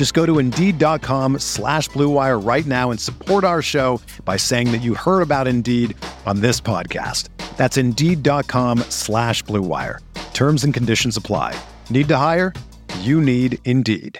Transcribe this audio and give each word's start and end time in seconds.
Just 0.00 0.14
go 0.14 0.24
to 0.24 0.38
Indeed.com 0.38 1.40
slash 1.40 1.90
BlueWire 1.90 2.42
right 2.42 2.64
now 2.64 2.90
and 2.90 2.98
support 2.98 3.44
our 3.44 3.60
show 3.60 4.00
by 4.24 4.38
saying 4.38 4.72
that 4.72 4.78
you 4.78 4.94
heard 4.94 5.20
about 5.20 5.46
Indeed 5.46 5.94
on 6.24 6.40
this 6.40 6.58
podcast. 6.58 7.28
That's 7.58 7.76
Indeed.com 7.76 8.78
slash 8.88 9.44
BlueWire. 9.44 9.98
Terms 10.32 10.64
and 10.64 10.72
conditions 10.72 11.18
apply. 11.18 11.54
Need 11.90 12.08
to 12.08 12.16
hire? 12.16 12.54
You 13.00 13.20
need 13.20 13.58
Indeed. 13.66 14.18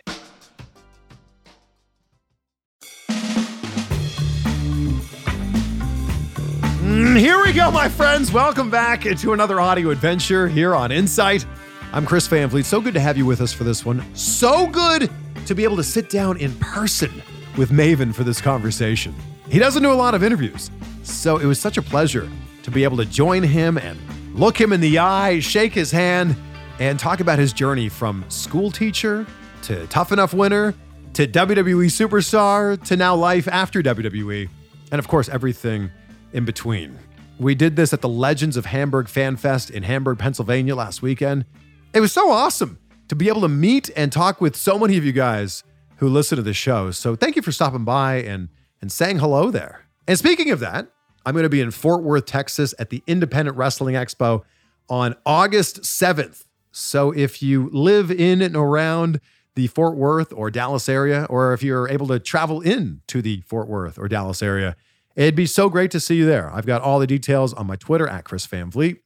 Mm, 6.84 7.16
here 7.18 7.42
we 7.42 7.54
go, 7.54 7.70
my 7.70 7.88
friends. 7.88 8.30
Welcome 8.30 8.68
back 8.68 9.06
to 9.16 9.32
another 9.32 9.58
audio 9.62 9.88
adventure 9.88 10.46
here 10.46 10.74
on 10.74 10.92
Insight. 10.92 11.46
I'm 11.94 12.04
Chris 12.04 12.26
Van 12.26 12.50
Vliet. 12.50 12.66
So 12.66 12.82
good 12.82 12.92
to 12.92 13.00
have 13.00 13.16
you 13.16 13.24
with 13.24 13.40
us 13.40 13.54
for 13.54 13.64
this 13.64 13.86
one. 13.86 14.04
So 14.14 14.66
good 14.66 15.10
to 15.46 15.54
be 15.54 15.64
able 15.64 15.76
to 15.76 15.84
sit 15.84 16.10
down 16.10 16.36
in 16.36 16.54
person 16.56 17.22
with 17.56 17.70
Maven 17.70 18.14
for 18.14 18.24
this 18.24 18.40
conversation. 18.40 19.14
He 19.48 19.58
doesn't 19.58 19.82
do 19.82 19.92
a 19.92 19.94
lot 19.94 20.14
of 20.14 20.22
interviews, 20.22 20.70
so 21.02 21.38
it 21.38 21.46
was 21.46 21.58
such 21.60 21.76
a 21.76 21.82
pleasure 21.82 22.30
to 22.62 22.70
be 22.70 22.84
able 22.84 22.96
to 22.98 23.04
join 23.04 23.42
him 23.42 23.78
and 23.78 23.98
look 24.34 24.60
him 24.60 24.72
in 24.72 24.80
the 24.80 24.98
eye, 24.98 25.40
shake 25.40 25.72
his 25.72 25.90
hand, 25.90 26.36
and 26.78 26.98
talk 26.98 27.20
about 27.20 27.38
his 27.38 27.52
journey 27.52 27.88
from 27.88 28.24
school 28.28 28.70
teacher 28.70 29.26
to 29.62 29.86
tough 29.88 30.12
enough 30.12 30.32
winner 30.32 30.74
to 31.14 31.26
WWE 31.26 31.86
superstar 31.86 32.82
to 32.86 32.96
now 32.96 33.14
life 33.14 33.48
after 33.48 33.82
WWE, 33.82 34.48
and 34.92 34.98
of 34.98 35.08
course, 35.08 35.28
everything 35.28 35.90
in 36.32 36.44
between. 36.44 36.96
We 37.38 37.54
did 37.54 37.74
this 37.74 37.92
at 37.92 38.00
the 38.00 38.08
Legends 38.08 38.56
of 38.56 38.66
Hamburg 38.66 39.08
Fan 39.08 39.36
Fest 39.36 39.70
in 39.70 39.82
Hamburg, 39.82 40.18
Pennsylvania 40.18 40.76
last 40.76 41.02
weekend. 41.02 41.46
It 41.92 42.00
was 42.00 42.12
so 42.12 42.30
awesome 42.30 42.78
to 43.10 43.16
be 43.16 43.26
able 43.26 43.40
to 43.40 43.48
meet 43.48 43.90
and 43.96 44.12
talk 44.12 44.40
with 44.40 44.54
so 44.54 44.78
many 44.78 44.96
of 44.96 45.04
you 45.04 45.10
guys 45.10 45.64
who 45.96 46.08
listen 46.08 46.36
to 46.36 46.42
the 46.42 46.54
show. 46.54 46.92
So 46.92 47.16
thank 47.16 47.34
you 47.34 47.42
for 47.42 47.50
stopping 47.50 47.84
by 47.84 48.22
and, 48.22 48.48
and 48.80 48.90
saying 48.90 49.18
hello 49.18 49.50
there. 49.50 49.84
And 50.06 50.16
speaking 50.16 50.52
of 50.52 50.60
that, 50.60 50.86
I'm 51.26 51.34
going 51.34 51.42
to 51.42 51.48
be 51.48 51.60
in 51.60 51.72
Fort 51.72 52.04
Worth, 52.04 52.26
Texas 52.26 52.72
at 52.78 52.90
the 52.90 53.02
Independent 53.08 53.56
Wrestling 53.56 53.96
Expo 53.96 54.44
on 54.88 55.16
August 55.26 55.82
7th. 55.82 56.44
So 56.70 57.10
if 57.10 57.42
you 57.42 57.68
live 57.72 58.12
in 58.12 58.40
and 58.40 58.54
around 58.54 59.20
the 59.56 59.66
Fort 59.66 59.96
Worth 59.96 60.32
or 60.32 60.48
Dallas 60.48 60.88
area, 60.88 61.26
or 61.28 61.52
if 61.52 61.64
you're 61.64 61.88
able 61.88 62.06
to 62.06 62.20
travel 62.20 62.60
in 62.60 63.00
to 63.08 63.20
the 63.20 63.40
Fort 63.40 63.66
Worth 63.66 63.98
or 63.98 64.06
Dallas 64.06 64.40
area, 64.40 64.76
it'd 65.16 65.34
be 65.34 65.46
so 65.46 65.68
great 65.68 65.90
to 65.90 65.98
see 65.98 66.14
you 66.14 66.26
there. 66.26 66.48
I've 66.54 66.64
got 66.64 66.80
all 66.80 67.00
the 67.00 67.08
details 67.08 67.52
on 67.54 67.66
my 67.66 67.74
Twitter 67.74 68.06
at 68.06 68.22
Chris 68.22 68.46
Van 68.46 68.70
Vliet. 68.70 68.98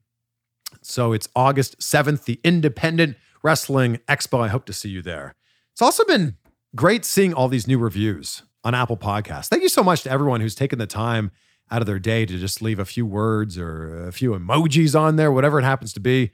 So 0.82 1.14
it's 1.14 1.26
August 1.34 1.78
7th, 1.78 2.24
the 2.24 2.38
Independent 2.44 3.16
Wrestling 3.44 4.00
Expo. 4.08 4.40
I 4.40 4.48
hope 4.48 4.64
to 4.64 4.72
see 4.72 4.88
you 4.88 5.02
there. 5.02 5.34
It's 5.72 5.82
also 5.82 6.04
been 6.04 6.36
great 6.74 7.04
seeing 7.04 7.34
all 7.34 7.48
these 7.48 7.68
new 7.68 7.78
reviews 7.78 8.42
on 8.64 8.74
Apple 8.74 8.96
Podcasts. 8.96 9.48
Thank 9.48 9.62
you 9.62 9.68
so 9.68 9.84
much 9.84 10.02
to 10.02 10.10
everyone 10.10 10.40
who's 10.40 10.54
taken 10.54 10.78
the 10.78 10.86
time 10.86 11.30
out 11.70 11.82
of 11.82 11.86
their 11.86 11.98
day 11.98 12.24
to 12.24 12.38
just 12.38 12.62
leave 12.62 12.78
a 12.78 12.84
few 12.84 13.04
words 13.04 13.58
or 13.58 14.06
a 14.08 14.12
few 14.12 14.30
emojis 14.30 14.98
on 14.98 15.16
there, 15.16 15.30
whatever 15.30 15.58
it 15.58 15.64
happens 15.64 15.92
to 15.92 16.00
be. 16.00 16.32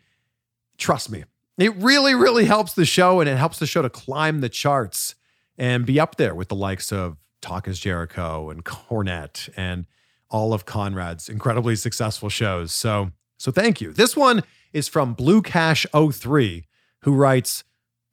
Trust 0.78 1.10
me, 1.10 1.24
it 1.58 1.74
really, 1.76 2.14
really 2.14 2.44
helps 2.44 2.72
the 2.72 2.86
show 2.86 3.20
and 3.20 3.28
it 3.28 3.36
helps 3.36 3.58
the 3.58 3.66
show 3.66 3.82
to 3.82 3.90
climb 3.90 4.40
the 4.40 4.48
charts 4.48 5.16
and 5.58 5.84
be 5.84 5.98
up 5.98 6.16
there 6.16 6.34
with 6.34 6.48
the 6.48 6.54
likes 6.54 6.92
of 6.92 7.16
Talk 7.42 7.66
is 7.66 7.78
Jericho 7.78 8.50
and 8.50 8.64
Cornette 8.64 9.48
and 9.56 9.86
all 10.30 10.52
of 10.52 10.64
Conrad's 10.64 11.28
incredibly 11.28 11.74
successful 11.74 12.28
shows. 12.28 12.72
So, 12.72 13.10
so 13.36 13.50
thank 13.50 13.80
you. 13.80 13.92
This 13.92 14.16
one 14.16 14.42
is 14.72 14.88
from 14.88 15.14
Blue 15.14 15.42
Cash 15.42 15.86
03 15.92 16.66
who 17.02 17.14
writes, 17.14 17.64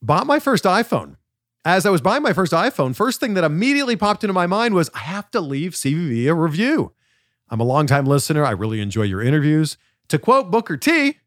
Bought 0.02 0.28
my 0.28 0.40
first 0.40 0.64
iPhone. 0.64 1.18
As 1.66 1.86
I 1.86 1.90
was 1.90 2.02
buying 2.02 2.24
my 2.24 2.34
first 2.34 2.54
iPhone, 2.54 2.96
first 2.96 3.20
thing 3.20 3.34
that 3.34 3.44
immediately 3.44 3.96
popped 3.96 4.24
into 4.24 4.34
my 4.34 4.48
mind 4.48 4.74
was 4.74 4.90
I 4.94 5.00
have 5.00 5.30
to 5.32 5.42
leave 5.42 5.74
CVV 5.74 6.30
a 6.30 6.34
review. 6.34 6.94
I'm 7.50 7.60
a 7.60 7.66
longtime 7.66 8.06
listener. 8.06 8.46
I 8.46 8.52
really 8.52 8.80
enjoy 8.80 9.04
your 9.04 9.22
interviews. 9.22 9.78
To 10.10 10.18
quote 10.18 10.50
Booker 10.50 10.78
T, 10.78 11.18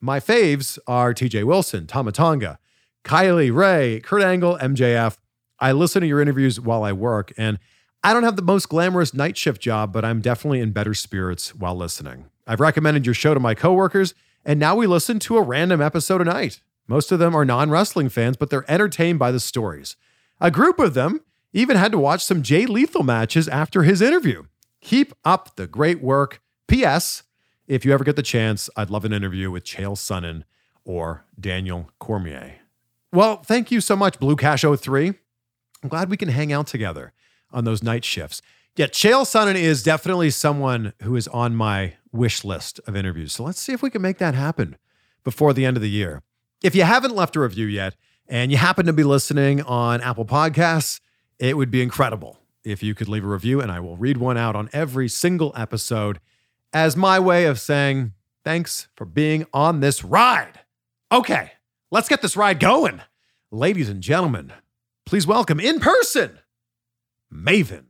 my 0.00 0.18
faves 0.18 0.78
are 0.86 1.14
TJ 1.14 1.44
Wilson, 1.44 1.86
Tama 1.86 2.12
Tonga, 2.12 2.58
Kylie 3.04 3.54
Rae, 3.54 4.00
Kurt 4.00 4.22
Angle, 4.22 4.58
MJF. 4.60 5.18
I 5.60 5.72
listen 5.72 6.00
to 6.00 6.06
your 6.06 6.20
interviews 6.20 6.58
while 6.58 6.82
I 6.82 6.92
work, 6.92 7.32
and 7.36 7.58
I 8.02 8.12
don't 8.12 8.24
have 8.24 8.36
the 8.36 8.42
most 8.42 8.68
glamorous 8.68 9.14
night 9.14 9.36
shift 9.36 9.62
job, 9.62 9.92
but 9.92 10.04
I'm 10.04 10.20
definitely 10.20 10.60
in 10.60 10.72
better 10.72 10.94
spirits 10.94 11.54
while 11.54 11.76
listening. 11.76 12.26
I've 12.46 12.60
recommended 12.60 13.06
your 13.06 13.14
show 13.14 13.32
to 13.32 13.40
my 13.40 13.54
coworkers, 13.54 14.14
and 14.44 14.60
now 14.60 14.74
we 14.74 14.86
listen 14.86 15.18
to 15.20 15.38
a 15.38 15.42
random 15.42 15.80
episode 15.80 16.20
a 16.20 16.24
night. 16.24 16.60
Most 16.86 17.12
of 17.12 17.18
them 17.18 17.34
are 17.34 17.44
non 17.44 17.70
wrestling 17.70 18.08
fans, 18.08 18.36
but 18.36 18.50
they're 18.50 18.70
entertained 18.70 19.18
by 19.18 19.30
the 19.30 19.40
stories. 19.40 19.96
A 20.40 20.50
group 20.50 20.78
of 20.78 20.94
them 20.94 21.20
even 21.52 21.76
had 21.76 21.92
to 21.92 21.98
watch 21.98 22.24
some 22.24 22.42
Jay 22.42 22.66
Lethal 22.66 23.02
matches 23.02 23.48
after 23.48 23.84
his 23.84 24.02
interview. 24.02 24.44
Keep 24.80 25.14
up 25.24 25.56
the 25.56 25.66
great 25.66 26.02
work. 26.02 26.40
P.S. 26.66 27.22
If 27.66 27.84
you 27.84 27.92
ever 27.94 28.04
get 28.04 28.16
the 28.16 28.22
chance, 28.22 28.68
I'd 28.76 28.90
love 28.90 29.04
an 29.04 29.12
interview 29.12 29.50
with 29.50 29.64
Chael 29.64 29.96
Sonnen 29.96 30.42
or 30.84 31.24
Daniel 31.38 31.90
Cormier. 31.98 32.56
Well, 33.12 33.42
thank 33.42 33.70
you 33.70 33.80
so 33.80 33.96
much, 33.96 34.18
Blue 34.18 34.36
Cash 34.36 34.64
03. 34.64 35.14
I'm 35.82 35.88
glad 35.88 36.10
we 36.10 36.16
can 36.16 36.28
hang 36.28 36.52
out 36.52 36.66
together 36.66 37.12
on 37.52 37.64
those 37.64 37.82
night 37.82 38.04
shifts. 38.04 38.42
Yeah, 38.76 38.86
Chael 38.86 39.22
Sonnen 39.22 39.54
is 39.54 39.82
definitely 39.82 40.30
someone 40.30 40.92
who 41.02 41.14
is 41.14 41.28
on 41.28 41.54
my 41.54 41.94
wish 42.10 42.44
list 42.44 42.80
of 42.86 42.96
interviews. 42.96 43.32
So 43.32 43.44
let's 43.44 43.60
see 43.60 43.72
if 43.72 43.82
we 43.82 43.90
can 43.90 44.02
make 44.02 44.18
that 44.18 44.34
happen 44.34 44.76
before 45.22 45.52
the 45.52 45.64
end 45.64 45.76
of 45.76 45.82
the 45.82 45.90
year. 45.90 46.22
If 46.62 46.74
you 46.74 46.82
haven't 46.82 47.14
left 47.14 47.36
a 47.36 47.40
review 47.40 47.66
yet 47.66 47.94
and 48.28 48.50
you 48.50 48.56
happen 48.56 48.86
to 48.86 48.92
be 48.92 49.04
listening 49.04 49.62
on 49.62 50.00
Apple 50.00 50.24
Podcasts, 50.24 51.00
it 51.38 51.56
would 51.56 51.70
be 51.70 51.82
incredible 51.82 52.38
if 52.64 52.82
you 52.82 52.94
could 52.94 53.08
leave 53.08 53.24
a 53.24 53.28
review 53.28 53.60
and 53.60 53.70
I 53.70 53.80
will 53.80 53.96
read 53.96 54.16
one 54.16 54.38
out 54.38 54.56
on 54.56 54.70
every 54.72 55.08
single 55.08 55.52
episode 55.56 56.20
as 56.72 56.96
my 56.96 57.18
way 57.18 57.44
of 57.44 57.60
saying 57.60 58.12
thanks 58.44 58.88
for 58.96 59.04
being 59.04 59.46
on 59.52 59.80
this 59.80 60.02
ride. 60.02 60.60
Okay, 61.12 61.52
let's 61.90 62.08
get 62.08 62.22
this 62.22 62.36
ride 62.36 62.60
going. 62.60 63.02
Ladies 63.50 63.88
and 63.88 64.02
gentlemen, 64.02 64.52
please 65.04 65.26
welcome 65.26 65.60
in 65.60 65.80
person, 65.80 66.38
Maven. 67.32 67.84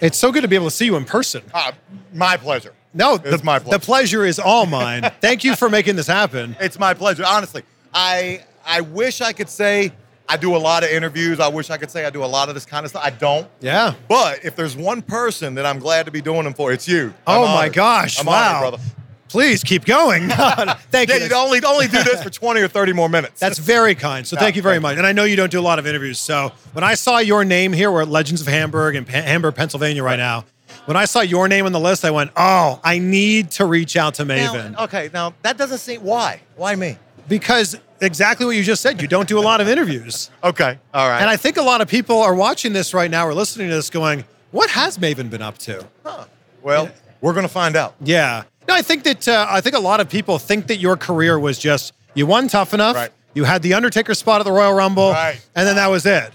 It's 0.00 0.18
so 0.18 0.32
good 0.32 0.42
to 0.42 0.48
be 0.48 0.56
able 0.56 0.66
to 0.66 0.70
see 0.74 0.84
you 0.84 0.96
in 0.96 1.04
person. 1.04 1.42
Uh, 1.54 1.72
my 2.12 2.36
pleasure. 2.36 2.74
No, 2.94 3.14
It's 3.16 3.24
the, 3.38 3.44
my 3.44 3.58
pleasure. 3.58 3.78
the 3.78 3.84
pleasure 3.84 4.24
is 4.24 4.38
all 4.38 4.66
mine. 4.66 5.10
Thank 5.20 5.44
you 5.44 5.56
for 5.56 5.68
making 5.68 5.96
this 5.96 6.06
happen. 6.06 6.56
It's 6.60 6.78
my 6.78 6.94
pleasure. 6.94 7.24
Honestly, 7.26 7.62
I 7.92 8.44
I 8.66 8.80
wish 8.80 9.20
I 9.20 9.32
could 9.32 9.48
say 9.48 9.92
I 10.28 10.36
do 10.38 10.56
a 10.56 10.58
lot 10.58 10.84
of 10.84 10.90
interviews. 10.90 11.38
I 11.40 11.48
wish 11.48 11.68
I 11.70 11.76
could 11.76 11.90
say 11.90 12.06
I 12.06 12.10
do 12.10 12.24
a 12.24 12.26
lot 12.26 12.48
of 12.48 12.54
this 12.54 12.64
kind 12.64 12.84
of 12.86 12.90
stuff. 12.90 13.02
I 13.04 13.10
don't. 13.10 13.46
Yeah. 13.60 13.94
But 14.08 14.44
if 14.44 14.56
there's 14.56 14.76
one 14.76 15.02
person 15.02 15.54
that 15.56 15.66
I'm 15.66 15.78
glad 15.78 16.06
to 16.06 16.12
be 16.12 16.22
doing 16.22 16.44
them 16.44 16.54
for, 16.54 16.72
it's 16.72 16.88
you. 16.88 17.12
I'm 17.26 17.38
Oh 17.40 17.46
my 17.46 17.56
honored. 17.64 17.72
gosh! 17.74 18.18
I'm 18.20 18.26
wow. 18.26 18.58
honored, 18.58 18.70
brother. 18.70 18.84
Please 19.28 19.64
keep 19.64 19.84
going. 19.84 20.28
Thank 20.28 21.08
Yeah, 21.10 21.16
you. 21.16 21.24
you 21.26 21.34
only 21.34 21.60
only 21.64 21.88
do 21.88 22.00
this 22.04 22.22
for 22.22 22.30
20 22.30 22.60
or 22.60 22.68
30 22.68 22.92
more 22.92 23.08
minutes. 23.08 23.40
That's 23.40 23.58
very 23.58 23.96
kind. 23.96 24.24
So 24.24 24.36
thank 24.36 24.54
you 24.54 24.62
very 24.62 24.74
thank 24.76 24.82
much. 24.82 24.96
And 24.98 25.04
I 25.06 25.10
know 25.10 25.24
you 25.24 25.34
don't 25.34 25.50
do 25.50 25.58
a 25.58 25.62
lot 25.62 25.80
of 25.80 25.88
interviews. 25.88 26.20
So 26.20 26.52
when 26.72 26.84
I 26.84 26.94
saw 26.94 27.18
your 27.18 27.44
name 27.44 27.72
here, 27.72 27.90
we're 27.90 28.02
at 28.02 28.08
Legends 28.08 28.40
of 28.42 28.46
Hamburg 28.46 28.94
in 28.94 29.04
Hamburg, 29.06 29.56
Pennsylvania 29.56 30.04
right 30.04 30.18
now. 30.20 30.44
When 30.86 30.96
I 30.98 31.06
saw 31.06 31.20
your 31.20 31.48
name 31.48 31.64
on 31.66 31.72
the 31.72 31.80
list, 31.80 32.04
I 32.04 32.10
went, 32.10 32.30
"Oh, 32.36 32.78
I 32.84 32.98
need 32.98 33.50
to 33.52 33.64
reach 33.64 33.96
out 33.96 34.14
to 34.14 34.24
Maven 34.24 34.72
Now, 34.72 34.84
okay, 34.84 35.08
now 35.14 35.32
that 35.42 35.56
doesn't 35.56 35.78
seem 35.78 36.02
why. 36.02 36.40
Why 36.56 36.74
me? 36.74 36.98
because 37.26 37.78
exactly 38.02 38.44
what 38.44 38.54
you 38.54 38.62
just 38.62 38.82
said. 38.82 39.00
You 39.00 39.08
don't 39.08 39.26
do 39.26 39.38
a 39.38 39.40
lot 39.40 39.62
of 39.62 39.68
interviews, 39.68 40.30
Okay, 40.44 40.78
all 40.92 41.08
right. 41.08 41.20
and 41.22 41.30
I 41.30 41.36
think 41.38 41.56
a 41.56 41.62
lot 41.62 41.80
of 41.80 41.88
people 41.88 42.20
are 42.20 42.34
watching 42.34 42.74
this 42.74 42.92
right 42.92 43.10
now 43.10 43.26
or 43.26 43.32
listening 43.32 43.68
to 43.70 43.74
this, 43.74 43.88
going, 43.88 44.24
"What 44.50 44.68
has 44.70 44.98
Maven 44.98 45.30
been 45.30 45.40
up 45.42 45.56
to?" 45.58 45.86
Huh. 46.04 46.24
Well, 46.62 46.90
we're 47.22 47.32
going 47.32 47.46
to 47.46 47.52
find 47.52 47.76
out. 47.76 47.94
Yeah. 48.02 48.42
No, 48.68 48.74
I 48.74 48.82
think 48.82 49.04
that 49.04 49.26
uh, 49.26 49.46
I 49.48 49.62
think 49.62 49.74
a 49.74 49.78
lot 49.80 50.00
of 50.00 50.08
people 50.10 50.38
think 50.38 50.66
that 50.66 50.76
your 50.76 50.96
career 50.98 51.38
was 51.38 51.58
just 51.58 51.94
you 52.12 52.26
won 52.26 52.46
tough 52.48 52.74
enough, 52.74 52.94
Right. 52.96 53.10
you 53.32 53.44
had 53.44 53.62
the 53.62 53.72
Undertaker 53.72 54.12
spot 54.14 54.40
at 54.42 54.44
the 54.44 54.52
Royal 54.52 54.74
Rumble, 54.74 55.10
Right. 55.12 55.36
Ah. 55.40 55.48
and 55.56 55.66
then 55.66 55.76
that 55.76 55.88
was 55.90 56.04
it. 56.04 56.30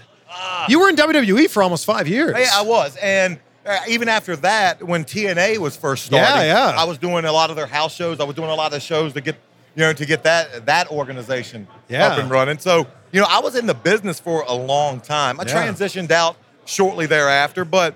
you 0.68 0.80
were 0.80 0.88
in 0.88 0.96
WWE 0.96 1.48
for 1.50 1.62
almost 1.62 1.84
five 1.84 2.08
years. 2.08 2.34
Yeah, 2.36 2.50
I 2.54 2.62
was. 2.62 2.96
And 2.96 3.38
Uh, 3.70 3.78
even 3.88 4.08
after 4.08 4.34
that, 4.36 4.82
when 4.82 5.04
TNA 5.04 5.58
was 5.58 5.76
first 5.76 6.06
starting, 6.06 6.46
Yeah, 6.48 6.70
yeah. 6.72 6.80
I 6.80 6.84
was 6.84 6.98
doing 6.98 7.24
a 7.24 7.32
lot 7.32 7.50
of 7.50 7.56
their 7.56 7.66
house 7.66 7.94
shows. 7.94 8.18
I 8.20 8.24
was 8.24 8.34
doing 8.34 8.50
a 8.50 8.54
lot 8.54 8.72
of 8.74 8.82
shows 8.82 9.12
to 9.12 9.20
get, 9.20 9.36
you 9.76 9.80
know, 9.82 9.92
to 9.92 10.04
get 10.06 10.24
that 10.24 10.66
that 10.66 10.90
organization 10.90 11.68
Yeah. 11.88 12.08
up 12.08 12.18
and 12.18 12.30
running. 12.30 12.58
So, 12.58 12.86
you 13.12 13.20
know, 13.20 13.26
I 13.30 13.38
was 13.40 13.54
in 13.54 13.66
the 13.66 13.74
business 13.74 14.18
for 14.18 14.42
a 14.48 14.54
long 14.54 15.00
time. 15.00 15.38
I 15.40 15.44
Yeah. 15.44 15.54
transitioned 15.68 16.10
out 16.10 16.36
shortly 16.64 17.06
thereafter, 17.06 17.64
but 17.64 17.94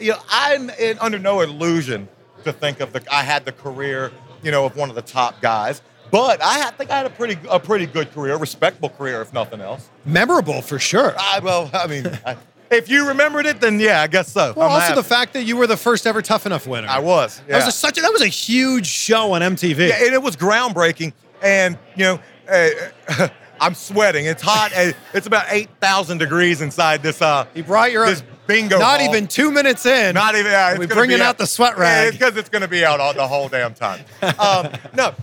you 0.00 0.10
know, 0.12 0.18
I'm 0.30 0.70
in, 0.70 0.98
under 0.98 1.18
no 1.18 1.40
illusion 1.42 2.08
to 2.44 2.52
think 2.52 2.80
of 2.80 2.92
the 2.92 3.02
I 3.10 3.22
had 3.22 3.44
the 3.44 3.52
career, 3.52 4.10
you 4.42 4.50
know, 4.50 4.64
of 4.64 4.74
one 4.76 4.88
of 4.88 4.96
the 4.96 5.02
top 5.02 5.40
guys. 5.40 5.82
But 6.10 6.40
I 6.42 6.70
think 6.72 6.90
I 6.90 6.96
had 6.98 7.06
a 7.06 7.10
pretty 7.10 7.38
a 7.48 7.60
pretty 7.60 7.86
good 7.86 8.12
career, 8.12 8.34
a 8.34 8.38
respectable 8.38 8.88
career, 8.90 9.22
if 9.22 9.32
nothing 9.32 9.60
else. 9.60 9.88
Memorable 10.04 10.60
for 10.60 10.78
sure. 10.78 11.14
I, 11.18 11.38
well, 11.38 11.70
I 11.72 11.86
mean, 11.86 12.06
I, 12.26 12.36
if 12.72 12.88
you 12.88 13.08
remembered 13.08 13.46
it, 13.46 13.60
then 13.60 13.78
yeah, 13.78 14.02
I 14.02 14.06
guess 14.06 14.32
so. 14.32 14.52
well, 14.56 14.66
I'm 14.66 14.72
also 14.72 14.86
happy. 14.86 14.96
the 14.96 15.04
fact 15.04 15.32
that 15.34 15.44
you 15.44 15.56
were 15.56 15.66
the 15.66 15.76
first 15.76 16.06
ever 16.06 16.22
Tough 16.22 16.46
Enough 16.46 16.66
winner. 16.66 16.88
I 16.88 16.98
was. 16.98 17.40
Yeah. 17.46 17.58
That 17.58 17.66
was 17.66 17.74
a, 17.74 17.78
such 17.78 17.98
a, 17.98 18.00
that 18.00 18.12
was 18.12 18.22
a 18.22 18.28
huge 18.28 18.86
show 18.86 19.32
on 19.32 19.42
MTV. 19.42 19.88
Yeah, 19.88 20.04
and 20.04 20.14
it 20.14 20.22
was 20.22 20.36
groundbreaking. 20.36 21.12
And 21.42 21.78
you 21.96 22.04
know, 22.04 22.20
uh, 22.48 23.28
I'm 23.60 23.74
sweating. 23.74 24.26
It's 24.26 24.42
hot. 24.42 24.72
it's 25.14 25.26
about 25.26 25.46
eight 25.48 25.70
thousand 25.80 26.18
degrees 26.18 26.60
inside 26.60 27.02
this. 27.02 27.22
Uh, 27.22 27.46
you 27.54 27.62
brought 27.62 27.92
your 27.92 28.06
this 28.06 28.22
bingo. 28.46 28.78
Not 28.78 29.00
hall. 29.00 29.08
even 29.08 29.28
two 29.28 29.50
minutes 29.50 29.86
in. 29.86 30.14
Not 30.14 30.34
even. 30.34 30.50
Yeah, 30.50 30.70
it's 30.70 30.78
we 30.78 30.86
gonna 30.86 31.00
bringing 31.00 31.20
out 31.20 31.38
the 31.38 31.46
sweat 31.46 31.78
rag. 31.78 32.12
because 32.12 32.36
it's 32.36 32.48
going 32.48 32.62
to 32.62 32.68
be 32.68 32.84
out 32.84 33.00
all 33.00 33.14
the 33.14 33.26
whole 33.26 33.48
damn 33.48 33.74
time. 33.74 34.04
Um, 34.38 34.72
no, 34.94 35.14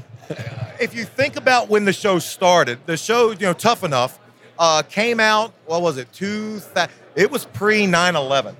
if 0.79 0.95
you 0.95 1.03
think 1.03 1.35
about 1.35 1.67
when 1.67 1.83
the 1.83 1.91
show 1.91 2.19
started, 2.19 2.79
the 2.85 2.95
show, 2.95 3.31
you 3.31 3.39
know, 3.39 3.53
Tough 3.53 3.83
Enough, 3.83 4.19
uh, 4.57 4.83
came 4.83 5.19
out. 5.19 5.53
What 5.65 5.81
was 5.81 5.97
it? 5.97 6.11
Two. 6.13 6.61
Th- 6.73 6.89
it 7.15 7.29
was 7.31 7.45
pre 7.45 7.85
9/11. 7.85 8.55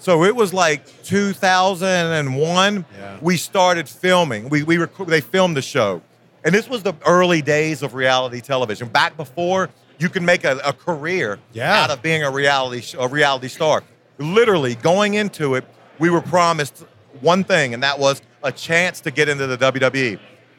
So 0.00 0.24
it 0.24 0.34
was 0.36 0.54
like 0.54 0.84
2001. 1.02 2.84
Yeah. 2.98 3.18
We 3.20 3.36
started 3.36 3.88
filming. 3.88 4.48
We 4.48 4.62
we 4.62 4.78
rec- 4.78 4.96
they 5.06 5.20
filmed 5.20 5.56
the 5.56 5.62
show, 5.62 6.02
and 6.44 6.54
this 6.54 6.68
was 6.68 6.82
the 6.82 6.94
early 7.06 7.42
days 7.42 7.82
of 7.82 7.94
reality 7.94 8.40
television. 8.40 8.88
Back 8.88 9.16
before 9.16 9.70
you 9.98 10.08
can 10.08 10.24
make 10.24 10.44
a, 10.44 10.58
a 10.64 10.72
career 10.72 11.38
Yeah. 11.52 11.82
out 11.82 11.90
of 11.90 12.02
being 12.02 12.22
a 12.22 12.30
reality 12.30 12.80
sh- 12.82 12.94
a 12.98 13.08
reality 13.08 13.48
star. 13.48 13.82
Literally 14.18 14.74
going 14.76 15.14
into 15.14 15.54
it, 15.54 15.64
we 15.98 16.10
were 16.10 16.20
promised 16.20 16.84
one 17.20 17.42
thing, 17.44 17.74
and 17.74 17.82
that 17.82 17.98
was 17.98 18.22
a 18.42 18.52
chance 18.52 19.00
to 19.00 19.10
get 19.10 19.28
into 19.28 19.46
the 19.48 19.56
WWE. 19.58 20.18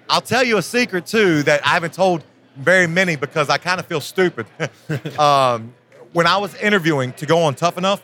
I'll 0.10 0.22
tell 0.22 0.44
you 0.44 0.58
a 0.58 0.62
secret 0.62 1.06
too 1.06 1.44
that 1.44 1.66
I 1.66 1.70
haven't 1.70 1.94
told 1.94 2.24
very 2.58 2.88
many 2.88 3.16
because 3.16 3.50
I 3.50 3.58
kind 3.58 3.80
of 3.80 3.86
feel 3.86 4.02
stupid. 4.02 4.46
um, 5.20 5.74
when 6.14 6.28
I 6.28 6.38
was 6.38 6.56
interviewing 6.56 7.14
to 7.14 7.26
go 7.26 7.40
on 7.44 7.56
Tough 7.56 7.78
Enough, 7.78 8.02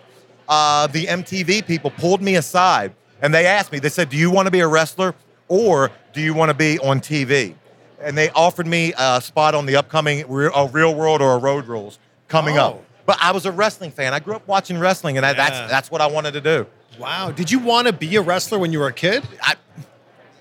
uh, 0.48 0.88
the 0.88 1.06
MTV 1.08 1.66
people 1.66 1.90
pulled 1.92 2.22
me 2.22 2.36
aside 2.36 2.94
and 3.22 3.34
they 3.34 3.46
asked 3.46 3.72
me. 3.72 3.80
They 3.80 3.90
said, 3.90 4.10
"Do 4.10 4.18
you 4.18 4.30
want 4.30 4.46
to 4.48 4.52
be 4.52 4.60
a 4.60 4.68
wrestler 4.68 5.16
or 5.48 5.92
do 6.14 6.22
you 6.22 6.34
want 6.34 6.50
to 6.50 6.54
be 6.54 6.78
on 6.80 7.00
TV?" 7.00 7.56
And 8.02 8.18
they 8.18 8.30
offered 8.32 8.68
me 8.68 8.94
a 8.98 9.20
spot 9.22 9.56
on 9.56 9.66
the 9.66 9.76
upcoming 9.78 10.24
Re- 10.28 10.52
a 10.54 10.68
Real 10.68 10.94
World 10.94 11.22
or 11.22 11.34
a 11.34 11.38
Road 11.38 11.66
Rules 11.68 11.98
coming 12.28 12.58
Oh. 12.58 12.62
up. 12.66 12.82
But 13.08 13.18
I 13.22 13.32
was 13.32 13.46
a 13.46 13.52
wrestling 13.52 13.92
fan. 13.92 14.14
I 14.14 14.20
grew 14.20 14.36
up 14.36 14.48
watching 14.48 14.78
wrestling, 14.80 15.18
and 15.18 15.26
I, 15.26 15.30
Yeah. 15.32 15.34
that's 15.36 15.72
that's 15.72 15.92
what 15.92 16.02
I 16.02 16.08
wanted 16.08 16.34
to 16.34 16.42
do. 16.42 16.68
wow. 17.00 17.32
Did 17.32 17.52
you 17.52 17.60
want 17.60 17.88
to 17.88 17.94
be 17.94 18.16
a 18.16 18.22
wrestler 18.22 18.58
when 18.60 18.72
you 18.72 18.80
were 18.80 18.88
a 18.88 18.94
kid? 18.94 19.24
I, 19.42 19.56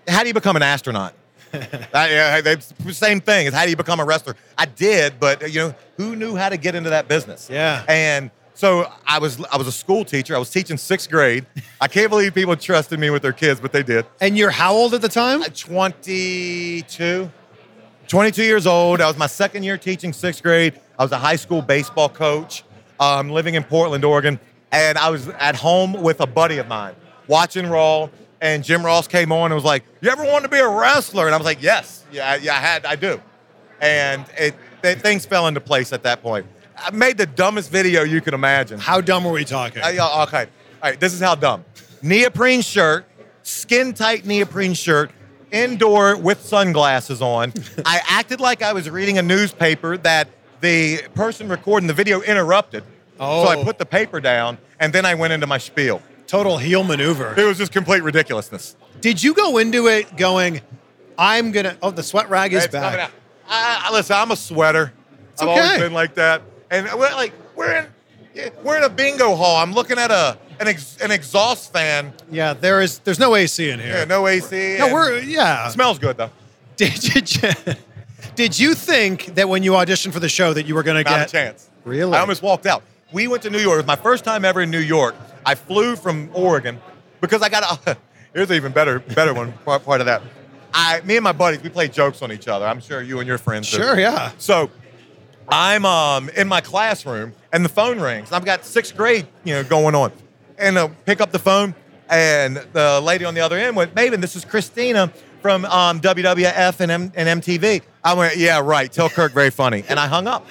how 0.08 0.20
do 0.22 0.28
you 0.28 0.34
become 0.34 0.56
an 0.56 0.62
astronaut? 0.62 1.14
I, 1.94 2.40
they, 2.40 2.56
same 2.92 3.20
thing. 3.20 3.46
Is 3.46 3.54
how 3.54 3.64
do 3.64 3.70
you 3.70 3.76
become 3.76 4.00
a 4.00 4.04
wrestler? 4.04 4.36
I 4.58 4.66
did, 4.66 5.20
but 5.20 5.52
you 5.52 5.60
know, 5.60 5.74
who 5.96 6.16
knew 6.16 6.36
how 6.36 6.48
to 6.48 6.56
get 6.56 6.74
into 6.74 6.90
that 6.90 7.08
business? 7.08 7.48
Yeah. 7.50 7.84
And 7.88 8.30
so 8.54 8.90
I 9.06 9.18
was 9.18 9.44
I 9.52 9.56
was 9.56 9.66
a 9.66 9.72
school 9.72 10.04
teacher. 10.04 10.34
I 10.34 10.38
was 10.38 10.50
teaching 10.50 10.76
sixth 10.76 11.10
grade. 11.10 11.44
I 11.80 11.88
can't 11.88 12.10
believe 12.10 12.34
people 12.34 12.56
trusted 12.56 12.98
me 12.98 13.10
with 13.10 13.22
their 13.22 13.32
kids, 13.32 13.60
but 13.60 13.72
they 13.72 13.82
did. 13.82 14.06
And 14.20 14.36
you're 14.38 14.50
how 14.50 14.74
old 14.74 14.94
at 14.94 15.02
the 15.02 15.08
time? 15.08 15.42
Uh, 15.42 15.48
22, 15.48 17.30
22 18.06 18.42
years 18.42 18.66
old. 18.66 19.00
I 19.00 19.06
was 19.06 19.18
my 19.18 19.26
second 19.26 19.64
year 19.64 19.76
teaching 19.76 20.12
sixth 20.12 20.42
grade. 20.42 20.80
I 20.98 21.02
was 21.02 21.12
a 21.12 21.18
high 21.18 21.36
school 21.36 21.62
baseball 21.62 22.08
coach, 22.08 22.64
um, 23.00 23.30
living 23.30 23.54
in 23.54 23.64
Portland, 23.64 24.04
Oregon. 24.04 24.38
And 24.70 24.98
I 24.98 25.10
was 25.10 25.28
at 25.28 25.56
home 25.56 25.92
with 25.92 26.20
a 26.20 26.26
buddy 26.26 26.58
of 26.58 26.68
mine 26.68 26.94
watching 27.26 27.66
Raw. 27.68 28.08
And 28.44 28.62
Jim 28.62 28.84
Ross 28.84 29.08
came 29.08 29.32
on 29.32 29.46
and 29.46 29.54
was 29.54 29.64
like, 29.64 29.84
You 30.02 30.10
ever 30.10 30.22
want 30.22 30.44
to 30.44 30.50
be 30.50 30.58
a 30.58 30.68
wrestler? 30.68 31.24
And 31.24 31.34
I 31.34 31.38
was 31.38 31.46
like, 31.46 31.62
Yes. 31.62 32.04
Yeah, 32.12 32.30
I- 32.32 32.36
yeah, 32.36 32.52
I 32.54 32.58
had, 32.58 32.84
I 32.84 32.94
do. 32.94 33.18
And 33.80 34.24
it, 34.38 34.54
th- 34.82 34.98
things 34.98 35.24
fell 35.24 35.48
into 35.48 35.60
place 35.62 35.92
at 35.94 36.02
that 36.02 36.22
point. 36.22 36.46
I 36.76 36.90
made 36.90 37.16
the 37.16 37.24
dumbest 37.26 37.70
video 37.70 38.02
you 38.02 38.20
could 38.20 38.34
imagine. 38.34 38.78
How 38.78 39.00
dumb 39.00 39.24
were 39.24 39.32
we 39.32 39.44
talking? 39.46 39.82
Uh, 39.82 39.88
yeah, 39.88 40.22
okay. 40.24 40.42
All 40.82 40.90
right, 40.90 41.00
this 41.00 41.14
is 41.14 41.20
how 41.20 41.34
dumb. 41.34 41.64
Neoprene 42.02 42.60
shirt, 42.60 43.06
skin 43.42 43.94
tight 43.94 44.26
neoprene 44.26 44.74
shirt, 44.74 45.10
indoor 45.50 46.14
with 46.16 46.42
sunglasses 46.44 47.22
on. 47.22 47.52
I 47.86 48.00
acted 48.10 48.40
like 48.40 48.60
I 48.60 48.74
was 48.74 48.90
reading 48.90 49.16
a 49.16 49.22
newspaper 49.22 49.96
that 49.98 50.28
the 50.60 50.98
person 51.14 51.48
recording 51.48 51.86
the 51.86 51.94
video 51.94 52.20
interrupted. 52.20 52.84
So 53.18 53.24
I 53.24 53.56
Oh. 53.56 53.64
put 53.64 53.78
the 53.78 53.86
paper 53.86 54.20
down 54.20 54.58
and 54.80 54.92
then 54.92 55.06
I 55.06 55.14
went 55.14 55.32
into 55.32 55.46
my 55.46 55.58
spiel. 55.58 56.02
Total 56.26 56.56
heel 56.58 56.84
maneuver. 56.84 57.34
It 57.38 57.44
was 57.44 57.58
just 57.58 57.72
complete 57.72 58.02
ridiculousness. 58.02 58.76
Did 59.00 59.22
you 59.22 59.34
go 59.34 59.58
into 59.58 59.88
it 59.88 60.16
going, 60.16 60.60
I'm 61.18 61.52
going 61.52 61.64
to, 61.64 61.76
oh, 61.82 61.90
the 61.90 62.02
sweat 62.02 62.30
rag 62.30 62.52
is 62.52 62.64
It's 62.64 62.72
back. 62.72 63.10
I, 63.48 63.82
I, 63.86 63.92
listen, 63.92 64.16
I'm 64.16 64.30
a 64.30 64.36
sweater. 64.36 64.92
I've 65.40 65.48
always 65.48 65.78
been 65.78 65.92
like 65.92 66.14
that. 66.14 66.42
And 66.70 66.86
we're 66.86 67.12
like, 67.12 67.32
we're 67.54 67.72
in, 67.72 68.52
we're 68.62 68.78
in 68.78 68.84
a 68.84 68.88
bingo 68.88 69.34
hall. 69.34 69.56
I'm 69.56 69.72
looking 69.72 69.98
at 69.98 70.10
a 70.10 70.38
an, 70.60 70.68
ex, 70.68 70.96
an 71.00 71.10
exhaust 71.10 71.72
fan. 71.72 72.12
Yeah, 72.30 72.54
there 72.54 72.80
is, 72.80 73.00
there's 73.00 73.18
no 73.18 73.34
AC 73.34 73.68
in 73.68 73.80
here. 73.80 73.94
Yeah, 73.94 74.04
no 74.04 74.26
AC. 74.26 74.78
No, 74.78 74.92
we're, 74.92 75.20
yeah. 75.20 75.68
Smells 75.68 75.98
good 75.98 76.16
though. 76.16 76.30
Did 76.76 77.14
you, 77.14 77.44
did 78.34 78.58
you 78.58 78.74
think 78.74 79.34
that 79.34 79.48
when 79.48 79.62
you 79.62 79.72
auditioned 79.72 80.12
for 80.12 80.20
the 80.20 80.28
show 80.28 80.52
that 80.54 80.66
you 80.66 80.74
were 80.74 80.82
going 80.82 80.96
to 80.96 81.04
get 81.04 81.28
a 81.28 81.30
chance. 81.30 81.70
Really? 81.84 82.16
I 82.16 82.20
almost 82.20 82.42
walked 82.42 82.66
out. 82.66 82.82
We 83.12 83.28
went 83.28 83.42
to 83.44 83.50
New 83.50 83.58
York. 83.58 83.74
It 83.74 83.78
was 83.78 83.86
my 83.86 83.96
first 83.96 84.24
time 84.24 84.44
ever 84.44 84.62
in 84.62 84.70
New 84.70 84.80
York. 84.80 85.14
I 85.46 85.54
flew 85.54 85.96
from 85.96 86.30
Oregon 86.32 86.80
because 87.20 87.42
I 87.42 87.48
got 87.48 87.86
a. 87.86 87.96
Here's 88.34 88.50
an 88.50 88.56
even 88.56 88.72
better, 88.72 88.98
better 88.98 89.32
one. 89.32 89.52
Part, 89.64 89.84
part 89.84 90.00
of 90.00 90.06
that. 90.06 90.20
I, 90.72 91.00
me 91.02 91.16
and 91.16 91.22
my 91.22 91.30
buddies, 91.30 91.62
we 91.62 91.68
play 91.68 91.86
jokes 91.86 92.20
on 92.20 92.32
each 92.32 92.48
other. 92.48 92.66
I'm 92.66 92.80
sure 92.80 93.00
you 93.00 93.20
and 93.20 93.28
your 93.28 93.38
friends. 93.38 93.70
do. 93.70 93.76
Sure, 93.76 93.96
yeah. 93.98 94.32
So 94.38 94.70
I'm 95.48 95.84
um, 95.84 96.28
in 96.30 96.48
my 96.48 96.60
classroom 96.60 97.32
and 97.52 97.64
the 97.64 97.68
phone 97.68 98.00
rings. 98.00 98.32
I've 98.32 98.44
got 98.44 98.64
sixth 98.64 98.96
grade, 98.96 99.28
you 99.44 99.54
know, 99.54 99.62
going 99.62 99.94
on, 99.94 100.10
and 100.58 100.76
uh, 100.76 100.88
pick 101.06 101.20
up 101.20 101.30
the 101.30 101.38
phone, 101.38 101.76
and 102.10 102.56
the 102.72 103.00
lady 103.04 103.24
on 103.24 103.34
the 103.34 103.40
other 103.40 103.56
end 103.56 103.76
went, 103.76 103.94
"Maven, 103.94 104.20
this 104.20 104.34
is 104.34 104.44
Christina 104.44 105.12
from 105.40 105.64
um, 105.66 106.00
WWF 106.00 106.80
and, 106.80 106.90
M- 106.90 107.12
and 107.14 107.40
MTV." 107.40 107.82
I 108.02 108.14
went, 108.14 108.36
"Yeah, 108.36 108.60
right. 108.60 108.90
Tell 108.90 109.08
Kirk 109.08 109.32
very 109.32 109.50
funny," 109.50 109.84
and 109.88 110.00
I 110.00 110.08
hung 110.08 110.26
up. 110.26 110.44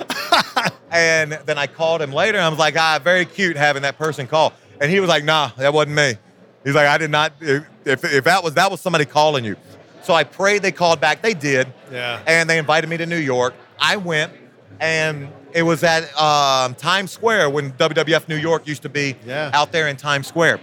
and 0.91 1.34
then 1.46 1.58
I 1.58 1.68
called 1.68 2.01
him 2.01 2.13
later. 2.13 2.38
And 2.38 2.46
I 2.46 2.50
was 2.50 2.60
like, 2.60 2.77
"Ah, 2.77 2.98
very 3.03 3.25
cute 3.25 3.58
having 3.58 3.82
that 3.82 3.98
person 3.98 4.25
call," 4.25 4.53
and 4.82 4.92
he 4.92 5.00
was 5.00 5.10
like, 5.10 5.24
"Nah, 5.24 5.51
that 5.58 5.74
wasn't 5.74 5.96
me." 5.96 6.15
He's 6.63 6.75
like, 6.75 6.88
"I 6.88 6.98
did 6.98 7.12
not. 7.12 7.34
If 7.42 7.65
if 8.03 8.24
that 8.25 8.44
was 8.44 8.53
that 8.56 8.70
was 8.72 8.82
somebody 8.82 9.06
calling 9.06 9.44
you." 9.46 9.56
So 10.03 10.13
I 10.13 10.24
prayed 10.24 10.62
they 10.62 10.72
called 10.72 11.00
back. 11.00 11.22
They 11.22 11.34
did. 11.34 11.72
Yeah. 11.92 12.22
And 12.27 12.50
they 12.50 12.58
invited 12.58 12.89
me 12.89 12.98
to 12.98 13.06
New 13.06 13.18
York. 13.18 13.53
I 13.80 13.96
went, 13.98 14.34
and 14.80 15.30
it 15.53 15.63
was 15.63 15.84
at 15.84 16.03
um, 16.20 16.75
Times 16.75 17.12
Square 17.12 17.51
when 17.51 17.72
WWF 17.74 18.27
New 18.27 18.36
York 18.36 18.68
used 18.68 18.82
to 18.82 18.89
be 18.89 19.15
Yeah. 19.25 19.50
out 19.53 19.72
there 19.72 19.88
in 19.88 19.96
Times 19.96 20.27
Square. 20.27 20.60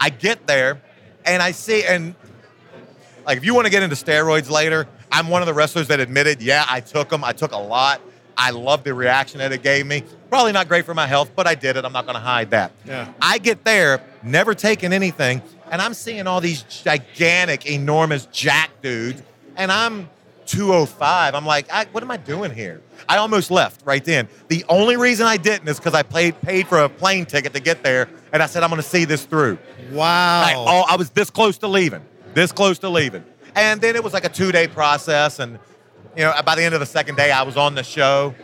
I 0.00 0.10
get 0.10 0.46
there, 0.46 0.80
and 1.26 1.42
I 1.42 1.50
see, 1.50 1.84
and 1.84 2.14
like 3.26 3.36
if 3.38 3.44
you 3.44 3.54
want 3.54 3.66
to 3.66 3.70
get 3.70 3.82
into 3.82 3.96
steroids 3.96 4.50
later, 4.50 4.86
I'm 5.12 5.28
one 5.28 5.42
of 5.42 5.46
the 5.46 5.54
wrestlers 5.54 5.88
that 5.88 6.00
admitted, 6.00 6.40
yeah, 6.40 6.64
I 6.68 6.80
took 6.80 7.08
them. 7.08 7.24
I 7.24 7.32
took 7.32 7.52
a 7.52 7.58
lot. 7.58 8.00
I 8.38 8.50
love 8.50 8.84
the 8.84 8.94
reaction 8.94 9.38
that 9.38 9.52
it 9.52 9.62
gave 9.62 9.84
me. 9.84 10.04
Probably 10.30 10.52
not 10.52 10.68
great 10.68 10.84
for 10.84 10.94
my 10.94 11.06
health, 11.06 11.32
but 11.34 11.48
I 11.48 11.56
did 11.56 11.76
it. 11.76 11.84
I'm 11.84 11.92
not 11.92 12.04
going 12.04 12.14
to 12.14 12.20
hide 12.20 12.50
that. 12.50 12.70
Yeah. 12.86 13.12
I 13.20 13.38
get 13.38 13.64
there, 13.64 14.00
never 14.22 14.54
taking 14.54 14.92
anything, 14.92 15.42
and 15.70 15.82
I'm 15.82 15.92
seeing 15.92 16.26
all 16.28 16.40
these 16.40 16.62
gigantic, 16.62 17.66
enormous 17.66 18.26
jack 18.26 18.70
dudes, 18.80 19.22
and 19.56 19.72
I'm 19.72 20.08
205. 20.46 21.34
I'm 21.34 21.44
like, 21.44 21.70
I, 21.70 21.86
what 21.92 22.02
am 22.02 22.10
I 22.12 22.16
doing 22.16 22.52
here? 22.52 22.80
I 23.08 23.16
almost 23.16 23.50
left 23.50 23.82
right 23.84 24.04
then. 24.04 24.28
The 24.46 24.64
only 24.68 24.96
reason 24.96 25.26
I 25.26 25.36
didn't 25.36 25.68
is 25.68 25.78
because 25.78 25.94
I 25.94 26.02
paid 26.02 26.40
paid 26.40 26.68
for 26.68 26.78
a 26.78 26.88
plane 26.88 27.26
ticket 27.26 27.52
to 27.54 27.60
get 27.60 27.82
there, 27.82 28.08
and 28.32 28.42
I 28.42 28.46
said 28.46 28.62
I'm 28.62 28.70
going 28.70 28.80
to 28.80 28.88
see 28.88 29.04
this 29.04 29.24
through. 29.24 29.58
Wow. 29.90 30.42
I, 30.42 30.54
oh, 30.56 30.84
I 30.88 30.96
was 30.96 31.10
this 31.10 31.28
close 31.28 31.58
to 31.58 31.68
leaving, 31.68 32.04
this 32.34 32.52
close 32.52 32.78
to 32.80 32.88
leaving. 32.88 33.24
And 33.54 33.80
then 33.80 33.96
it 33.96 34.04
was 34.04 34.12
like 34.12 34.24
a 34.24 34.28
two 34.28 34.52
day 34.52 34.68
process. 34.68 35.38
And, 35.38 35.58
you 36.18 36.24
know, 36.24 36.34
by 36.44 36.54
the 36.56 36.62
end 36.64 36.74
of 36.74 36.80
the 36.80 36.86
second 36.86 37.14
day, 37.14 37.30
I 37.30 37.42
was 37.42 37.56
on 37.56 37.74
the 37.76 37.82
show. 37.84 38.34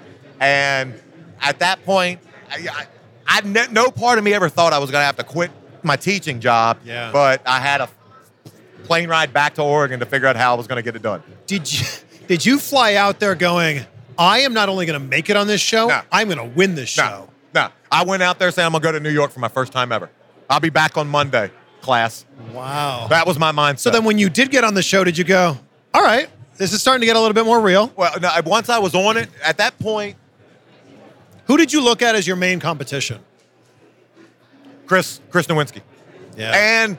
And 0.40 0.94
at 1.42 1.58
that 1.58 1.84
point, 1.84 2.20
I, 2.50 2.68
I, 2.72 2.86
I 3.26 3.40
ne- 3.42 3.66
no 3.72 3.90
part 3.90 4.16
of 4.18 4.24
me 4.24 4.32
ever 4.32 4.48
thought 4.48 4.72
I 4.72 4.78
was 4.78 4.90
going 4.90 5.02
to 5.02 5.06
have 5.06 5.16
to 5.16 5.24
quit 5.24 5.50
my 5.82 5.96
teaching 5.96 6.40
job. 6.40 6.78
Yeah. 6.84 7.10
But 7.12 7.42
I 7.44 7.58
had 7.60 7.80
a 7.80 7.88
plane 8.84 9.08
ride 9.08 9.32
back 9.32 9.54
to 9.54 9.62
Oregon 9.62 9.98
to 10.00 10.06
figure 10.06 10.28
out 10.28 10.36
how 10.36 10.54
I 10.54 10.56
was 10.56 10.66
going 10.66 10.76
to 10.76 10.82
get 10.82 10.94
it 10.94 11.02
done. 11.02 11.22
Did 11.46 11.70
you 11.72 11.86
did 12.28 12.46
you 12.46 12.58
fly 12.58 12.94
out 12.94 13.18
there 13.20 13.34
going? 13.34 13.84
I 14.16 14.40
am 14.40 14.54
not 14.54 14.68
only 14.68 14.86
going 14.86 15.00
to 15.00 15.04
make 15.04 15.28
it 15.28 15.36
on 15.36 15.46
this 15.48 15.60
show, 15.60 15.88
No. 15.88 16.00
I'm 16.12 16.28
going 16.28 16.38
to 16.38 16.56
win 16.56 16.76
this 16.76 16.96
No, 16.96 17.02
show. 17.02 17.28
no. 17.54 17.68
I 17.90 18.04
went 18.04 18.22
out 18.22 18.38
there 18.38 18.50
saying 18.52 18.66
I'm 18.66 18.70
going 18.72 18.82
to 18.82 18.88
go 18.88 18.92
to 18.92 19.00
New 19.00 19.10
York 19.10 19.32
for 19.32 19.40
my 19.40 19.48
first 19.48 19.72
time 19.72 19.90
ever. 19.90 20.08
I'll 20.48 20.60
be 20.60 20.70
back 20.70 20.96
on 20.96 21.08
Monday, 21.08 21.50
class. 21.80 22.24
Wow. 22.52 23.08
That 23.08 23.26
was 23.26 23.38
my 23.40 23.50
mindset. 23.50 23.78
so 23.80 23.90
then, 23.90 24.04
when 24.04 24.18
you 24.18 24.30
did 24.30 24.50
get 24.52 24.62
on 24.62 24.74
the 24.74 24.82
show, 24.82 25.02
did 25.02 25.18
you 25.18 25.24
go? 25.24 25.58
All 25.92 26.02
right, 26.02 26.28
this 26.56 26.72
is 26.72 26.80
starting 26.80 27.00
to 27.00 27.06
get 27.06 27.16
a 27.16 27.20
little 27.20 27.34
bit 27.34 27.44
more 27.44 27.60
real. 27.60 27.92
well, 27.96 28.12
no, 28.20 28.30
once 28.44 28.68
I 28.68 28.78
was 28.78 28.94
on 28.94 29.16
it, 29.16 29.28
at 29.42 29.58
that 29.58 29.78
point, 29.78 30.16
Who 31.46 31.56
did 31.56 31.72
you 31.72 31.82
look 31.82 32.00
at 32.02 32.14
as 32.14 32.26
your 32.26 32.36
main 32.36 32.60
competition? 32.60 33.20
Chris 34.86 35.20
Chris 35.30 35.46
Nowinski. 35.46 35.80
Yeah. 36.36 36.52
And 36.54 36.98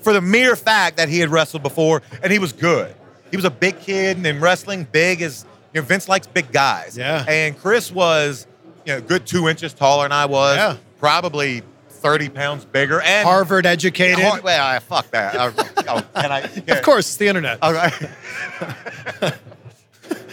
for 0.00 0.12
the 0.12 0.20
mere 0.20 0.56
fact 0.56 0.96
that 0.96 1.08
he 1.08 1.18
had 1.18 1.28
wrestled 1.28 1.62
before 1.62 2.02
and 2.22 2.32
he 2.32 2.38
was 2.38 2.52
good. 2.52 2.94
He 3.30 3.36
was 3.36 3.44
a 3.44 3.50
big 3.50 3.78
kid 3.80 4.16
and 4.16 4.26
in 4.26 4.40
wrestling, 4.40 4.86
big 4.90 5.22
is 5.22 5.44
you 5.72 5.80
know, 5.80 5.86
Vince 5.86 6.08
likes 6.08 6.26
big 6.26 6.50
guys. 6.52 6.96
Yeah. 6.96 7.24
And 7.28 7.56
Chris 7.58 7.92
was, 7.92 8.46
you 8.84 8.94
know, 8.94 9.00
good 9.00 9.26
two 9.26 9.48
inches 9.48 9.72
taller 9.72 10.04
than 10.04 10.12
I 10.12 10.26
was. 10.26 10.56
Yeah. 10.56 10.76
Probably 10.98 11.62
30 12.00 12.28
pounds 12.30 12.64
bigger. 12.64 13.00
And 13.00 13.26
Harvard 13.28 13.66
educated. 13.66 14.24
Har- 14.24 14.40
well, 14.42 14.66
I- 14.66 14.78
fuck 14.78 15.10
that. 15.10 15.34
I- 15.38 15.52
oh, 15.88 16.02
can 16.20 16.32
I? 16.32 16.40
Of 16.68 16.82
course, 16.82 17.06
it's 17.08 17.16
the 17.16 17.28
internet. 17.28 17.58
All 17.62 17.72
right. 17.72 17.92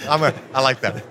I'm 0.09 0.23
a, 0.23 0.33
I 0.53 0.61
like 0.61 0.79
that. 0.81 1.03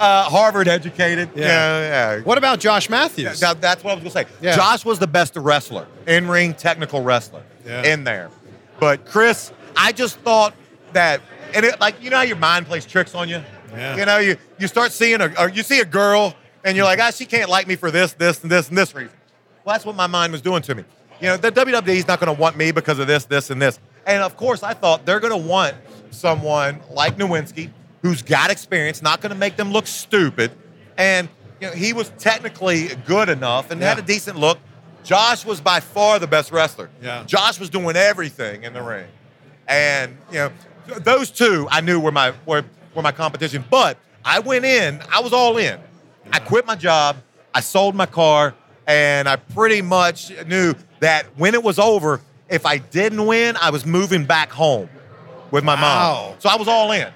Uh, 0.00 0.24
Harvard 0.24 0.68
educated. 0.68 1.30
Yeah. 1.34 1.46
Yeah. 1.46 2.16
yeah. 2.16 2.22
What 2.22 2.38
about 2.38 2.60
Josh 2.60 2.90
Matthews? 2.90 3.40
That's 3.40 3.82
what 3.82 3.92
I 3.92 3.94
was 3.94 4.02
going 4.02 4.04
to 4.04 4.10
say. 4.10 4.26
Yeah. 4.40 4.54
Josh 4.56 4.84
was 4.84 4.98
the 4.98 5.06
best 5.06 5.36
wrestler, 5.36 5.86
in 6.06 6.28
ring 6.28 6.54
technical 6.54 7.02
wrestler 7.02 7.42
Yeah. 7.66 7.84
in 7.84 8.04
there. 8.04 8.30
But 8.78 9.06
Chris, 9.06 9.52
I 9.76 9.92
just 9.92 10.18
thought 10.18 10.54
that, 10.92 11.20
and 11.54 11.64
it, 11.64 11.80
like, 11.80 12.02
you 12.02 12.10
know 12.10 12.16
how 12.16 12.22
your 12.22 12.36
mind 12.36 12.66
plays 12.66 12.84
tricks 12.84 13.14
on 13.14 13.28
you? 13.28 13.42
Yeah. 13.72 13.96
You 13.96 14.04
know, 14.06 14.18
you, 14.18 14.36
you 14.58 14.68
start 14.68 14.92
seeing 14.92 15.20
a, 15.20 15.32
or 15.40 15.48
you 15.48 15.62
see 15.62 15.80
a 15.80 15.84
girl 15.84 16.34
and 16.64 16.76
you're 16.76 16.84
like, 16.84 17.00
ah, 17.00 17.10
she 17.10 17.24
can't 17.24 17.48
like 17.48 17.66
me 17.66 17.76
for 17.76 17.90
this, 17.90 18.12
this, 18.12 18.42
and 18.42 18.50
this, 18.52 18.68
and 18.68 18.76
this 18.76 18.94
reason. 18.94 19.16
Well, 19.64 19.74
that's 19.74 19.84
what 19.84 19.96
my 19.96 20.06
mind 20.06 20.32
was 20.32 20.42
doing 20.42 20.62
to 20.62 20.74
me. 20.74 20.84
You 21.20 21.28
know, 21.28 21.36
the 21.36 21.52
WWE 21.52 21.88
is 21.88 22.08
not 22.08 22.18
going 22.20 22.34
to 22.34 22.40
want 22.40 22.56
me 22.56 22.72
because 22.72 22.98
of 22.98 23.06
this, 23.06 23.24
this, 23.24 23.50
and 23.50 23.62
this. 23.62 23.78
And 24.06 24.22
of 24.22 24.36
course, 24.36 24.62
I 24.62 24.74
thought 24.74 25.06
they're 25.06 25.20
going 25.20 25.40
to 25.40 25.48
want 25.48 25.76
someone 26.10 26.80
like 26.90 27.16
Nowinski 27.16 27.70
who's 28.02 28.22
got 28.22 28.50
experience, 28.50 29.00
not 29.00 29.20
going 29.20 29.32
to 29.32 29.38
make 29.38 29.56
them 29.56 29.70
look 29.72 29.86
stupid. 29.86 30.50
And 30.98 31.28
you 31.60 31.68
know, 31.68 31.72
he 31.72 31.92
was 31.92 32.10
technically 32.18 32.88
good 33.06 33.28
enough 33.28 33.70
and 33.70 33.80
had 33.80 33.98
a 33.98 34.02
decent 34.02 34.36
look. 34.36 34.58
Josh 35.04 35.44
was 35.44 35.60
by 35.60 35.80
far 35.80 36.18
the 36.18 36.26
best 36.26 36.52
wrestler. 36.52 36.90
Yeah. 37.00 37.24
Josh 37.24 37.58
was 37.58 37.70
doing 37.70 37.96
everything 37.96 38.64
in 38.64 38.72
the 38.72 38.82
ring. 38.82 39.06
And 39.68 40.16
you 40.30 40.38
know, 40.38 40.50
those 40.98 41.30
two 41.30 41.68
I 41.70 41.80
knew 41.80 42.00
were 42.00 42.12
my 42.12 42.34
were, 42.46 42.64
were 42.94 43.02
my 43.02 43.12
competition. 43.12 43.64
But 43.70 43.96
I 44.24 44.40
went 44.40 44.64
in, 44.64 45.00
I 45.12 45.20
was 45.20 45.32
all 45.32 45.56
in. 45.56 45.78
I 46.32 46.40
quit 46.40 46.66
my 46.66 46.76
job, 46.76 47.16
I 47.54 47.60
sold 47.60 47.94
my 47.94 48.06
car, 48.06 48.54
and 48.86 49.28
I 49.28 49.36
pretty 49.36 49.82
much 49.82 50.32
knew 50.46 50.74
that 51.00 51.26
when 51.36 51.54
it 51.54 51.62
was 51.62 51.78
over, 51.78 52.20
if 52.48 52.66
I 52.66 52.78
didn't 52.78 53.24
win, 53.26 53.56
I 53.60 53.70
was 53.70 53.86
moving 53.86 54.24
back 54.24 54.50
home 54.50 54.88
with 55.50 55.64
my 55.64 55.74
Wow. 55.74 56.28
mom. 56.30 56.40
So 56.40 56.48
I 56.48 56.56
was 56.56 56.68
all 56.68 56.92
in. 56.92 57.08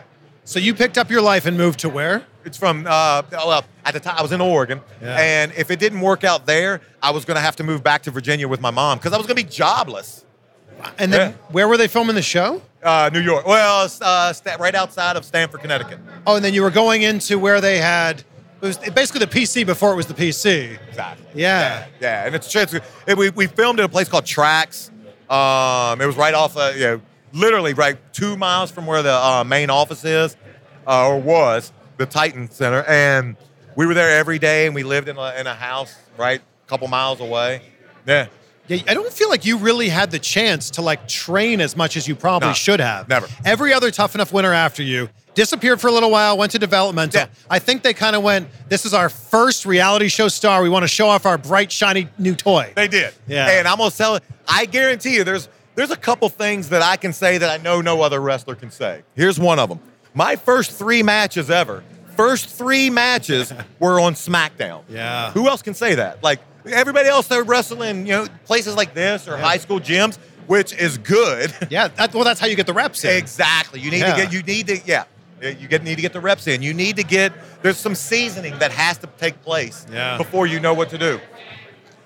so 0.45 0.59
you 0.61 0.75
picked 0.75 0.97
up 0.97 1.11
your 1.11 1.23
life 1.23 1.45
and 1.47 1.57
moved 1.59 1.81
to 1.81 1.89
where? 1.89 2.23
It's 2.45 2.57
from 2.57 2.87
uh, 2.87 3.23
well, 3.33 3.65
at 3.85 3.95
the 3.95 3.99
time 4.01 4.15
I 4.17 4.23
was 4.23 4.31
in 4.31 4.41
Oregon, 4.41 4.81
Yeah. 5.03 5.17
and 5.19 5.53
if 5.57 5.71
it 5.73 5.81
didn't 5.81 6.01
work 6.01 6.23
out 6.23 6.47
there, 6.47 6.81
I 7.03 7.11
was 7.11 7.25
going 7.25 7.35
to 7.35 7.41
have 7.41 7.57
to 7.57 7.65
move 7.65 7.83
back 7.83 8.03
to 8.05 8.11
Virginia 8.13 8.47
with 8.47 8.61
my 8.61 8.71
mom 8.71 8.99
because 8.99 9.13
I 9.13 9.17
was 9.17 9.27
going 9.27 9.37
to 9.37 9.43
be 9.45 9.51
jobless. 9.51 10.25
And 10.99 11.13
then 11.13 11.31
Yeah. 11.31 11.37
where 11.51 11.67
were 11.67 11.77
they 11.77 11.89
filming 11.89 12.15
the 12.15 12.23
show? 12.23 12.63
Uh, 12.85 13.11
New 13.13 13.19
York, 13.21 13.45
well, 13.47 13.91
uh, 14.01 14.33
right 14.61 14.75
outside 14.77 15.17
of 15.17 15.25
Stamford, 15.25 15.61
Connecticut. 15.61 15.99
Oh, 16.25 16.37
and 16.37 16.45
then 16.45 16.55
you 16.55 16.63
were 16.63 16.71
going 16.71 17.03
into 17.03 17.37
where 17.39 17.61
they 17.61 17.79
had 17.79 18.23
it 18.63 18.67
was 18.67 18.79
basically 18.79 19.21
the 19.21 19.27
PC 19.27 19.65
before 19.67 19.93
it 19.93 19.97
was 19.97 20.07
the 20.07 20.15
PC. 20.15 20.79
Exactly. 20.89 21.27
Yeah. 21.35 21.87
Yeah, 22.01 22.27
and 22.27 22.35
it's, 22.35 22.55
it's 22.55 22.75
it, 23.07 23.17
we, 23.19 23.31
we 23.31 23.47
filmed 23.47 23.79
at 23.81 23.85
a 23.85 23.89
place 23.89 24.09
called 24.09 24.25
Tracks. 24.27 24.91
Um, 25.29 26.01
it 26.01 26.07
was 26.07 26.17
right 26.17 26.35
off, 26.35 26.57
uh, 26.57 26.73
you 26.75 26.81
know, 26.81 27.01
literally 27.33 27.75
right 27.75 27.97
two 28.13 28.37
miles 28.37 28.71
from 28.71 28.87
where 28.87 29.03
the 29.03 29.13
uh, 29.13 29.45
main 29.45 29.71
office 29.71 30.05
is, 30.05 30.37
uh, 30.87 31.09
or 31.09 31.21
was 31.21 31.73
the 31.97 32.07
Titan 32.07 32.51
Center, 32.51 32.83
and 32.85 33.37
we 33.75 33.87
were 33.87 33.95
there 33.95 34.19
every 34.19 34.39
day, 34.39 34.67
and 34.67 34.75
we 34.75 34.83
lived 34.85 35.09
in 35.09 35.17
a, 35.19 35.35
in 35.39 35.47
a 35.47 35.55
house 35.55 35.95
right 36.17 36.41
a 36.41 36.69
couple 36.69 36.87
miles 36.89 37.21
away. 37.21 37.61
Yeah, 38.07 38.29
Yeah, 38.69 38.79
I 38.89 38.95
don't 38.95 39.13
feel 39.13 39.29
like 39.29 39.45
you 39.45 39.59
really 39.59 39.89
had 39.89 40.11
the 40.13 40.19
chance 40.19 40.71
to 40.71 40.83
like 40.83 41.09
train 41.09 41.61
as 41.61 41.77
much 41.77 41.97
as 41.97 42.07
you 42.07 42.15
probably 42.15 42.49
No, 42.51 42.55
should 42.55 42.81
have. 42.81 43.09
never. 43.09 43.27
Every 43.45 43.73
other 43.73 43.91
tough 43.91 44.15
enough 44.15 44.33
winner 44.33 44.53
after 44.53 44.83
you 44.83 45.09
disappeared 45.37 45.81
for 45.81 45.87
a 45.87 45.93
little 45.93 46.11
while, 46.11 46.37
went 46.37 46.51
to 46.53 46.59
developmental. 46.59 47.21
Yeah. 47.21 47.27
I 47.49 47.61
think 47.61 47.83
they 47.83 47.95
kind 47.95 48.17
of 48.17 48.25
went, 48.25 48.49
this 48.69 48.85
is 48.85 48.93
our 48.93 49.09
first 49.09 49.65
reality 49.65 50.09
show 50.09 50.27
star. 50.27 50.63
We 50.63 50.69
want 50.69 50.83
to 50.83 50.89
show 50.89 51.07
off 51.09 51.25
our 51.27 51.39
bright, 51.39 51.71
shiny 51.71 52.09
new 52.19 52.35
toy. 52.35 52.73
They 52.75 52.89
did. 52.89 53.15
Yeah. 53.29 53.49
And 53.49 53.69
I'm 53.69 53.79
gonna 53.79 53.93
tell 53.93 54.17
it. 54.17 54.25
I 54.49 54.65
guarantee 54.65 55.15
you, 55.15 55.23
there's 55.23 55.49
there's 55.77 55.91
a 55.93 55.97
couple 55.97 56.29
things 56.31 56.71
that 56.71 56.83
I 56.83 56.97
can 56.97 57.13
say 57.13 57.39
that 57.39 57.51
I 57.61 57.63
know 57.63 57.81
no 57.81 58.01
other 58.03 58.21
wrestler 58.21 58.55
can 58.57 58.71
say. 58.71 59.03
Here's 59.15 59.39
one 59.39 59.59
of 59.61 59.69
them. 59.69 59.79
My 60.15 60.35
first 60.37 60.73
three 60.73 61.03
matches 61.03 61.51
ever, 61.51 61.85
first 62.17 62.49
three 62.49 62.89
matches 62.91 63.53
were 63.79 64.01
on 64.01 64.15
SmackDown. 64.15 64.83
Yeah. 64.89 65.31
Who 65.33 65.47
else 65.49 65.61
can 65.63 65.75
say 65.75 65.95
that? 65.97 66.23
Like 66.25 66.41
everybody 66.67 67.09
else, 67.09 67.29
they're 67.29 67.45
wrestling, 67.45 68.07
you 68.07 68.13
know, 68.13 68.27
places 68.47 68.75
like 68.75 68.95
this 68.95 69.29
or 69.29 69.37
high 69.37 69.59
school 69.59 69.81
gyms, 69.81 70.17
which 70.47 70.73
is 70.73 70.97
good. 70.97 71.53
Yeah, 71.69 71.89
that, 71.89 72.15
well, 72.15 72.25
that's 72.25 72.41
how 72.41 72.47
you 72.47 72.57
get 72.57 72.67
the 72.67 72.73
reps 72.73 73.05
in. 73.05 73.15
Exactly. 73.17 73.81
You 73.81 73.91
need 73.91 73.99
Yeah. 74.01 74.15
to 74.17 74.23
get. 74.23 74.33
You 74.33 74.43
need 74.43 74.67
to. 74.69 74.81
Yeah. 74.87 75.05
You 75.41 75.69
get 75.69 75.83
need 75.83 75.97
to 75.97 76.03
get 76.03 76.13
the 76.13 76.21
reps 76.21 76.47
in. 76.47 76.63
You 76.63 76.73
need 76.73 76.97
to 76.97 77.03
get. 77.05 77.33
There's 77.63 77.77
some 77.77 77.95
seasoning 77.95 78.59
that 78.59 78.73
has 78.73 78.99
to 78.99 79.07
take 79.19 79.43
place 79.43 79.87
Yeah. 79.93 80.17
before 80.17 80.47
you 80.47 80.61
know 80.61 80.73
what 80.75 80.89
to 80.91 80.99
do. 80.99 81.21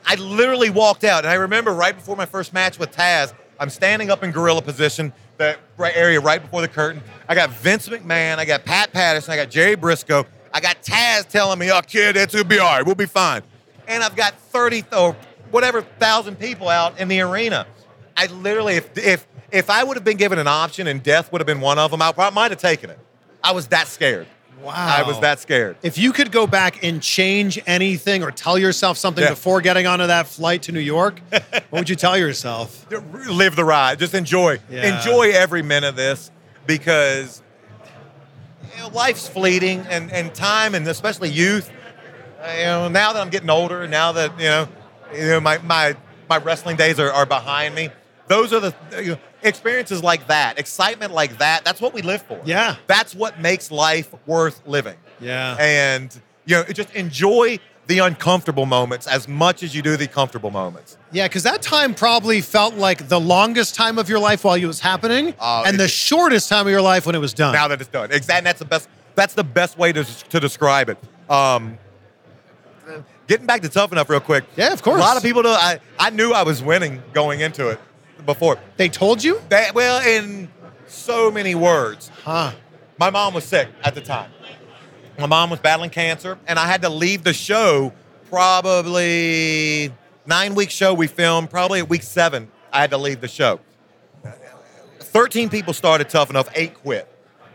I 0.07 0.17
literally 0.17 0.71
walked 0.71 1.05
out, 1.05 1.25
and 1.25 1.31
I 1.31 1.35
remember 1.35 1.73
right 1.73 1.95
before 1.95 2.17
my 2.17 2.27
first 2.27 2.53
match 2.53 2.79
with 2.79 2.91
Taz, 2.91 3.33
I'm 3.61 3.71
standing 3.71 4.11
up 4.11 4.25
in 4.25 4.31
gorilla 4.33 4.63
position, 4.63 5.13
that 5.37 5.59
right 5.77 5.93
area 5.95 6.21
right 6.21 6.43
before 6.43 6.61
the 6.63 6.69
curtain. 6.69 7.03
I 7.29 7.35
got 7.35 7.51
Vince 7.51 7.89
McMahon, 7.89 8.39
I 8.39 8.45
got 8.45 8.65
Pat 8.65 8.93
Patterson, 8.93 9.33
I 9.33 9.37
got 9.37 9.51
Jerry 9.51 9.77
Brisco, 9.77 10.27
I 10.53 10.61
got 10.61 10.83
Taz 10.83 11.29
telling 11.29 11.59
me, 11.59 11.71
"Oh, 11.71 11.81
kid, 11.83 12.17
it's 12.17 12.35
gonna 12.35 12.45
be 12.45 12.59
all 12.59 12.75
right. 12.77 12.85
We'll 12.85 12.95
be 12.97 13.07
fine." 13.07 13.43
And 13.87 14.03
I've 14.03 14.17
got 14.17 14.35
30 14.51 14.85
or 14.93 15.15
whatever 15.51 15.83
thousand 15.83 16.39
people 16.39 16.69
out 16.69 16.99
in 16.99 17.09
the 17.09 17.21
arena. 17.21 17.67
I 18.17 18.27
literally, 18.27 18.75
if 18.77 18.97
if 18.99 19.27
if 19.53 19.71
I 19.71 19.85
would 19.85 19.97
have 19.97 20.05
been 20.05 20.17
given 20.17 20.39
an 20.39 20.49
option 20.49 20.87
and 20.87 21.03
death 21.03 21.31
would 21.31 21.41
have 21.41 21.47
been 21.47 21.61
one 21.61 21.79
of 21.79 21.91
them, 21.91 22.03
I 22.03 22.13
might 22.31 22.51
have 22.51 22.61
taken 22.61 22.91
it. 22.91 22.99
I 23.42 23.52
was 23.52 23.66
that 23.68 23.87
scared. 23.88 24.26
Wow. 24.62 24.73
I 24.75 25.02
was 25.04 25.18
that 25.20 25.40
scared. 25.40 25.76
If 25.82 25.97
you 25.97 26.12
could 26.12 26.30
go 26.30 26.47
back 26.47 26.85
and 26.85 27.00
change 27.02 27.59
anything 27.66 28.23
or 28.23 28.30
tell 28.30 28.59
yourself 28.59 28.99
something 28.99 29.25
Yeah. 29.25 29.30
before 29.30 29.62
getting 29.62 29.87
onto 29.87 30.06
that 30.06 30.26
flight 30.26 30.62
to 30.64 30.73
New 30.73 30.80
York, 30.80 31.20
what 31.30 31.64
would 31.73 31.88
you 31.88 31.97
tell 31.97 32.18
yourself? 32.18 32.87
live 33.30 33.56
the 33.56 33.64
ride. 33.64 33.99
Just 33.99 34.12
enjoy. 34.14 34.59
Yeah. 34.70 34.99
Enjoy 34.99 35.30
every 35.30 35.62
minute 35.62 35.88
of 35.88 35.97
this 35.97 36.30
because 36.66 37.42
you 38.76 38.82
know, 38.82 38.88
life's 38.88 39.26
fleeting 39.26 39.80
and, 39.88 40.12
and 40.12 40.35
time 40.35 40.75
and 40.75 40.87
especially 40.87 41.30
youth. 41.30 41.70
uh, 42.42 42.52
you 42.59 42.64
know, 42.64 42.88
now 42.88 43.14
that 43.14 43.20
I'm 43.23 43.30
getting 43.30 43.49
older, 43.50 43.88
now 43.88 44.12
that 44.12 44.38
you 44.38 44.44
know, 44.44 44.68
you 45.14 45.26
know 45.26 45.40
my 45.40 45.56
my 45.59 45.97
my 46.28 46.37
wrestling 46.37 46.76
days 46.76 47.00
are, 47.00 47.11
are 47.11 47.25
behind 47.26 47.75
me. 47.75 47.88
Those 48.28 48.52
are 48.52 48.61
the 48.61 48.75
you 49.02 49.12
know, 49.12 49.18
experiences 49.42 50.02
like 50.02 50.26
that, 50.28 50.59
excitement 50.59 51.12
like 51.12 51.38
that. 51.38 51.64
That's 51.64 51.80
what 51.80 51.92
we 51.94 52.02
live 52.02 52.23
for. 52.23 52.40
Yeah. 52.44 52.76
That's 52.87 53.14
what 53.14 53.40
makes 53.40 53.70
life 53.70 54.12
worth 54.26 54.61
living. 54.66 54.97
Yeah. 55.20 55.56
And 55.59 56.18
you 56.47 56.56
know, 56.56 56.64
just 56.64 56.94
enjoy 56.94 57.59
the 57.87 57.99
uncomfortable 57.99 58.66
moments 58.66 59.06
as 59.06 59.26
much 59.26 59.62
as 59.62 59.75
you 59.75 59.82
do 59.82 59.97
the 59.97 60.06
comfortable 60.06 60.50
moments. 60.50 60.97
Yeah, 61.11 61.26
because 61.26 61.42
that 61.42 61.61
time 61.61 61.92
probably 61.94 62.40
felt 62.40 62.75
like 62.75 63.09
the 63.09 63.18
longest 63.18 63.75
time 63.75 63.99
of 63.99 64.09
your 64.09 64.20
life 64.20 64.44
while 64.44 64.54
it 64.54 64.64
was 64.64 64.78
happening, 64.80 65.35
Oh, 65.40 65.64
and 65.66 65.78
the 65.78 65.88
shortest 65.88 66.49
time 66.49 66.66
of 66.66 66.70
your 66.70 66.82
life 66.82 67.04
when 67.06 67.14
it 67.16 67.18
was 67.18 67.35
done. 67.35 67.52
now 67.52 67.66
that 67.68 67.80
it's 67.80 67.90
done. 67.90 68.12
Exactly. 68.12 68.44
That's 68.44 68.61
the 68.61 68.64
best. 68.64 68.88
That's 69.16 69.35
the 69.35 69.42
best 69.44 69.76
way 69.76 69.92
to, 69.92 70.04
to 70.04 70.38
describe 70.38 70.88
it. 70.88 70.99
Um, 71.28 71.78
getting 73.26 73.47
back 73.47 73.62
to 73.62 73.68
tough 73.68 73.92
enough 73.92 74.09
real 74.09 74.20
quick. 74.20 74.44
Yeah, 74.56 74.73
of 74.73 74.82
course. 74.82 74.99
A 74.99 75.04
lot 75.04 75.16
of 75.16 75.23
people. 75.23 75.42
Know, 75.42 75.50
I 75.50 75.80
I 75.99 76.11
knew 76.11 76.32
I 76.32 76.42
was 76.44 76.62
winning 76.62 77.02
going 77.12 77.40
into 77.40 77.68
it 77.68 77.80
before. 78.27 78.59
they 78.77 78.89
told 78.89 79.23
you? 79.25 79.41
That 79.49 79.75
well, 79.75 80.00
in 80.07 80.49
so 80.87 81.31
many 81.31 81.55
words, 81.55 82.11
Huh. 82.25 82.53
my 82.99 83.11
mom 83.11 83.35
was 83.35 83.45
sick 83.45 83.69
at 83.85 83.95
the 83.95 84.00
time. 84.00 84.31
My 85.19 85.27
mom 85.27 85.50
was 85.50 85.61
battling 85.61 85.91
cancer, 85.91 86.39
and 86.47 86.59
I 86.59 86.67
had 86.67 86.83
to 86.83 86.89
leave 86.89 87.25
the 87.25 87.33
show. 87.35 87.93
Probably 88.31 89.93
nine 90.27 90.55
week 90.55 90.71
show 90.71 90.95
we 90.95 91.07
filmed. 91.07 91.50
Probably 91.50 91.81
at 91.81 91.89
week 91.89 92.03
seven, 92.03 92.50
I 92.73 92.81
had 92.81 92.91
to 92.91 92.99
leave 92.99 93.21
the 93.21 93.29
show. 93.29 93.61
Thirteen 94.99 95.49
people 95.49 95.73
started 95.75 96.09
tough 96.09 96.31
enough. 96.31 96.49
Eight 96.55 96.75
quit, 96.75 97.09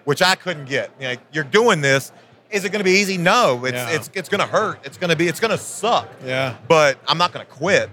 which 0.04 0.22
I 0.22 0.36
couldn't 0.36 0.66
get. 0.66 0.92
You 1.00 1.08
know, 1.08 1.16
you're 1.32 1.44
doing 1.46 1.82
this. 1.82 2.12
Is 2.52 2.66
it 2.66 2.70
going 2.72 2.80
to 2.82 2.84
be 2.84 2.92
easy? 3.00 3.18
No. 3.18 3.66
It's 3.66 3.74
Yeah. 3.74 3.90
it's 3.96 4.10
it's 4.14 4.30
going 4.30 4.42
to 4.42 4.48
hurt. 4.48 4.80
It's 4.84 4.98
going 4.98 5.10
to 5.10 5.16
be. 5.16 5.28
It's 5.28 5.40
going 5.40 5.52
to 5.52 5.58
suck. 5.58 6.10
Yeah. 6.26 6.56
But 6.68 6.98
I'm 7.08 7.18
not 7.18 7.32
going 7.34 7.46
to 7.46 7.52
quit. 7.52 7.90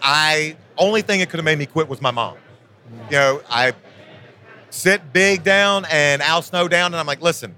I 0.00 0.56
only 0.78 1.02
thing 1.02 1.20
that 1.20 1.30
could 1.30 1.38
have 1.38 1.44
made 1.44 1.58
me 1.58 1.66
quit 1.66 1.88
was 1.88 2.00
my 2.00 2.10
mom. 2.10 2.36
You 3.10 3.16
know, 3.16 3.42
I 3.50 3.72
sit 4.70 5.12
Big 5.12 5.42
down 5.42 5.84
and 5.90 6.22
Al 6.22 6.42
Snow 6.42 6.68
down, 6.68 6.86
and 6.86 6.96
I'm 6.96 7.06
like, 7.06 7.20
listen, 7.20 7.54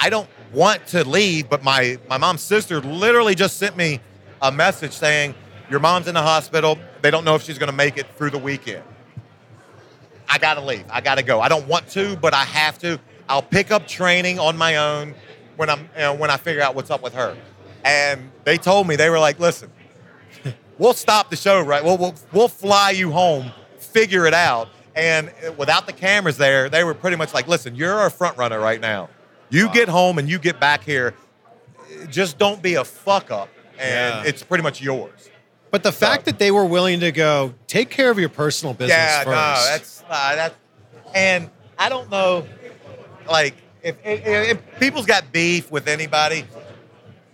I 0.00 0.10
don't 0.10 0.28
want 0.52 0.86
to 0.88 1.08
leave, 1.08 1.48
but 1.48 1.62
my 1.62 1.98
my 2.08 2.18
mom's 2.18 2.42
sister 2.42 2.80
literally 2.80 3.34
just 3.34 3.58
sent 3.58 3.76
me 3.76 4.00
a 4.40 4.50
message 4.50 4.92
saying 4.92 5.34
your 5.70 5.80
mom's 5.80 6.08
in 6.08 6.14
the 6.14 6.22
hospital. 6.22 6.78
They 7.00 7.10
don't 7.10 7.24
know 7.24 7.34
if 7.34 7.42
she's 7.42 7.58
going 7.58 7.70
to 7.70 7.76
make 7.76 7.96
it 7.96 8.06
through 8.16 8.30
the 8.30 8.38
weekend. 8.38 8.82
I 10.28 10.38
got 10.38 10.54
to 10.54 10.60
leave. 10.60 10.84
I 10.90 11.00
got 11.00 11.16
to 11.16 11.22
go. 11.22 11.40
I 11.40 11.48
don't 11.48 11.68
want 11.68 11.88
to, 11.90 12.16
but 12.16 12.34
I 12.34 12.44
have 12.44 12.78
to. 12.78 12.98
I'll 13.28 13.42
pick 13.42 13.70
up 13.70 13.86
training 13.86 14.38
on 14.38 14.56
my 14.56 14.76
own 14.76 15.14
when 15.56 15.70
I'm 15.70 15.80
you 15.94 16.00
know, 16.00 16.14
when 16.14 16.30
I 16.30 16.36
figure 16.36 16.62
out 16.62 16.74
what's 16.74 16.90
up 16.90 17.02
with 17.02 17.14
her. 17.14 17.36
And 17.84 18.30
they 18.44 18.58
told 18.58 18.86
me 18.86 18.96
they 18.96 19.10
were 19.10 19.18
like, 19.18 19.38
"Listen, 19.38 19.70
we'll 20.78 20.94
stop 20.94 21.30
the 21.30 21.36
show, 21.36 21.60
right? 21.60 21.82
We'll 21.84 21.98
we'll, 21.98 22.14
we'll 22.32 22.48
fly 22.48 22.90
you 22.90 23.10
home, 23.12 23.52
figure 23.78 24.26
it 24.26 24.34
out." 24.34 24.68
And 24.94 25.32
without 25.56 25.86
the 25.86 25.92
cameras 25.92 26.36
there, 26.36 26.68
they 26.68 26.84
were 26.84 26.94
pretty 26.94 27.16
much 27.16 27.32
like, 27.34 27.48
"Listen, 27.48 27.74
you're 27.74 27.94
our 27.94 28.10
front 28.10 28.36
runner 28.36 28.60
right 28.60 28.80
now. 28.80 29.08
You 29.50 29.70
get 29.72 29.88
home 29.88 30.18
and 30.18 30.28
you 30.28 30.38
get 30.38 30.60
back 30.60 30.82
here. 30.84 31.14
Just 32.08 32.38
don't 32.38 32.62
be 32.62 32.74
a 32.74 32.84
fuck 32.84 33.30
up, 33.30 33.48
and 33.78 34.14
Yeah. 34.24 34.28
it's 34.28 34.42
pretty 34.42 34.62
much 34.62 34.80
yours." 34.80 35.30
But 35.70 35.82
the 35.82 35.92
fact 35.92 36.26
that 36.26 36.38
they 36.38 36.50
were 36.50 36.66
willing 36.66 37.00
to 37.00 37.10
go 37.12 37.54
take 37.66 37.88
care 37.88 38.10
of 38.10 38.18
your 38.18 38.28
personal 38.28 38.74
business 38.74 38.94
Yeah, 38.96 39.18
first. 39.24 39.26
no, 39.28 39.64
that's 39.70 40.04
uh, 40.10 40.34
that's, 40.36 40.54
and 41.14 41.48
I 41.78 41.88
don't 41.88 42.10
know, 42.10 42.46
like 43.26 43.54
if, 43.82 43.96
if, 44.04 44.20
if 44.26 44.78
people's 44.78 45.06
got 45.06 45.32
beef 45.32 45.70
with 45.70 45.88
anybody, 45.88 46.44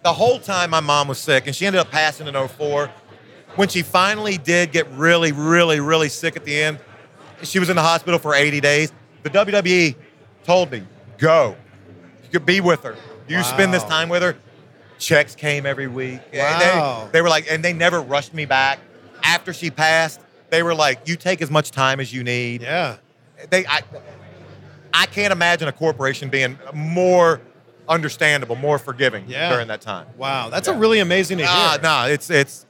the 0.04 0.12
whole 0.12 0.38
time 0.38 0.70
my 0.70 0.78
mom 0.78 1.08
was 1.08 1.18
sick, 1.18 1.48
and 1.48 1.56
she 1.56 1.66
ended 1.66 1.80
up 1.80 1.90
passing 1.90 2.28
in 2.28 2.34
04. 2.48 2.88
When 3.58 3.68
she 3.68 3.82
finally 3.82 4.38
did 4.38 4.70
get 4.70 4.88
really, 4.92 5.32
really, 5.32 5.80
really 5.80 6.08
sick 6.08 6.36
at 6.36 6.44
the 6.44 6.56
end, 6.62 6.78
she 7.42 7.58
was 7.58 7.68
in 7.68 7.74
the 7.74 7.82
hospital 7.82 8.20
for 8.20 8.32
80 8.32 8.60
days. 8.60 8.92
The 9.24 9.30
WWE 9.30 9.96
told 10.44 10.70
me, 10.70 10.84
go, 11.18 11.56
you 12.22 12.28
could 12.30 12.46
be 12.46 12.60
with 12.60 12.84
her. 12.84 12.94
You 13.26 13.42
spend 13.42 13.74
this 13.74 13.82
time 13.82 14.08
with 14.10 14.22
her. 14.22 14.36
Checks 15.00 15.34
came 15.34 15.66
every 15.66 15.88
week. 15.88 16.20
Wow. 16.32 17.06
They, 17.06 17.18
they 17.18 17.20
were 17.20 17.28
like, 17.28 17.50
and 17.50 17.64
they 17.64 17.72
never 17.72 18.00
rushed 18.00 18.32
me 18.32 18.44
back. 18.44 18.78
After 19.24 19.52
she 19.52 19.72
passed, 19.72 20.20
they 20.50 20.62
were 20.62 20.72
like, 20.72 21.08
you 21.08 21.16
take 21.16 21.42
as 21.42 21.50
much 21.50 21.72
time 21.72 21.98
as 21.98 22.12
you 22.12 22.22
need 22.22 22.62
yeah. 22.62 22.98
they 23.50 23.66
I, 23.66 23.80
I 24.94 25.06
can't 25.06 25.32
imagine 25.32 25.66
a 25.66 25.72
corporation 25.72 26.28
being 26.28 26.56
more 26.72 27.40
understandable, 27.88 28.54
more 28.54 28.78
forgiving 28.78 29.24
Yeah. 29.26 29.50
during 29.50 29.66
that 29.66 29.80
time. 29.80 30.06
Wow, 30.16 30.48
that's 30.48 30.68
a 30.68 30.74
really 30.74 31.00
amazing 31.00 31.38
to 31.38 31.44
hear. 31.44 31.52
Ah, 31.52 31.78
no, 31.82 32.12
it's 32.12 32.30
it's, 32.30 32.66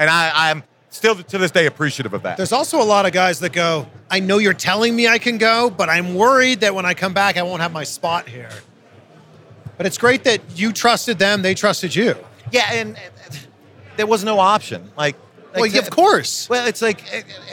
and 0.00 0.10
I 0.10 0.32
I'm 0.50 0.64
still 0.88 1.14
to 1.14 1.38
this 1.38 1.52
day 1.52 1.66
appreciative 1.66 2.12
of 2.14 2.22
that. 2.24 2.36
There's 2.36 2.50
also 2.52 2.82
a 2.82 2.84
lot 2.84 3.06
of 3.06 3.12
guys 3.12 3.38
that 3.40 3.52
go, 3.52 3.86
I 4.10 4.18
know 4.18 4.38
you're 4.38 4.52
telling 4.54 4.96
me 4.96 5.06
I 5.06 5.18
can 5.18 5.38
go, 5.38 5.70
but 5.70 5.88
I'm 5.88 6.14
worried 6.14 6.60
that 6.62 6.74
when 6.74 6.84
I 6.84 6.94
come 6.94 7.12
back, 7.14 7.36
I 7.36 7.42
won't 7.42 7.62
have 7.62 7.72
my 7.72 7.84
spot 7.84 8.28
here. 8.28 8.50
But 9.76 9.86
it's 9.86 9.98
great 9.98 10.24
that 10.24 10.40
you 10.56 10.72
trusted 10.72 11.18
them, 11.18 11.42
they 11.42 11.54
trusted 11.54 11.94
you. 11.94 12.16
yeah, 12.50 12.72
and, 12.72 12.96
uh, 12.96 13.00
there 13.96 14.06
was 14.06 14.24
no 14.24 14.38
option. 14.40 14.90
Like, 14.96 15.16
Well, 15.52 15.62
like, 15.62 15.74
yeah, 15.74 15.80
of 15.80 15.90
course. 15.90 16.48
Well, 16.48 16.66
it's 16.66 16.82
like 16.82 17.02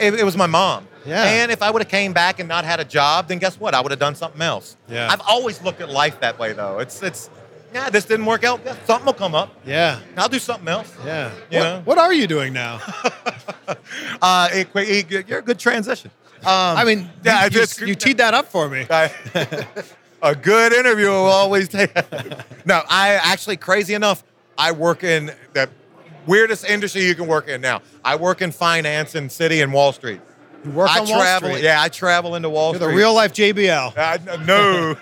it, 0.00 0.14
it 0.14 0.24
was 0.24 0.36
my 0.36 0.46
mom. 0.46 0.88
Yeah. 1.06 1.24
And 1.24 1.50
if 1.52 1.62
I 1.62 1.70
would 1.70 1.80
have 1.80 1.88
came 1.90 2.12
back 2.12 2.38
and 2.38 2.48
not 2.48 2.64
had 2.64 2.80
a 2.80 2.84
job, 2.84 3.28
then 3.28 3.38
guess 3.38 3.58
what? 3.60 3.74
I 3.74 3.80
would 3.80 3.92
have 3.92 4.00
done 4.00 4.14
something 4.14 4.42
else. 4.42 4.76
Yeah. 4.88 5.08
I've 5.10 5.22
always 5.22 5.62
looked 5.62 5.80
at 5.80 5.88
life 5.88 6.20
that 6.20 6.38
way, 6.38 6.52
though. 6.52 6.80
It's 6.80 7.02
it's 7.02 7.30
yeah, 7.74 7.90
this 7.90 8.04
didn't 8.04 8.26
work 8.26 8.44
out. 8.44 8.60
Something 8.86 9.06
will 9.06 9.12
come 9.12 9.34
up. 9.34 9.54
Yeah. 9.66 10.00
I'll 10.16 10.28
do 10.28 10.38
something 10.38 10.68
else. 10.68 10.92
Yeah. 11.04 11.30
You 11.50 11.58
what, 11.58 11.64
know? 11.64 11.80
what 11.84 11.98
are 11.98 12.12
you 12.12 12.26
doing 12.26 12.52
now? 12.52 12.80
Uh, 14.22 14.48
it, 14.52 14.68
it- 14.74 15.28
you're 15.28 15.38
a 15.40 15.42
good 15.42 15.58
transition. 15.58 16.10
Um, 16.40 16.46
I 16.46 16.84
mean, 16.84 17.10
yeah, 17.24 17.42
you, 17.42 17.46
it's- 17.60 17.80
you, 17.80 17.88
you 17.88 17.94
teed 17.94 18.16
that 18.18 18.32
up 18.34 18.46
for 18.46 18.68
me. 18.68 18.86
I- 18.88 19.12
a 20.22 20.34
good 20.34 20.72
interview 20.72 21.08
will 21.08 21.26
always 21.26 21.68
take. 21.68 21.94
no, 22.64 22.82
I 22.88 23.14
actually, 23.22 23.56
crazy 23.58 23.94
enough, 23.94 24.24
I 24.56 24.72
work 24.72 25.04
in 25.04 25.32
the 25.52 25.68
weirdest 26.26 26.64
industry 26.64 27.04
you 27.04 27.14
can 27.14 27.26
work 27.26 27.48
in 27.48 27.60
now. 27.60 27.82
I 28.04 28.16
work 28.16 28.40
in 28.42 28.50
finance 28.52 29.14
in 29.14 29.28
City 29.28 29.60
and 29.60 29.72
Wall 29.72 29.92
Street. 29.92 30.20
You 30.64 30.70
work 30.72 30.90
I 30.90 31.00
on 31.00 31.08
Wall 31.08 31.20
travel. 31.20 31.50
Street. 31.50 31.64
Yeah, 31.64 31.80
I 31.82 31.88
travel 31.88 32.34
into 32.34 32.48
Wall 32.48 32.72
You're 32.72 32.80
the 32.80 32.86
Street. 32.86 32.96
real 32.96 33.14
life 33.14 33.32
JBL. 33.34 33.96
Uh, 33.96 34.36
no. 34.44 34.96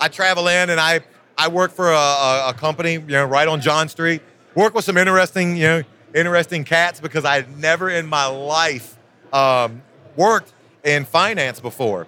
I 0.00 0.08
travel 0.08 0.46
in 0.48 0.70
and 0.70 0.78
I 0.78 1.00
I 1.38 1.48
work 1.48 1.72
for 1.72 1.90
a, 1.90 1.96
a, 1.96 2.48
a 2.48 2.54
company, 2.54 2.94
you 2.94 3.00
know, 3.00 3.24
right 3.24 3.46
on 3.46 3.60
John 3.60 3.88
Street. 3.88 4.22
Work 4.54 4.74
with 4.74 4.84
some 4.84 4.96
interesting, 4.96 5.56
you 5.56 5.62
know, 5.64 5.82
interesting 6.14 6.64
cats 6.64 7.00
because 7.00 7.24
I 7.24 7.36
had 7.36 7.58
never 7.58 7.90
in 7.90 8.06
my 8.06 8.26
life 8.26 8.96
um, 9.32 9.82
worked 10.16 10.52
in 10.82 11.04
finance 11.04 11.60
before. 11.60 12.06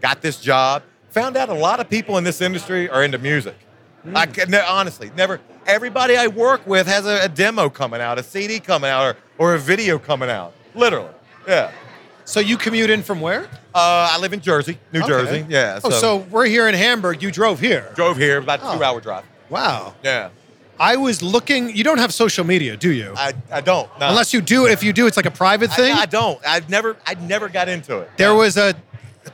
Got 0.00 0.22
this 0.22 0.40
job. 0.40 0.82
Found 1.10 1.36
out 1.36 1.48
a 1.48 1.54
lot 1.54 1.80
of 1.80 1.90
people 1.90 2.16
in 2.16 2.24
this 2.24 2.40
industry 2.40 2.88
are 2.88 3.02
into 3.04 3.18
music. 3.18 3.56
I 4.14 4.24
could, 4.26 4.48
no, 4.48 4.64
honestly 4.66 5.10
never. 5.14 5.40
Everybody 5.66 6.16
I 6.16 6.28
work 6.28 6.66
with 6.66 6.86
has 6.86 7.04
a, 7.04 7.24
a 7.24 7.28
demo 7.28 7.68
coming 7.68 8.00
out, 8.00 8.18
a 8.18 8.22
CD 8.22 8.58
coming 8.58 8.88
out, 8.88 9.04
or, 9.04 9.16
or 9.36 9.54
a 9.54 9.58
video 9.58 9.98
coming 9.98 10.30
out. 10.30 10.54
Literally, 10.74 11.10
yeah. 11.46 11.70
So 12.24 12.40
you 12.40 12.56
commute 12.56 12.90
in 12.90 13.02
from 13.02 13.20
where? 13.20 13.44
Uh, 13.74 14.10
I 14.12 14.18
live 14.18 14.32
in 14.32 14.40
Jersey, 14.40 14.78
New 14.92 15.00
Okay. 15.00 15.08
Jersey. 15.08 15.46
Yeah. 15.48 15.80
Oh, 15.82 15.90
so 15.90 16.16
we're 16.30 16.46
here 16.46 16.68
in 16.68 16.74
Hamburg. 16.74 17.22
You 17.22 17.30
drove 17.30 17.60
here. 17.60 17.90
drove 17.94 18.16
here 18.16 18.38
about 18.38 18.60
a 18.60 18.68
Oh. 18.68 18.76
two 18.78 18.84
hour 18.84 19.00
drive. 19.00 19.24
Wow. 19.48 19.94
Yeah. 20.02 20.28
I 20.78 20.96
was 20.96 21.22
looking. 21.22 21.76
You 21.76 21.84
don't 21.84 21.98
have 21.98 22.14
social 22.14 22.44
media, 22.44 22.76
do 22.76 22.90
you? 22.90 23.12
I, 23.16 23.34
I 23.52 23.60
don't. 23.60 23.88
No. 24.00 24.08
Unless 24.08 24.32
you 24.32 24.40
do. 24.40 24.66
If 24.66 24.82
you 24.82 24.92
do, 24.94 25.06
it's 25.06 25.16
like 25.16 25.26
a 25.26 25.30
private 25.30 25.70
thing. 25.72 25.92
I, 25.94 26.00
I 26.02 26.06
don't. 26.06 26.40
I've 26.46 26.70
never 26.70 26.96
I 27.06 27.14
never 27.14 27.48
got 27.48 27.68
into 27.68 27.98
it. 27.98 28.10
There 28.16 28.28
No. 28.28 28.36
was 28.36 28.56
a, 28.56 28.74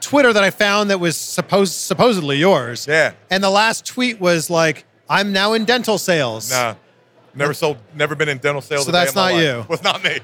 Twitter 0.01 0.33
that 0.33 0.43
I 0.43 0.51
found 0.51 0.91
that 0.91 0.99
was 0.99 1.17
supposed 1.17 1.73
supposedly 1.73 2.37
yours. 2.39 2.87
Yeah. 2.89 3.13
And 3.31 3.43
the 3.43 3.51
last 3.51 3.87
tweet 3.87 4.21
was 4.21 4.51
like, 4.51 4.85
"I'm 5.09 5.33
now 5.33 5.53
in 5.53 5.65
dental 5.65 5.99
sales." 5.99 6.51
No. 6.51 6.75
Never 7.35 7.55
sold 7.55 7.79
never 7.95 8.15
been 8.17 8.29
in 8.29 8.39
dental 8.39 8.61
sales 8.61 8.85
So 8.87 8.91
that's 8.93 9.15
not 9.15 9.33
life. 9.35 9.43
you. 9.43 9.65
Was 9.69 9.83
not 9.83 10.03
me. 10.03 10.19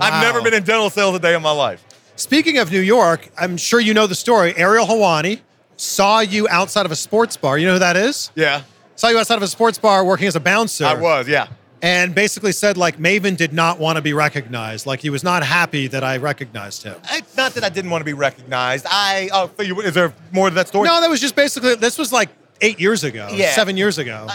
I've 0.00 0.22
never 0.22 0.42
been 0.42 0.54
in 0.54 0.62
dental 0.62 0.90
sales 0.90 1.14
a 1.16 1.18
day 1.18 1.34
in 1.34 1.42
my 1.42 1.50
life. 1.50 1.84
Speaking 2.16 2.58
of 2.58 2.70
New 2.72 2.80
York, 2.80 3.28
I'm 3.38 3.56
sure 3.56 3.78
you 3.80 3.94
know 3.94 4.06
the 4.06 4.14
story. 4.14 4.56
Ariel 4.56 4.86
Helwani 4.86 5.40
saw 5.76 6.20
you 6.20 6.48
outside 6.48 6.84
of 6.86 6.92
a 6.92 6.96
sports 6.96 7.36
bar. 7.36 7.58
You 7.58 7.66
know 7.66 7.74
who 7.74 7.78
that 7.78 7.96
is? 7.96 8.30
Yeah. 8.34 8.62
Saw 8.96 9.08
you 9.08 9.18
outside 9.18 9.36
of 9.36 9.42
a 9.42 9.48
sports 9.48 9.78
bar 9.78 10.04
working 10.04 10.26
as 10.26 10.34
a 10.34 10.40
bouncer. 10.40 10.84
I 10.84 10.94
was, 10.94 11.28
yeah. 11.28 11.46
And 11.80 12.12
basically 12.12 12.50
said 12.50 12.76
like 12.76 12.98
Maven 12.98 13.36
did 13.36 13.52
not 13.52 13.78
want 13.78 13.94
to 13.96 14.02
be 14.02 14.12
recognized. 14.12 14.84
Like 14.86 14.98
he 15.00 15.10
was 15.10 15.22
not 15.22 15.44
happy 15.44 15.86
that 15.86 16.02
I 16.02 16.16
recognized 16.16 16.82
him. 16.82 16.96
It's 17.12 17.36
not 17.36 17.52
that 17.54 17.62
I 17.62 17.68
didn't 17.68 17.92
want 17.92 18.00
to 18.00 18.04
be 18.04 18.14
recognized. 18.14 18.84
I 18.88 19.30
oh 19.32 19.46
for 19.46 19.62
you, 19.62 19.80
is 19.82 19.94
there 19.94 20.12
more 20.32 20.48
to 20.48 20.54
that 20.56 20.66
story? 20.66 20.88
No, 20.88 21.00
that 21.00 21.08
was 21.08 21.20
just 21.20 21.36
basically 21.36 21.76
this 21.76 21.96
was 21.96 22.12
like 22.12 22.30
eight 22.60 22.80
years 22.80 23.04
ago, 23.04 23.28
Yeah. 23.32 23.52
seven 23.52 23.76
years 23.76 23.98
ago. 23.98 24.26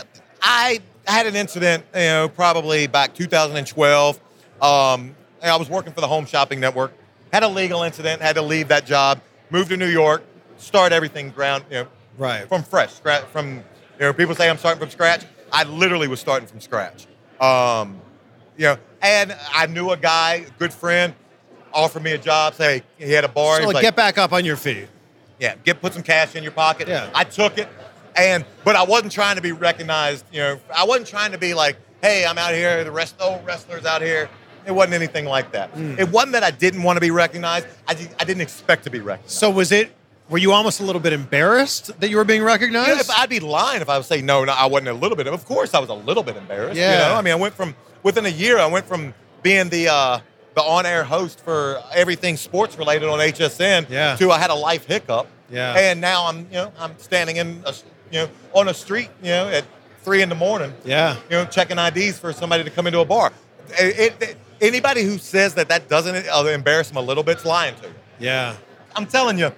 I 0.41 0.79
had 1.05 1.27
an 1.27 1.35
incident, 1.35 1.83
you 1.93 1.99
know, 1.99 2.29
probably 2.29 2.87
back 2.87 3.13
2012. 3.13 4.19
Um, 4.61 5.13
I 5.51 5.57
was 5.57 5.69
working 5.69 5.93
for 5.93 6.01
the 6.01 6.07
Home 6.07 6.25
Shopping 6.25 6.59
Network. 6.59 6.93
Had 7.31 7.43
a 7.43 7.47
legal 7.47 7.83
incident. 7.83 8.21
Had 8.21 8.35
to 8.35 8.41
leave 8.41 8.67
that 8.69 8.85
job. 8.85 9.21
Moved 9.49 9.69
to 9.69 9.77
New 9.77 9.87
York. 9.87 10.23
Start 10.57 10.93
everything 10.93 11.31
ground, 11.31 11.65
you 11.69 11.77
know, 11.77 11.87
right. 12.17 12.47
from 12.47 12.63
fresh. 12.63 12.93
Scratch, 12.93 13.23
from 13.25 13.55
you 13.55 13.63
know, 13.99 14.13
people 14.13 14.35
say 14.35 14.49
I'm 14.49 14.57
starting 14.57 14.79
from 14.79 14.89
scratch. 14.89 15.25
I 15.51 15.63
literally 15.63 16.07
was 16.07 16.19
starting 16.19 16.47
from 16.47 16.61
scratch. 16.61 17.07
Um, 17.39 17.99
you 18.57 18.65
know, 18.65 18.77
and 19.01 19.35
I 19.53 19.65
knew 19.67 19.89
a 19.91 19.97
guy, 19.97 20.45
a 20.47 20.49
good 20.59 20.73
friend, 20.73 21.13
offered 21.73 22.03
me 22.03 22.11
a 22.11 22.17
job. 22.17 22.53
Say 22.53 22.83
he 22.97 23.11
had 23.11 23.23
a 23.23 23.29
bar. 23.29 23.61
So 23.61 23.69
like, 23.69 23.81
get 23.81 23.95
back 23.95 24.17
up 24.17 24.31
on 24.31 24.45
your 24.45 24.55
feet. 24.55 24.87
yeah, 25.39 25.55
get 25.63 25.81
put 25.81 25.93
some 25.93 26.03
cash 26.03 26.35
in 26.35 26.43
your 26.43 26.51
pocket. 26.51 26.87
Yeah. 26.87 27.09
I 27.13 27.23
took 27.23 27.57
it, 27.57 27.67
and 28.15 28.45
but 28.63 28.75
I 28.75 28.83
wasn't 28.83 29.11
trying 29.11 29.35
to 29.35 29.41
be 29.41 29.51
recognized. 29.51 30.25
You 30.31 30.39
know, 30.39 30.59
I 30.73 30.85
wasn't 30.85 31.07
trying 31.07 31.31
to 31.33 31.37
be 31.37 31.53
like, 31.53 31.77
hey, 32.01 32.25
I'm 32.25 32.37
out 32.37 32.53
here. 32.53 32.83
The 32.83 32.91
rest 32.91 33.15
old 33.19 33.45
wrestlers 33.45 33.85
out 33.85 34.01
here. 34.01 34.29
It 34.65 34.71
wasn't 34.71 34.93
anything 34.95 35.25
like 35.25 35.51
that. 35.51 35.69
Hmm. 35.71 35.95
It 35.99 36.09
wasn't 36.09 36.33
that 36.33 36.43
I 36.43 36.51
didn't 36.51 36.83
want 36.83 36.97
to 36.97 37.01
be 37.01 37.11
recognized. 37.11 37.67
I, 37.87 37.93
di- 37.93 38.09
I 38.19 38.23
didn't 38.23 38.41
expect 38.41 38.83
to 38.85 38.89
be 38.89 38.99
recognized. 38.99 39.33
So 39.35 39.49
was 39.49 39.71
it? 39.71 39.93
Were 40.29 40.37
you 40.37 40.53
almost 40.53 40.79
a 40.79 40.83
little 40.83 41.01
bit 41.01 41.11
embarrassed 41.13 41.99
that 41.99 42.09
you 42.09 42.15
were 42.17 42.23
being 42.23 42.43
recognized? 42.43 42.87
You 42.87 42.95
know, 42.95 42.99
if 43.01 43.09
I'd 43.09 43.29
be 43.29 43.41
lying 43.41 43.81
if 43.81 43.89
I 43.89 43.97
would 43.97 44.05
say 44.05 44.21
no, 44.21 44.45
no, 44.45 44.53
I 44.53 44.65
wasn't 44.67 44.87
a 44.89 44.93
little 44.93 45.17
bit. 45.17 45.27
Of 45.27 45.45
course, 45.45 45.73
I 45.73 45.79
was 45.79 45.89
a 45.89 45.93
little 45.93 46.23
bit 46.23 46.37
embarrassed. 46.37 46.77
Yeah. 46.77 46.91
You 46.93 46.97
know, 47.13 47.15
I 47.19 47.21
mean, 47.21 47.33
I 47.33 47.37
went 47.37 47.53
from 47.53 47.75
within 48.03 48.25
a 48.25 48.29
year, 48.29 48.57
I 48.57 48.65
went 48.67 48.85
from 48.85 49.13
being 49.41 49.67
the 49.69 49.89
uh, 49.89 50.19
the 50.55 50.61
on-air 50.61 51.03
host 51.03 51.41
for 51.41 51.81
everything 51.93 52.37
sports 52.37 52.77
related 52.77 53.09
on 53.09 53.19
HSN 53.19 53.89
Yeah. 53.89 54.15
to 54.15 54.31
I 54.31 54.37
had 54.39 54.49
a 54.49 54.55
life 54.55 54.85
hiccup. 54.85 55.27
Yeah. 55.51 55.75
And 55.77 55.99
now 55.99 56.27
I'm, 56.27 56.39
you 56.45 56.53
know, 56.53 56.71
I'm 56.79 56.97
standing 56.99 57.37
in, 57.37 57.61
a, 57.65 57.73
you 58.11 58.19
know, 58.19 58.29
on 58.53 58.69
a 58.69 58.73
street, 58.73 59.09
you 59.21 59.29
know, 59.29 59.49
at 59.49 59.65
three 60.03 60.21
in 60.21 60.29
the 60.29 60.35
morning. 60.35 60.73
Yeah. 60.85 61.15
You 61.29 61.37
know, 61.37 61.45
checking 61.45 61.77
IDs 61.77 62.17
for 62.17 62.31
somebody 62.33 62.63
to 62.63 62.69
come 62.69 62.87
into 62.87 62.99
a 62.99 63.05
bar. 63.05 63.33
It, 63.79 64.15
it, 64.21 64.37
anybody 64.63 65.03
who 65.03 65.17
says 65.17 65.53
that 65.55 65.67
that 65.69 65.87
doesn't 65.89 66.27
uh, 66.27 66.45
embarrass 66.45 66.87
them 66.87 66.97
a 66.97 67.01
little 67.01 67.23
bit's 67.23 67.45
lying 67.45 67.75
to 67.75 67.87
you. 67.87 67.93
yeah. 68.19 68.55
I'm 68.95 69.05
telling 69.07 69.39
you, 69.39 69.51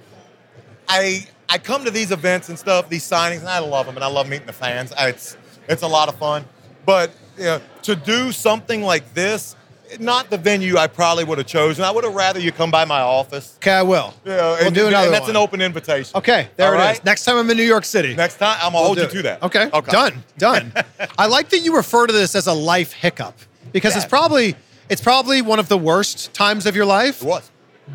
I 0.88 1.28
I 1.50 1.58
come 1.58 1.84
to 1.86 1.92
these 1.92 2.12
events 2.12 2.50
and 2.50 2.58
stuff, 2.58 2.90
these 2.90 3.04
signings, 3.08 3.40
and 3.40 3.50
I 3.50 3.60
love 3.60 3.86
them, 3.86 3.96
and 3.96 4.04
I 4.04 4.08
love 4.08 4.28
meeting 4.30 4.48
the 4.48 4.54
fans. 4.54 4.92
I- 4.94 5.10
It's 5.10 5.38
it's 5.68 5.82
a 5.84 5.88
lot 5.88 6.10
of 6.10 6.16
fun, 6.16 6.46
but 6.86 7.12
you 7.38 7.44
know, 7.46 7.62
to 7.84 7.96
do 7.96 8.32
something 8.32 8.82
like 8.82 9.14
this 9.14 9.56
not 10.00 10.32
the 10.32 10.38
venue 10.38 10.78
I 10.78 10.88
probably 10.88 11.24
would 11.26 11.38
have 11.38 11.46
chosen. 11.48 11.84
I 11.84 11.92
would 11.92 12.04
have 12.04 12.16
rather 12.16 12.40
you 12.40 12.52
come 12.52 12.72
by 12.72 12.86
my 12.86 13.02
office. 13.02 13.54
Okay, 13.58 13.72
I 13.72 13.84
will. 13.84 14.16
Know, 14.26 14.56
We'll 14.60 14.66
and, 14.68 14.74
do 14.76 14.88
another 14.88 15.06
and 15.06 15.14
that's 15.14 15.22
one. 15.22 15.30
an 15.32 15.36
open 15.38 15.62
invitation. 15.62 16.18
Okay, 16.18 16.48
there 16.58 16.70
All 16.70 16.74
it 16.74 16.78
is. 16.78 16.82
right? 16.86 17.06
Next 17.06 17.24
time 17.24 17.38
I'm 17.38 17.48
in 17.52 17.56
New 17.58 17.64
York 17.64 17.86
City. 17.86 18.16
Next 18.16 18.38
time, 18.38 18.58
I'm 18.62 18.72
gonna 18.72 18.78
We'll 18.78 18.86
hold 18.86 18.98
do 18.98 19.02
you 19.04 19.08
it. 19.10 19.12
to 19.12 19.22
that. 19.24 19.44
Okay. 19.44 19.70
Done. 19.92 20.24
Done. 20.40 20.74
I 21.20 21.28
like 21.28 21.50
that 21.50 21.60
you 21.60 21.76
refer 21.76 22.08
to 22.08 22.14
this 22.14 22.34
as 22.36 22.48
a 22.48 22.54
life 22.54 22.94
hiccup 22.94 23.38
because 23.74 23.96
it's 23.96 24.06
probably 24.06 24.56
it's 24.90 25.02
probably 25.02 25.42
one 25.42 25.60
of 25.60 25.68
the 25.70 25.78
worst 25.78 26.34
times 26.34 26.66
of 26.66 26.76
your 26.76 26.86
life. 26.86 27.22
It 27.22 27.28
was. 27.28 27.52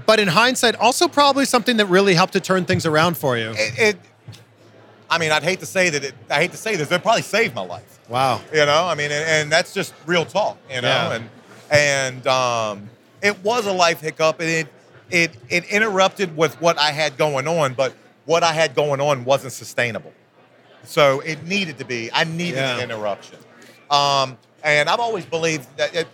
But 0.06 0.20
in 0.20 0.28
hindsight, 0.28 0.76
also 0.76 1.08
probably 1.08 1.44
something 1.44 1.76
that 1.78 1.86
really 1.86 2.14
helped 2.14 2.32
to 2.34 2.40
turn 2.40 2.64
things 2.64 2.86
around 2.86 3.16
for 3.18 3.36
you. 3.36 3.50
It, 3.56 3.78
it. 3.78 3.96
I 5.08 5.18
mean, 5.18 5.32
I'd 5.32 5.42
hate 5.42 5.58
to 5.60 5.66
say 5.66 5.90
that. 5.90 6.04
It, 6.04 6.14
I 6.30 6.34
hate 6.36 6.52
to 6.52 6.56
say 6.56 6.76
this. 6.76 6.90
It 6.92 7.02
probably 7.02 7.22
saved 7.22 7.54
my 7.54 7.62
life. 7.64 7.98
Wow. 8.08 8.40
You 8.52 8.64
know, 8.66 8.86
I 8.86 8.94
mean, 8.94 9.10
and, 9.10 9.24
and 9.28 9.52
that's 9.52 9.74
just 9.74 9.92
real 10.06 10.24
talk. 10.24 10.58
You 10.68 10.80
know, 10.82 10.88
Yeah. 10.88 11.12
and 11.14 11.30
and 11.72 12.26
um, 12.28 12.90
it 13.20 13.42
was 13.42 13.66
a 13.66 13.72
life 13.72 14.00
hiccup, 14.00 14.38
and 14.40 14.48
it 14.48 14.68
it 15.10 15.36
it 15.48 15.64
interrupted 15.64 16.36
with 16.36 16.60
what 16.60 16.78
I 16.78 16.92
had 16.92 17.16
going 17.16 17.48
on, 17.48 17.74
but 17.74 17.92
what 18.26 18.44
I 18.44 18.52
had 18.52 18.76
going 18.76 19.00
on 19.00 19.24
wasn't 19.24 19.52
sustainable. 19.52 20.12
So 20.84 21.18
it 21.20 21.42
needed 21.44 21.78
to 21.78 21.84
be. 21.84 22.10
I 22.12 22.22
needed 22.24 22.56
Yeah. 22.58 22.76
an 22.76 22.82
interruption. 22.84 23.38
Um, 23.90 24.38
and 24.62 24.88
I've 24.88 25.00
always 25.00 25.24
believed 25.24 25.66
that 25.76 25.94
it, 25.94 26.06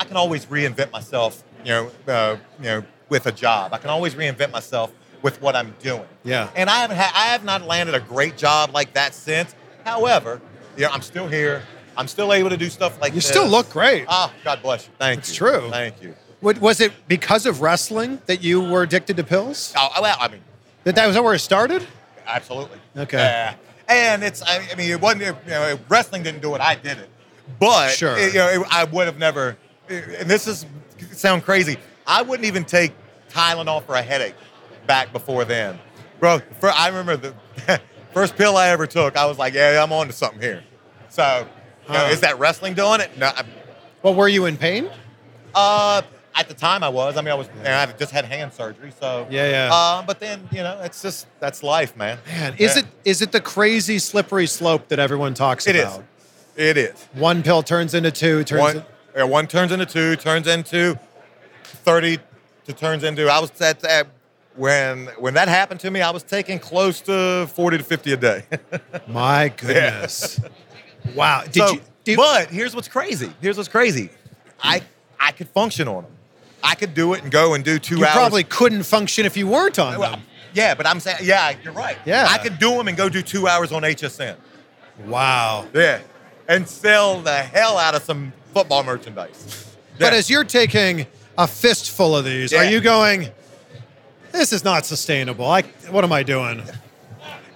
I 0.00 0.04
can 0.04 0.16
always 0.16 0.46
reinvent 0.46 0.90
myself. 0.90 1.44
You 1.62 1.70
know, 1.72 1.90
uh, 2.08 2.36
you 2.58 2.64
know, 2.64 2.84
with 3.10 3.26
a 3.26 3.32
job, 3.32 3.74
I 3.74 3.78
can 3.78 3.90
always 3.90 4.14
reinvent 4.14 4.50
myself 4.50 4.90
with 5.22 5.40
what 5.42 5.54
I'm 5.54 5.74
doing. 5.82 6.06
Yeah. 6.24 6.48
And 6.56 6.70
I 6.70 6.78
haven't 6.80 6.96
had, 6.96 7.12
I 7.14 7.26
have 7.26 7.44
not 7.44 7.62
landed 7.66 7.94
a 7.94 8.00
great 8.00 8.38
job 8.38 8.70
like 8.72 8.94
that 8.94 9.14
since. 9.14 9.54
However, 9.84 10.40
you 10.76 10.84
know, 10.86 10.90
I'm 10.90 11.02
still 11.02 11.28
here. 11.28 11.62
I'm 11.98 12.08
still 12.08 12.32
able 12.32 12.48
to 12.48 12.56
do 12.56 12.70
stuff 12.70 12.98
like 13.00 13.12
You 13.12 13.16
this. 13.16 13.28
still 13.28 13.46
look 13.46 13.68
great. 13.68 14.06
Ah, 14.08 14.32
God 14.42 14.62
bless 14.62 14.86
you. 14.86 14.92
Thank 14.98 15.18
It's 15.18 15.30
you. 15.30 15.36
true. 15.36 15.68
Thank 15.70 16.02
you. 16.02 16.14
What- 16.40 16.58
Was 16.62 16.80
it 16.80 16.92
because 17.06 17.44
of 17.44 17.60
wrestling 17.60 18.22
that 18.24 18.42
you 18.42 18.62
were 18.62 18.82
addicted 18.82 19.18
to 19.18 19.24
pills? 19.24 19.74
Oh, 19.76 19.90
well, 20.00 20.16
I 20.18 20.28
mean, 20.28 20.40
That 20.84 20.94
that 20.94 21.06
was 21.06 21.18
where 21.18 21.34
it 21.34 21.40
started? 21.40 21.86
absolutely. 22.26 22.78
Okay. 22.96 23.18
Yeah. 23.18 23.54
And 23.88 24.22
it's, 24.22 24.40
I, 24.42 24.66
I 24.72 24.74
mean, 24.76 24.90
it 24.92 25.00
wasn't, 25.00 25.22
you 25.44 25.50
know, 25.50 25.78
wrestling 25.90 26.22
didn't 26.22 26.40
do 26.40 26.54
it. 26.54 26.60
I 26.62 26.76
did 26.76 26.96
it. 26.96 27.10
But, 27.58 27.90
Sure. 27.90 28.16
it- 28.16 28.32
you 28.32 28.38
know, 28.38 28.48
it- 28.62 28.66
I 28.70 28.84
would 28.84 29.06
have 29.06 29.18
never, 29.18 29.58
and 29.90 30.30
this 30.30 30.46
is, 30.46 30.66
sound 31.12 31.44
crazy. 31.44 31.76
I 32.06 32.22
wouldn't 32.22 32.46
even 32.46 32.64
take 32.64 32.92
Tylenol 33.30 33.84
for 33.84 33.94
a 33.94 34.02
headache 34.02 34.34
back 34.86 35.12
before 35.12 35.44
then. 35.44 35.78
Bro, 36.18 36.40
for, 36.60 36.70
I 36.70 36.88
remember 36.88 37.16
the 37.16 37.80
first 38.12 38.36
pill 38.36 38.56
I 38.56 38.68
ever 38.68 38.86
took, 38.86 39.16
I 39.16 39.26
was 39.26 39.38
like, 39.38 39.54
yeah, 39.54 39.82
I'm 39.82 39.92
on 39.92 40.06
to 40.08 40.12
something 40.12 40.40
here. 40.40 40.62
So, 41.08 41.46
you 41.86 41.92
know, 41.94 42.00
Huh. 42.00 42.08
is 42.12 42.20
that 42.20 42.38
wrestling 42.38 42.74
doing 42.74 43.00
it? 43.00 43.16
No. 43.18 43.26
I- 43.28 43.44
Well, 44.02 44.14
were 44.14 44.28
you 44.28 44.46
in 44.46 44.56
pain? 44.56 44.88
Uh, 45.54 46.02
at 46.34 46.46
the 46.48 46.54
time 46.54 46.84
I 46.84 46.88
was. 46.88 47.16
I 47.16 47.22
mean, 47.22 47.32
I 47.32 47.34
was. 47.34 47.48
and 47.64 47.68
I 47.68 47.86
just 47.98 48.12
had 48.12 48.24
hand 48.24 48.52
surgery, 48.52 48.92
so 49.00 49.26
Yeah, 49.28 49.50
yeah. 49.50 49.70
Uh, 49.74 50.02
but 50.02 50.20
then 50.20 50.48
you 50.52 50.62
know, 50.62 50.78
it's 50.84 51.02
just 51.02 51.26
that's 51.40 51.62
life, 51.64 51.96
man. 51.96 52.18
Man, 52.28 52.54
is 52.56 52.76
Yeah. 52.76 52.82
it 52.82 52.86
is 53.04 53.20
it 53.20 53.32
the 53.32 53.40
crazy 53.40 53.98
slippery 53.98 54.46
slope 54.46 54.86
that 54.88 55.00
everyone 55.00 55.34
talks 55.34 55.66
It 55.66 55.74
is. 55.74 55.82
about? 55.82 56.04
It 56.56 56.76
is. 56.76 57.08
One 57.14 57.42
pill 57.42 57.64
turns 57.64 57.94
into 57.94 58.12
two, 58.12 58.44
turns 58.44 58.60
One, 58.60 58.76
in- 58.76 58.84
yeah, 59.16 59.24
one 59.24 59.46
turns 59.46 59.72
into 59.72 59.86
two, 59.86 60.16
turns 60.16 60.46
into 60.46 60.98
thirty, 61.64 62.18
to 62.66 62.72
turns 62.72 63.04
into. 63.04 63.28
I 63.28 63.38
was 63.40 63.50
at, 63.60 63.82
at 63.84 64.06
when 64.56 65.06
when 65.18 65.34
that 65.34 65.48
happened 65.48 65.80
to 65.80 65.90
me. 65.90 66.00
I 66.02 66.10
was 66.10 66.22
taking 66.22 66.58
close 66.58 67.00
to 67.02 67.46
forty 67.54 67.78
to 67.78 67.84
fifty 67.84 68.12
a 68.12 68.16
day. 68.16 68.44
My 69.08 69.48
goodness. 69.48 70.40
Wow. 71.14 71.42
Did 71.44 71.54
So, 71.54 71.72
you 71.72 71.80
did, 72.04 72.16
but 72.16 72.48
here's 72.50 72.74
what's 72.74 72.88
crazy. 72.88 73.32
Here's 73.40 73.56
what's 73.56 73.68
crazy. 73.68 74.10
I 74.62 74.82
I 75.18 75.32
could 75.32 75.48
function 75.48 75.88
on 75.88 76.02
them. 76.04 76.12
I 76.62 76.74
could 76.74 76.92
do 76.94 77.14
it 77.14 77.22
and 77.22 77.32
go 77.32 77.54
and 77.54 77.64
do 77.64 77.78
two 77.78 77.96
you 77.98 78.04
hours. 78.04 78.14
You 78.14 78.20
probably 78.20 78.44
couldn't 78.44 78.82
function 78.82 79.24
if 79.24 79.36
you 79.36 79.46
weren't 79.48 79.78
on 79.78 79.98
Well, 79.98 80.10
them. 80.12 80.22
yeah, 80.52 80.74
but 80.74 80.86
I'm 80.86 81.00
saying, 81.00 81.18
yeah, 81.22 81.54
you're 81.64 81.72
right. 81.72 81.96
Yeah. 82.04 82.26
I 82.28 82.36
could 82.36 82.58
do 82.58 82.72
them 82.72 82.86
and 82.86 82.96
go 82.98 83.08
do 83.08 83.22
two 83.22 83.48
hours 83.48 83.72
on 83.72 83.80
HSN. 83.82 84.36
Wow. 85.06 85.66
Yeah, 85.72 86.00
and 86.48 86.68
sell 86.68 87.22
the 87.22 87.34
hell 87.38 87.78
out 87.78 87.94
of 87.94 88.02
some 88.02 88.34
football 88.52 88.82
merchandise. 88.82 89.76
But 89.98 90.12
as 90.12 90.30
you're 90.30 90.44
taking 90.44 91.06
a 91.36 91.46
fistful 91.46 92.16
of 92.16 92.24
these, 92.24 92.52
are 92.52 92.64
you 92.64 92.80
going, 92.80 93.28
this 94.32 94.52
is 94.52 94.64
not 94.64 94.86
sustainable. 94.86 95.46
I 95.46 95.62
what 95.90 96.04
am 96.04 96.12
I 96.12 96.22
doing? 96.22 96.62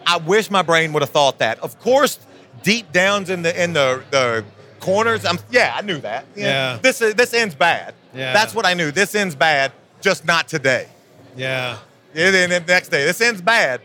I 0.07 0.18
wish 0.18 0.50
my 0.50 0.62
brain 0.62 0.92
would 0.92 1.02
have 1.02 1.11
thought 1.11 1.38
that. 1.38 1.59
Of 1.61 1.78
course, 1.80 2.18
deep 2.62 2.92
downs 2.92 3.30
in 3.30 3.42
the 3.42 3.62
in 3.62 3.72
the 3.72 4.02
the 4.11 4.44
corners, 4.80 5.24
I'm 5.24 5.38
yeah, 5.50 5.74
I 5.76 5.83
knew 5.83 5.98
that. 5.98 6.26
Yeah. 6.37 6.78
This 6.83 7.00
is 7.00 7.14
this 7.14 7.33
ends 7.33 7.54
bad. 7.54 7.94
Yeah. 8.14 8.33
That's 8.33 8.54
what 8.54 8.66
I 8.66 8.74
knew. 8.74 8.90
This 8.90 9.14
ends 9.14 9.35
bad, 9.35 9.72
just 10.00 10.24
not 10.24 10.48
today. 10.48 10.88
Yeah. 11.37 11.78
And 12.14 12.35
then 12.35 12.50
the 12.50 12.61
next 12.61 12.88
day, 12.88 13.04
this 13.04 13.20
ends 13.20 13.40
bad, 13.40 13.80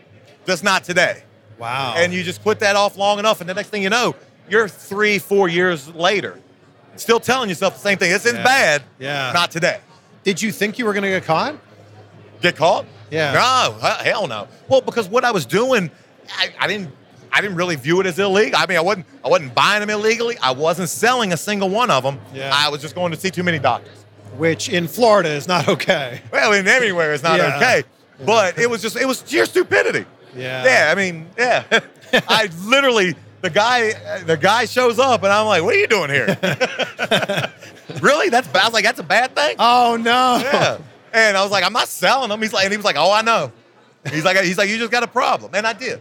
just 0.46 0.62
not 0.62 0.84
today. 0.84 1.24
Wow. 1.58 1.94
And 1.96 2.12
you 2.12 2.22
just 2.22 2.42
put 2.42 2.60
that 2.60 2.76
off 2.76 2.96
long 2.96 3.18
enough, 3.18 3.40
and 3.40 3.50
the 3.50 3.54
next 3.54 3.68
thing 3.68 3.82
you 3.82 3.90
know, 3.90 4.14
you're 4.48 4.68
three, 4.68 5.18
four 5.18 5.48
years 5.48 5.88
later, 5.94 6.38
still 6.96 7.20
telling 7.20 7.48
yourself 7.48 7.74
the 7.74 7.80
same 7.80 7.98
thing. 7.98 8.10
This 8.10 8.26
is 8.26 8.34
Yeah. 8.34 8.42
bad, 8.44 8.82
Yeah. 8.98 9.32
not 9.32 9.50
today. 9.50 9.78
did 10.24 10.40
you 10.42 10.52
think 10.52 10.78
you 10.78 10.84
were 10.84 10.92
going 10.92 11.02
to 11.04 11.08
get 11.08 11.24
caught? 11.24 11.56
Get 12.42 12.56
caught? 12.56 12.84
Yeah. 13.10 13.32
No, 13.32 13.78
hell 14.04 14.26
no. 14.26 14.48
Well, 14.68 14.80
because 14.82 15.08
what 15.08 15.24
I 15.24 15.30
was 15.30 15.46
doing, 15.46 15.90
I, 16.38 16.48
I 16.60 16.66
didn't. 16.66 16.92
I 17.32 17.40
didn't 17.40 17.56
really 17.56 17.76
view 17.76 18.00
it 18.00 18.06
as 18.06 18.18
illegal. 18.18 18.58
I 18.60 18.66
mean, 18.66 18.76
I 18.76 18.80
wasn't. 18.80 19.06
I 19.24 19.28
wasn't 19.28 19.54
buying 19.54 19.80
them 19.80 19.88
illegally. 19.90 20.36
I 20.42 20.50
wasn't 20.50 20.88
selling 20.88 21.32
a 21.32 21.36
single 21.36 21.68
one 21.68 21.88
of 21.90 22.02
them. 22.02 22.18
Yeah. 22.34 22.50
I 22.52 22.68
was 22.70 22.80
just 22.80 22.94
going 22.96 23.12
to 23.12 23.18
see 23.18 23.30
too 23.30 23.42
many 23.44 23.58
doctors. 23.60 23.94
Which 24.36 24.68
in 24.68 24.88
Florida 24.88 25.28
is 25.30 25.46
not 25.46 25.68
okay. 25.68 26.20
Well, 26.32 26.52
in 26.54 26.66
everywhere 26.66 27.12
it's 27.14 27.22
not 27.22 27.38
Yeah. 27.38 27.56
okay. 27.56 27.84
But 28.26 28.58
it 28.58 28.68
was 28.68 28.82
just. 28.82 28.96
It 28.96 29.06
was 29.06 29.22
sheer 29.26 29.46
stupidity. 29.46 30.06
Yeah. 30.36 30.64
Yeah. 30.64 30.92
I 30.92 30.94
mean, 30.96 31.28
yeah. 31.38 31.62
I 32.28 32.48
literally. 32.64 33.14
The 33.42 33.50
guy, 33.50 33.92
the 34.24 34.36
guy 34.36 34.66
shows 34.66 34.98
up, 34.98 35.22
and 35.22 35.32
I'm 35.32 35.46
like, 35.46 35.62
"What 35.62 35.74
are 35.74 35.78
you 35.78 35.86
doing 35.86 36.10
here?" 36.10 36.26
really? 38.00 38.28
That's 38.28 38.48
bad. 38.48 38.62
I 38.62 38.66
was 38.66 38.74
like, 38.74 38.84
"That's 38.84 39.00
a 39.00 39.04
bad 39.04 39.34
thing." 39.34 39.56
Oh 39.58 39.96
no. 40.00 40.40
Yeah. 40.42 40.78
And 41.12 41.36
I 41.36 41.42
was 41.42 41.50
like, 41.50 41.64
I'm 41.64 41.72
not 41.72 41.88
selling 41.88 42.28
them. 42.28 42.40
He's 42.40 42.52
like, 42.52 42.64
and 42.64 42.72
he 42.72 42.76
was 42.76 42.84
like, 42.84 42.94
oh, 42.96 43.10
I 43.10 43.22
know. 43.22 43.50
He's 44.12 44.24
like, 44.24 44.36
he's 44.44 44.56
like, 44.56 44.68
you 44.68 44.78
just 44.78 44.92
got 44.92 45.02
a 45.02 45.08
problem. 45.08 45.50
And 45.56 45.66
I 45.66 45.72
did. 45.72 46.00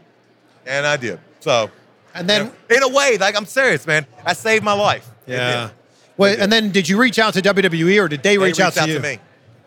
And 0.68 0.86
I 0.86 0.98
did. 0.98 1.20
So, 1.40 1.72
And 2.14 2.30
then 2.30 2.52
in 2.70 2.84
a 2.84 2.88
way, 2.88 3.18
like, 3.18 3.36
I'm 3.36 3.48
serious, 3.48 3.88
man. 3.88 4.06
I 4.24 4.34
saved 4.34 4.64
my 4.64 4.74
life. 4.74 5.10
Yeah. 5.26 5.72
Well, 6.16 6.36
and 6.40 6.52
then 6.52 6.70
did 6.72 6.88
you 6.88 7.00
reach 7.00 7.18
out 7.18 7.34
to 7.34 7.42
WWE 7.42 8.00
or 8.04 8.08
did 8.08 8.22
they, 8.22 8.38
They 8.38 8.38
reach 8.38 8.60
out 8.60 8.74
to 8.74 8.88
you? 8.88 9.00
me. 9.00 9.18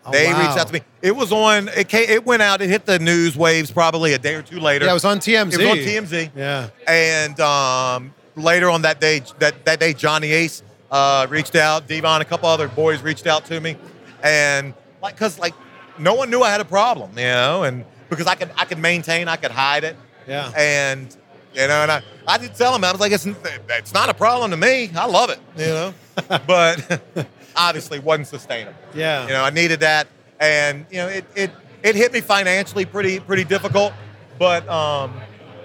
Oh, 0.05 0.11
they 0.11 0.27
wow. 0.31 0.39
reached 0.41 0.57
out 0.57 0.67
to 0.67 0.73
me. 0.73 0.81
It 1.01 1.15
was 1.15 1.31
on. 1.31 1.69
It 1.69 1.87
came, 1.87 2.09
It 2.09 2.25
went 2.25 2.41
out. 2.41 2.61
It 2.61 2.69
hit 2.69 2.85
the 2.85 2.99
news 2.99 3.37
waves 3.37 3.71
probably 3.71 4.13
a 4.13 4.17
day 4.17 4.35
or 4.35 4.41
two 4.41 4.59
later. 4.59 4.85
Yeah, 4.85 4.91
it 4.91 4.95
was 4.95 5.05
on 5.05 5.19
TMZ. 5.19 5.53
It 5.53 5.57
was 5.59 5.67
on 5.67 5.77
TMZ. 5.77 6.31
Yeah. 6.35 6.69
And 6.87 7.39
um, 7.39 8.13
later 8.35 8.69
on 8.69 8.81
that 8.81 8.99
day, 8.99 9.21
that, 9.39 9.63
that 9.65 9.79
day, 9.79 9.93
Johnny 9.93 10.31
Ace 10.31 10.61
uh, 10.91 11.25
reached 11.29 11.55
out. 11.55 11.87
Devon, 11.87 12.21
a 12.21 12.25
couple 12.25 12.49
other 12.49 12.67
boys 12.67 13.01
reached 13.01 13.27
out 13.27 13.45
to 13.45 13.59
me, 13.59 13.77
and 14.23 14.73
like, 15.01 15.17
cause 15.17 15.39
like, 15.39 15.53
no 15.97 16.13
one 16.13 16.29
knew 16.29 16.41
I 16.41 16.49
had 16.51 16.61
a 16.61 16.65
problem, 16.65 17.11
you 17.17 17.23
know, 17.23 17.63
and 17.63 17.83
because 18.09 18.27
I 18.27 18.35
could, 18.35 18.51
I 18.57 18.65
could 18.65 18.77
maintain, 18.79 19.27
I 19.27 19.35
could 19.37 19.51
hide 19.51 19.83
it, 19.83 19.95
Yeah. 20.27 20.51
and 20.55 21.15
you 21.53 21.67
know, 21.67 21.81
and 21.83 21.91
I, 21.91 22.01
I 22.27 22.37
did 22.37 22.55
tell 22.55 22.75
him, 22.75 22.83
I 22.83 22.91
was 22.91 22.99
like, 22.99 23.11
it's, 23.11 23.25
it's 23.25 23.93
not 23.93 24.09
a 24.09 24.13
problem 24.13 24.51
to 24.51 24.57
me. 24.57 24.91
I 24.95 25.05
love 25.05 25.29
it, 25.29 25.39
you 25.57 25.65
know, 25.65 25.93
but 26.47 27.27
obviously 27.55 27.99
wasn't 27.99 28.27
sustainable. 28.27 28.77
Yeah. 28.93 29.23
You 29.23 29.29
know, 29.33 29.43
I 29.43 29.49
needed 29.49 29.79
that, 29.81 30.07
and 30.39 30.85
you 30.89 30.97
know, 30.97 31.07
it 31.07 31.25
it 31.35 31.51
it 31.83 31.95
hit 31.95 32.13
me 32.13 32.21
financially 32.21 32.85
pretty 32.85 33.19
pretty 33.19 33.43
difficult, 33.43 33.93
but 34.39 34.67
um, 34.69 35.19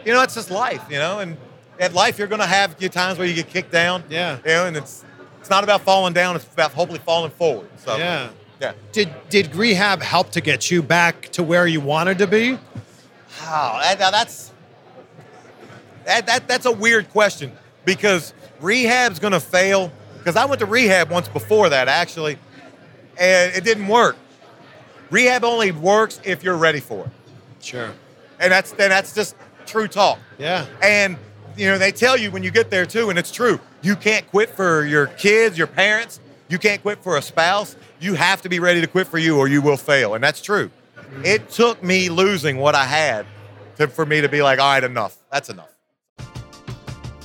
you 0.04 0.12
know, 0.12 0.22
it's 0.22 0.34
just 0.34 0.50
life, 0.50 0.84
you 0.90 0.98
know, 0.98 1.20
and 1.20 1.36
at 1.80 1.94
life 1.94 2.18
you're 2.18 2.28
gonna 2.28 2.46
have 2.46 2.74
your 2.80 2.90
times 2.90 3.18
where 3.18 3.26
you 3.26 3.34
get 3.34 3.48
kicked 3.48 3.72
down. 3.72 4.02
Yeah. 4.08 4.38
You 4.44 4.50
know, 4.50 4.66
and 4.66 4.76
it's 4.76 5.04
it's 5.40 5.50
not 5.50 5.64
about 5.64 5.82
falling 5.82 6.12
down; 6.12 6.36
it's 6.36 6.44
about 6.52 6.72
hopefully 6.72 7.00
falling 7.00 7.30
forward. 7.30 7.68
So 7.76 7.96
Yeah. 7.96 8.30
yeah. 8.60 8.72
Did 8.92 9.10
did 9.28 9.54
rehab 9.54 10.02
help 10.02 10.30
to 10.32 10.40
get 10.40 10.70
you 10.70 10.82
back 10.82 11.28
to 11.30 11.42
where 11.42 11.66
you 11.66 11.80
wanted 11.80 12.18
to 12.18 12.26
be? 12.26 12.58
Wow, 13.42 13.78
that, 13.82 13.98
now 14.00 14.10
that's 14.10 14.52
that, 16.04 16.26
that 16.26 16.48
that's 16.48 16.66
a 16.66 16.72
weird 16.72 17.08
question 17.10 17.52
because 17.84 18.32
rehab's 18.60 19.18
gonna 19.18 19.40
fail. 19.40 19.92
Because 20.28 20.42
I 20.42 20.44
went 20.44 20.58
to 20.60 20.66
rehab 20.66 21.10
once 21.10 21.26
before 21.26 21.70
that 21.70 21.88
actually, 21.88 22.36
and 23.18 23.50
it 23.56 23.64
didn't 23.64 23.88
work. 23.88 24.14
Rehab 25.08 25.42
only 25.42 25.72
works 25.72 26.20
if 26.22 26.44
you're 26.44 26.58
ready 26.58 26.80
for 26.80 27.06
it, 27.06 27.10
Sure. 27.64 27.88
and 28.38 28.52
that's 28.52 28.72
and 28.72 28.92
that's 28.92 29.14
just 29.14 29.36
true 29.64 29.88
talk. 29.88 30.18
Yeah. 30.36 30.66
And 30.82 31.16
you 31.56 31.66
know 31.68 31.78
they 31.78 31.92
tell 31.92 32.14
you 32.14 32.30
when 32.30 32.42
you 32.42 32.50
get 32.50 32.68
there 32.68 32.84
too, 32.84 33.08
and 33.08 33.18
it's 33.18 33.30
true. 33.32 33.58
You 33.80 33.96
can't 33.96 34.28
quit 34.30 34.50
for 34.50 34.84
your 34.84 35.06
kids, 35.06 35.56
your 35.56 35.66
parents. 35.66 36.20
You 36.50 36.58
can't 36.58 36.82
quit 36.82 37.02
for 37.02 37.16
a 37.16 37.22
spouse. 37.22 37.74
You 37.98 38.12
have 38.12 38.42
to 38.42 38.50
be 38.50 38.60
ready 38.60 38.82
to 38.82 38.86
quit 38.86 39.06
for 39.06 39.16
you, 39.16 39.38
or 39.38 39.48
you 39.48 39.62
will 39.62 39.78
fail, 39.78 40.14
and 40.14 40.22
that's 40.22 40.42
true. 40.42 40.70
It 41.24 41.48
took 41.48 41.82
me 41.82 42.10
losing 42.10 42.58
what 42.58 42.74
I 42.74 42.84
had 42.84 43.24
to, 43.78 43.88
for 43.88 44.04
me 44.04 44.20
to 44.20 44.28
be 44.28 44.42
like, 44.42 44.58
all 44.58 44.72
right, 44.74 44.84
enough. 44.84 45.16
That's 45.32 45.48
enough. 45.48 45.70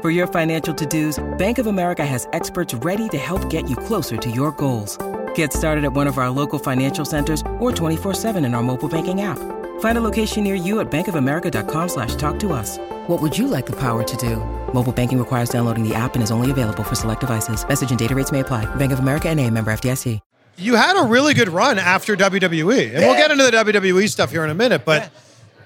For 0.00 0.10
your 0.10 0.28
financial 0.28 0.72
to-dos, 0.72 1.18
Bank 1.38 1.58
of 1.58 1.66
America 1.66 2.06
has 2.06 2.28
experts 2.32 2.72
ready 2.72 3.08
to 3.08 3.18
help 3.18 3.50
get 3.50 3.68
you 3.68 3.74
closer 3.74 4.16
to 4.16 4.30
your 4.30 4.52
goals. 4.52 4.96
Get 5.34 5.52
started 5.52 5.84
at 5.84 5.92
one 5.92 6.06
of 6.06 6.18
our 6.18 6.30
local 6.30 6.60
financial 6.60 7.04
centers 7.04 7.40
or 7.58 7.72
24-7 7.72 8.36
in 8.46 8.54
our 8.54 8.62
mobile 8.62 8.88
banking 8.88 9.22
app. 9.22 9.40
Find 9.80 9.98
a 9.98 10.00
location 10.00 10.44
near 10.44 10.54
you 10.54 10.78
at 10.78 10.88
bankofamerica.com 10.88 11.88
slash 11.88 12.14
talk 12.14 12.38
to 12.38 12.52
us. 12.52 12.78
What 13.08 13.20
would 13.20 13.36
you 13.36 13.48
like 13.48 13.66
the 13.66 13.72
power 13.72 14.04
to 14.04 14.16
do? 14.16 14.36
Mobile 14.72 14.92
banking 14.92 15.18
requires 15.18 15.48
downloading 15.50 15.82
the 15.82 15.96
app 15.96 16.14
and 16.14 16.22
is 16.22 16.30
only 16.30 16.52
available 16.52 16.84
for 16.84 16.94
select 16.94 17.22
devices. 17.22 17.66
Message 17.66 17.90
and 17.90 17.98
data 17.98 18.14
rates 18.14 18.30
may 18.30 18.38
apply. 18.38 18.72
Bank 18.76 18.92
of 18.92 19.00
America 19.00 19.28
and 19.28 19.40
a 19.40 19.50
member 19.50 19.72
FDIC. 19.72 20.20
You 20.60 20.74
had 20.74 20.96
a 20.96 21.02
really 21.02 21.34
good 21.34 21.48
run 21.48 21.78
after 21.78 22.16
WWE, 22.16 22.92
and 22.92 22.98
we'll 22.98 23.14
get 23.14 23.30
into 23.30 23.44
the 23.44 23.52
WWE 23.52 24.08
stuff 24.08 24.32
here 24.32 24.42
in 24.42 24.50
a 24.50 24.54
minute, 24.54 24.84
but 24.84 25.12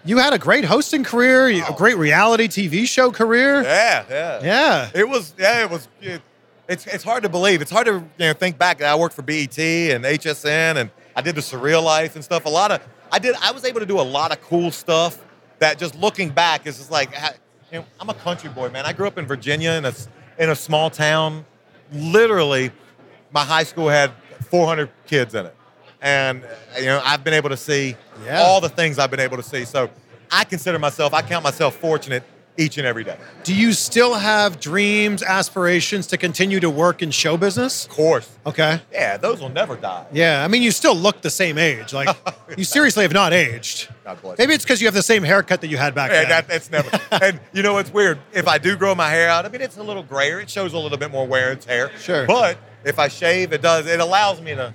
you 0.05 0.19
had 0.19 0.33
a 0.33 0.39
great 0.39 0.65
hosting 0.65 1.05
career, 1.05 1.49
a 1.49 1.73
great 1.75 1.97
reality 1.97 2.49
TV 2.49 2.87
show 2.87 3.11
career. 3.11 3.63
Yeah, 3.63 4.05
yeah, 4.09 4.41
Yeah. 4.43 4.91
It 4.95 5.09
was, 5.09 5.35
yeah, 5.39 5.63
it 5.65 5.71
was. 5.71 5.89
It, 6.01 6.23
it's 6.69 6.87
it's 6.87 7.05
hard 7.05 7.23
to 7.25 7.29
believe. 7.29 7.61
It's 7.61 7.71
hard 7.71 7.87
to 7.87 7.95
you 7.95 8.27
know 8.27 8.33
think 8.33 8.57
back. 8.57 8.83
I 8.83 8.95
worked 8.95 9.15
for 9.15 9.23
BET 9.23 9.59
and 9.59 10.05
HSN, 10.05 10.77
and 10.77 10.91
I 11.15 11.21
did 11.21 11.35
the 11.35 11.41
Surreal 11.41 11.83
Life 11.83 12.15
and 12.15 12.25
stuff. 12.25 12.45
A 12.47 12.49
lot 12.49 12.71
of 12.71 12.81
I 13.11 13.19
did. 13.19 13.35
I 13.43 13.53
was 13.53 13.65
able 13.65 13.81
to 13.81 13.87
do 13.87 14.01
a 14.01 14.03
lot 14.03 14.33
of 14.33 14.41
cool 14.43 14.71
stuff 14.71 15.19
that 15.59 15.79
just 15.79 15.95
looking 15.97 16.31
back 16.31 16.67
is 16.67 16.79
just 16.79 16.91
like 16.91 17.11
you 17.73 17.79
know, 17.79 17.85
I'm 18.01 18.09
a 18.09 18.15
country 18.15 18.51
boy, 18.51 18.69
man. 18.71 18.85
I 18.85 18.93
grew 18.93 19.07
up 19.07 19.19
in 19.19 19.27
Virginia 19.27 19.73
in 19.73 19.85
a 19.85 19.93
in 20.39 20.51
a 20.51 20.57
small 20.57 20.89
town. 20.89 21.45
Literally, 21.93 22.71
my 23.33 23.45
high 23.45 23.65
school 23.65 23.89
had 23.89 24.13
400 24.49 24.89
kids 25.07 25.35
in 25.35 25.47
it, 25.47 25.55
and 26.03 26.43
you 26.79 26.87
know 26.87 27.01
I've 27.05 27.25
been 27.25 27.35
able 27.35 27.49
to 27.51 27.57
see 27.57 27.97
Yeah. 28.25 28.43
all 28.43 28.61
the 28.61 28.69
things 28.69 28.99
I've 28.99 29.11
been 29.11 29.21
able 29.21 29.37
to 29.39 29.43
see. 29.43 29.65
So 29.65 29.89
I 30.31 30.45
consider 30.45 30.79
myself, 30.79 31.15
I 31.15 31.23
count 31.23 31.45
myself 31.45 31.77
fortunate 31.77 32.23
each 32.59 32.77
and 32.77 32.87
every 32.87 33.03
day. 33.03 33.17
Do 33.45 33.55
you 33.55 33.73
still 33.73 34.13
have 34.15 34.61
dreams, 34.61 35.23
aspirations 35.23 36.07
to 36.09 36.19
continue 36.19 36.61
to 36.61 36.69
work 36.69 37.01
in 37.01 37.11
show 37.11 37.39
business? 37.39 37.87
Of 37.87 37.93
course. 37.93 38.29
Okay. 38.45 38.79
Yeah, 38.93 39.17
those 39.17 39.41
will 39.41 39.49
never 39.49 39.75
die. 39.75 40.05
Yeah, 40.13 40.45
I 40.45 40.49
mean, 40.49 40.61
you 40.61 40.71
still 40.71 40.95
look 40.95 41.23
the 41.23 41.31
same 41.31 41.57
age. 41.57 41.95
Like, 41.95 42.15
you 42.59 42.65
seriously 42.65 43.05
have 43.05 43.13
not 43.13 43.33
aged. 43.33 43.89
God 44.05 44.21
bless 44.21 44.37
Maybe 44.39 44.53
it's 44.53 44.65
because 44.65 44.83
you 44.83 44.87
have 44.87 44.93
the 44.95 45.03
same 45.03 45.23
haircut 45.23 45.63
that 45.63 45.69
you 45.69 45.79
had 45.79 45.95
back 45.95 46.11
Yeah, 46.11 46.21
then. 46.21 46.29
that, 46.29 46.49
that's 46.49 46.71
never. 46.71 46.91
and 47.25 47.41
you 47.55 47.63
know 47.63 47.73
what's 47.73 47.91
weird? 47.93 48.19
If 48.35 48.47
I 48.47 48.59
do 48.59 48.77
grow 48.77 48.95
my 48.95 49.09
hair 49.09 49.31
out, 49.31 49.47
I 49.47 49.49
mean, 49.49 49.63
it's 49.63 49.79
a 49.79 49.83
little 49.83 50.03
grayer. 50.03 50.39
It 50.41 50.51
shows 50.51 50.75
a 50.75 50.79
little 50.79 50.99
bit 50.99 51.11
more 51.11 51.27
wear 51.27 51.53
and 51.53 51.61
tear. 51.61 51.91
Sure. 51.99 52.27
But 52.27 52.59
if 52.85 52.99
I 52.99 53.09
shave, 53.09 53.55
it 53.55 53.63
does. 53.63 53.87
It 53.87 54.01
allows 54.01 54.43
me 54.43 54.55
to 54.57 54.75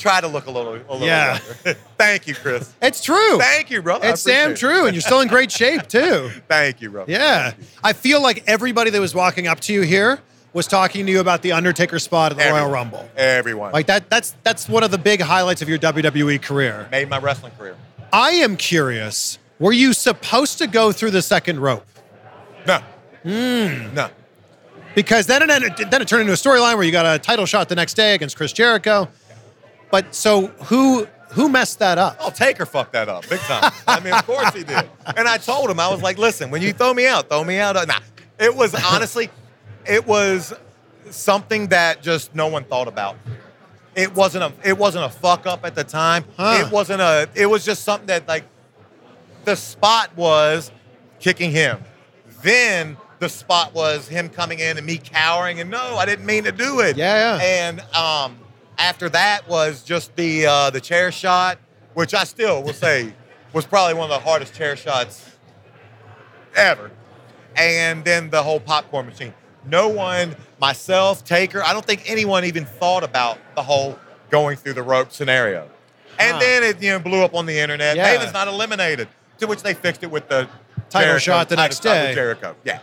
try 0.00 0.20
to 0.20 0.26
look 0.28 0.46
a 0.46 0.50
little. 0.50 0.74
A 0.74 0.78
little 0.92 1.00
Yeah. 1.06 1.38
younger. 1.64 1.78
Thank 1.98 2.26
you, 2.26 2.34
Chris. 2.34 2.72
it's 2.82 3.02
true. 3.02 3.38
Thank 3.38 3.70
you, 3.70 3.82
brother. 3.82 4.08
It's 4.08 4.24
damn 4.24 4.54
true, 4.54 4.86
and 4.86 4.94
you're 4.94 5.02
still 5.02 5.20
in 5.20 5.28
great 5.28 5.52
shape 5.52 5.86
too. 5.88 6.30
Thank 6.48 6.80
you, 6.80 6.90
brother. 6.90 7.10
Yeah, 7.12 7.52
I 7.84 7.92
feel 7.92 8.22
like 8.22 8.42
everybody 8.46 8.90
that 8.90 9.00
was 9.00 9.14
walking 9.14 9.46
up 9.46 9.60
to 9.60 9.72
you 9.72 9.82
here 9.82 10.20
was 10.52 10.66
talking 10.66 11.06
to 11.06 11.12
you 11.12 11.20
about 11.20 11.42
the 11.42 11.52
Undertaker 11.52 11.98
spot 12.00 12.32
at 12.32 12.38
the 12.38 12.42
Everyone. 12.44 12.62
Royal 12.62 12.72
Rumble. 12.72 13.08
Everyone. 13.16 13.72
Like 13.72 13.86
that. 13.86 14.10
That's 14.10 14.34
that's 14.42 14.68
one 14.68 14.82
of 14.82 14.90
the 14.90 14.98
big 14.98 15.20
highlights 15.20 15.62
of 15.62 15.68
your 15.68 15.78
WWE 15.78 16.40
career. 16.42 16.88
made 16.90 17.08
my 17.08 17.18
wrestling 17.18 17.52
career. 17.58 17.76
I 18.12 18.30
am 18.30 18.56
curious. 18.56 19.38
Were 19.60 19.72
you 19.72 19.92
supposed 19.92 20.58
to 20.58 20.66
go 20.66 20.90
through 20.90 21.10
the 21.12 21.22
second 21.22 21.60
rope? 21.60 21.86
No. 22.66 22.78
Hmm. 23.22 23.94
No. 23.94 24.08
Because 24.94 25.26
then 25.26 25.42
it 25.42 25.50
ended, 25.50 25.72
then 25.90 26.02
it 26.02 26.08
turned 26.08 26.22
into 26.22 26.32
a 26.32 26.36
storyline 26.36 26.74
where 26.74 26.82
you 26.82 26.90
got 26.90 27.06
a 27.06 27.18
title 27.18 27.46
shot 27.46 27.68
the 27.68 27.76
next 27.76 27.94
day 27.94 28.14
against 28.14 28.36
Chris 28.36 28.52
Jericho. 28.52 29.08
But 29.90 30.14
so 30.14 30.46
who 30.64 31.06
who 31.30 31.48
messed 31.48 31.78
that 31.78 31.98
up? 31.98 32.16
Oh, 32.20 32.30
Taker 32.30 32.66
fucked 32.66 32.92
that 32.92 33.08
up 33.08 33.28
big 33.28 33.40
time. 33.40 33.72
I 33.86 34.00
mean, 34.00 34.14
of 34.14 34.26
course 34.26 34.52
he 34.54 34.64
did. 34.64 34.88
And 35.16 35.28
I 35.28 35.38
told 35.38 35.70
him, 35.70 35.78
I 35.78 35.88
was 35.88 36.02
like, 36.02 36.18
listen, 36.18 36.50
when 36.50 36.62
you 36.62 36.72
throw 36.72 36.92
me 36.92 37.06
out, 37.06 37.28
throw 37.28 37.44
me 37.44 37.58
out. 37.58 37.76
Nah, 37.86 38.00
it 38.38 38.54
was 38.54 38.74
honestly, 38.74 39.30
it 39.86 40.06
was 40.06 40.52
something 41.10 41.68
that 41.68 42.02
just 42.02 42.34
no 42.34 42.48
one 42.48 42.64
thought 42.64 42.88
about. 42.88 43.16
It 43.94 44.14
wasn't 44.14 44.44
a, 44.44 44.68
it 44.68 44.78
wasn't 44.78 45.04
a 45.04 45.08
fuck 45.08 45.46
up 45.46 45.64
at 45.64 45.74
the 45.74 45.84
time. 45.84 46.24
Huh. 46.36 46.64
It 46.64 46.72
wasn't 46.72 47.00
a, 47.00 47.28
it 47.34 47.46
was 47.46 47.64
just 47.64 47.84
something 47.84 48.06
that 48.06 48.26
like, 48.26 48.44
the 49.44 49.56
spot 49.56 50.16
was 50.16 50.70
kicking 51.18 51.50
him. 51.50 51.78
Then 52.42 52.96
the 53.18 53.28
spot 53.28 53.74
was 53.74 54.08
him 54.08 54.28
coming 54.28 54.58
in 54.60 54.78
and 54.78 54.86
me 54.86 54.98
cowering, 54.98 55.60
and 55.60 55.70
no, 55.70 55.96
I 55.96 56.06
didn't 56.06 56.26
mean 56.26 56.44
to 56.44 56.52
do 56.52 56.80
it. 56.80 56.96
Yeah, 56.96 57.36
yeah. 57.36 57.42
And 57.42 57.80
um, 57.94 58.38
after 58.80 59.08
that 59.10 59.46
was 59.48 59.82
just 59.82 60.14
the 60.16 60.46
uh, 60.46 60.70
the 60.70 60.80
chair 60.80 61.12
shot, 61.12 61.58
which 61.94 62.14
I 62.14 62.24
still 62.24 62.62
will 62.62 62.72
say 62.72 63.12
was 63.52 63.66
probably 63.66 63.94
one 63.94 64.10
of 64.10 64.16
the 64.22 64.24
hardest 64.28 64.54
chair 64.54 64.74
shots 64.76 65.30
ever. 66.56 66.90
And 67.56 68.04
then 68.04 68.30
the 68.30 68.42
whole 68.42 68.60
popcorn 68.60 69.06
machine. 69.06 69.34
No 69.66 69.88
one, 69.88 70.34
myself, 70.60 71.24
Taker, 71.24 71.62
I 71.62 71.72
don't 71.72 71.84
think 71.84 72.04
anyone 72.08 72.44
even 72.44 72.64
thought 72.64 73.04
about 73.04 73.38
the 73.54 73.62
whole 73.62 73.98
going 74.30 74.56
through 74.56 74.74
the 74.74 74.82
rope 74.82 75.12
scenario. 75.12 75.68
And 76.18 76.34
Huh. 76.34 76.38
then 76.40 76.62
it 76.62 76.82
you 76.82 76.90
know 76.90 76.98
blew 76.98 77.22
up 77.22 77.34
on 77.34 77.46
the 77.46 77.58
internet. 77.58 77.96
Yeah. 77.96 78.04
Maven's 78.04 78.32
not 78.32 78.48
eliminated. 78.48 79.08
To 79.38 79.46
which 79.46 79.62
they 79.62 79.74
fixed 79.74 80.02
it 80.02 80.10
with 80.10 80.28
the 80.28 80.48
Title 80.90 81.08
Jericho- 81.08 81.18
shot 81.18 81.48
the 81.48 81.56
next 81.56 81.80
day. 81.80 82.12
Jericho. 82.14 82.54
Yeah. 82.64 82.78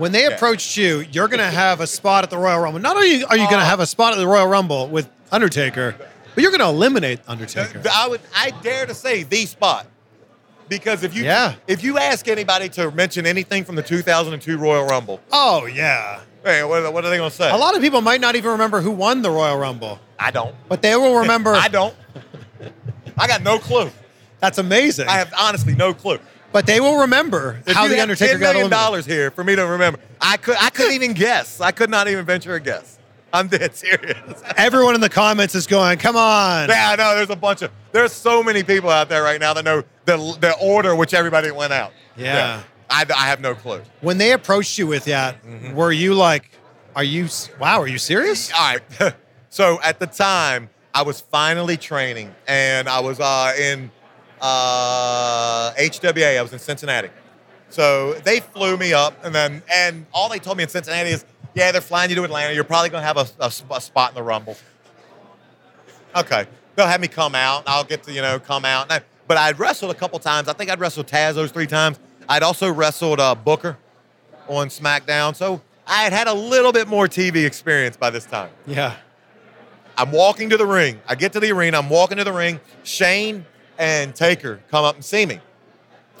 When 0.00 0.12
they 0.12 0.24
approached 0.24 0.78
you, 0.78 1.00
you're 1.12 1.28
going 1.28 1.40
to 1.40 1.50
have 1.50 1.82
a 1.82 1.86
spot 1.86 2.24
at 2.24 2.30
the 2.30 2.38
Royal 2.38 2.58
Rumble. 2.58 2.80
Not 2.80 2.96
only 2.96 3.22
are 3.22 3.36
you 3.36 3.44
going 3.50 3.58
to 3.60 3.66
have 3.66 3.80
a 3.80 3.86
spot 3.86 4.14
at 4.14 4.16
the 4.16 4.26
Royal 4.26 4.46
Rumble 4.46 4.88
with 4.88 5.10
Undertaker, 5.30 5.94
but 6.34 6.42
you're 6.42 6.50
going 6.50 6.60
to 6.62 6.68
eliminate 6.68 7.20
Undertaker. 7.28 7.82
I 7.92 8.08
would 8.08 8.22
I 8.34 8.50
dare 8.62 8.86
to 8.86 8.94
say 8.94 9.24
the 9.24 9.44
spot. 9.44 9.86
Because 10.70 11.02
if 11.02 11.14
you 11.14 11.24
Yeah. 11.24 11.56
if 11.66 11.84
you 11.84 11.98
ask 11.98 12.28
anybody 12.28 12.70
to 12.70 12.90
mention 12.92 13.26
anything 13.26 13.62
from 13.62 13.74
the 13.74 13.82
2002 13.82 14.56
Royal 14.56 14.86
Rumble, 14.86 15.20
Oh 15.30 15.66
yeah. 15.66 16.20
hey, 16.44 16.64
what, 16.64 16.90
what 16.94 17.04
are 17.04 17.10
they 17.10 17.18
going 17.18 17.28
to 17.30 17.36
say? 17.36 17.50
A 17.50 17.56
lot 17.58 17.76
of 17.76 17.82
people 17.82 18.00
might 18.00 18.22
not 18.22 18.36
even 18.36 18.52
remember 18.52 18.80
who 18.80 18.92
won 18.92 19.20
the 19.20 19.30
Royal 19.30 19.58
Rumble, 19.58 19.98
I 20.18 20.30
don't. 20.30 20.54
but 20.66 20.80
they 20.80 20.96
will 20.96 21.18
remember. 21.18 21.52
I 21.54 21.68
don't. 21.68 21.94
I 23.18 23.26
got 23.26 23.42
no 23.42 23.58
clue. 23.58 23.90
That's 24.38 24.56
amazing. 24.56 25.08
I 25.08 25.18
have 25.18 25.30
honestly 25.38 25.74
no 25.74 25.92
clue. 25.92 26.18
But 26.52 26.66
they 26.66 26.80
will 26.80 26.98
remember 27.00 27.60
If 27.66 27.76
how 27.76 27.88
the 27.88 28.00
Undertaker 28.00 28.32
10 28.32 28.40
got 28.40 28.46
million 28.54 28.56
eliminated. 28.66 28.70
dollars 28.70 29.06
here 29.06 29.30
for 29.30 29.44
me 29.44 29.56
to 29.56 29.66
remember. 29.66 29.98
I 30.20 30.36
could 30.36 30.56
I 30.60 30.70
couldn't 30.70 30.94
even 30.94 31.12
guess. 31.14 31.60
I 31.60 31.70
could 31.72 31.90
not 31.90 32.08
even 32.08 32.24
venture 32.24 32.54
a 32.54 32.60
guess. 32.60 32.98
I'm 33.32 33.46
dead 33.46 33.74
serious. 33.76 34.42
Everyone 34.56 34.94
in 34.96 35.00
the 35.00 35.08
comments 35.08 35.54
is 35.54 35.66
going, 35.68 35.98
"Come 35.98 36.16
on!" 36.16 36.68
yeah, 36.68 36.90
I 36.90 36.96
know. 36.96 37.14
There's 37.14 37.30
a 37.30 37.36
bunch 37.36 37.62
of 37.62 37.70
there's 37.92 38.12
so 38.12 38.42
many 38.42 38.62
people 38.64 38.90
out 38.90 39.08
there 39.08 39.22
right 39.22 39.40
now 39.40 39.54
that 39.54 39.64
know 39.64 39.84
the 40.04 40.16
the 40.40 40.54
order 40.60 40.96
which 40.96 41.14
everybody 41.14 41.50
went 41.52 41.72
out. 41.72 41.92
Yeah. 42.16 42.62
I, 42.92 43.06
I 43.16 43.28
have 43.28 43.40
no 43.40 43.54
clue. 43.54 43.82
When 44.00 44.18
they 44.18 44.32
approached 44.32 44.76
you 44.78 44.88
with 44.88 45.04
that, 45.04 45.40
Mm-hmm. 45.44 45.76
were 45.76 45.92
you 45.92 46.14
like, 46.14 46.50
"Are 46.96 47.04
you? 47.04 47.28
Wow, 47.60 47.80
are 47.82 47.86
you 47.86 47.98
serious?" 47.98 48.50
All 48.52 48.74
right. 48.98 49.14
so 49.48 49.80
at 49.84 50.00
the 50.00 50.08
time, 50.08 50.68
I 50.92 51.02
was 51.02 51.20
finally 51.20 51.76
training, 51.76 52.34
and 52.48 52.88
I 52.88 52.98
was 52.98 53.20
uh, 53.20 53.54
in 53.56 53.92
uh, 54.40 55.72
HWA. 55.74 56.38
I 56.38 56.42
was 56.42 56.52
in 56.52 56.58
Cincinnati. 56.58 57.10
So 57.68 58.14
they 58.24 58.40
flew 58.40 58.76
me 58.76 58.92
up, 58.92 59.24
and 59.24 59.34
then 59.34 59.62
and 59.72 60.06
all 60.12 60.28
they 60.28 60.38
told 60.40 60.56
me 60.56 60.64
in 60.64 60.68
Cincinnati 60.68 61.10
is, 61.10 61.24
yeah, 61.54 61.70
they're 61.70 61.80
flying 61.80 62.10
you 62.10 62.16
to 62.16 62.24
Atlanta. 62.24 62.52
You're 62.52 62.64
probably 62.64 62.88
gonna 62.90 63.04
have 63.06 63.16
a, 63.16 63.26
a 63.38 63.52
a 63.76 63.80
spot 63.80 64.10
in 64.10 64.14
the 64.16 64.22
Rumble. 64.22 64.56
Okay, 66.16 66.46
they'll 66.74 66.86
have 66.88 67.00
me 67.00 67.08
come 67.08 67.34
out. 67.36 67.62
I'll 67.66 67.84
get 67.84 68.02
to 68.04 68.12
you 68.12 68.22
know 68.22 68.38
come 68.40 68.64
out. 68.64 68.90
I- 68.90 69.02
but 69.28 69.36
I'd 69.36 69.60
wrestled 69.60 69.92
a 69.92 69.94
couple 69.94 70.18
times. 70.18 70.48
I 70.48 70.54
think 70.54 70.72
I'd 70.72 70.80
wrestled 70.80 71.06
Taz 71.06 71.34
those 71.34 71.52
three 71.52 71.68
times. 71.68 72.00
I'd 72.28 72.42
also 72.42 72.68
wrestled 72.68 73.20
uh, 73.20 73.36
Booker 73.36 73.78
on 74.48 74.66
SmackDown. 74.66 75.36
So 75.36 75.60
I 75.86 76.02
had 76.02 76.12
had 76.12 76.26
a 76.26 76.34
little 76.34 76.72
bit 76.72 76.88
more 76.88 77.06
TV 77.06 77.46
experience 77.46 77.96
by 77.96 78.10
this 78.10 78.26
time. 78.26 78.50
Yeah. 78.66 78.96
I'm 79.96 80.10
walking 80.10 80.50
to 80.50 80.56
the 80.56 80.66
ring. 80.66 81.00
I 81.06 81.14
get 81.14 81.32
to 81.34 81.38
the 81.40 81.52
arena. 81.52 81.78
I'm 81.78 81.88
walking 81.88 82.16
to 82.16 82.24
the 82.24 82.32
ring. 82.32 82.58
Shane 82.82 83.46
and 83.80 84.14
Taker 84.14 84.60
come 84.70 84.84
up 84.84 84.94
and 84.94 85.04
see 85.04 85.26
me. 85.26 85.40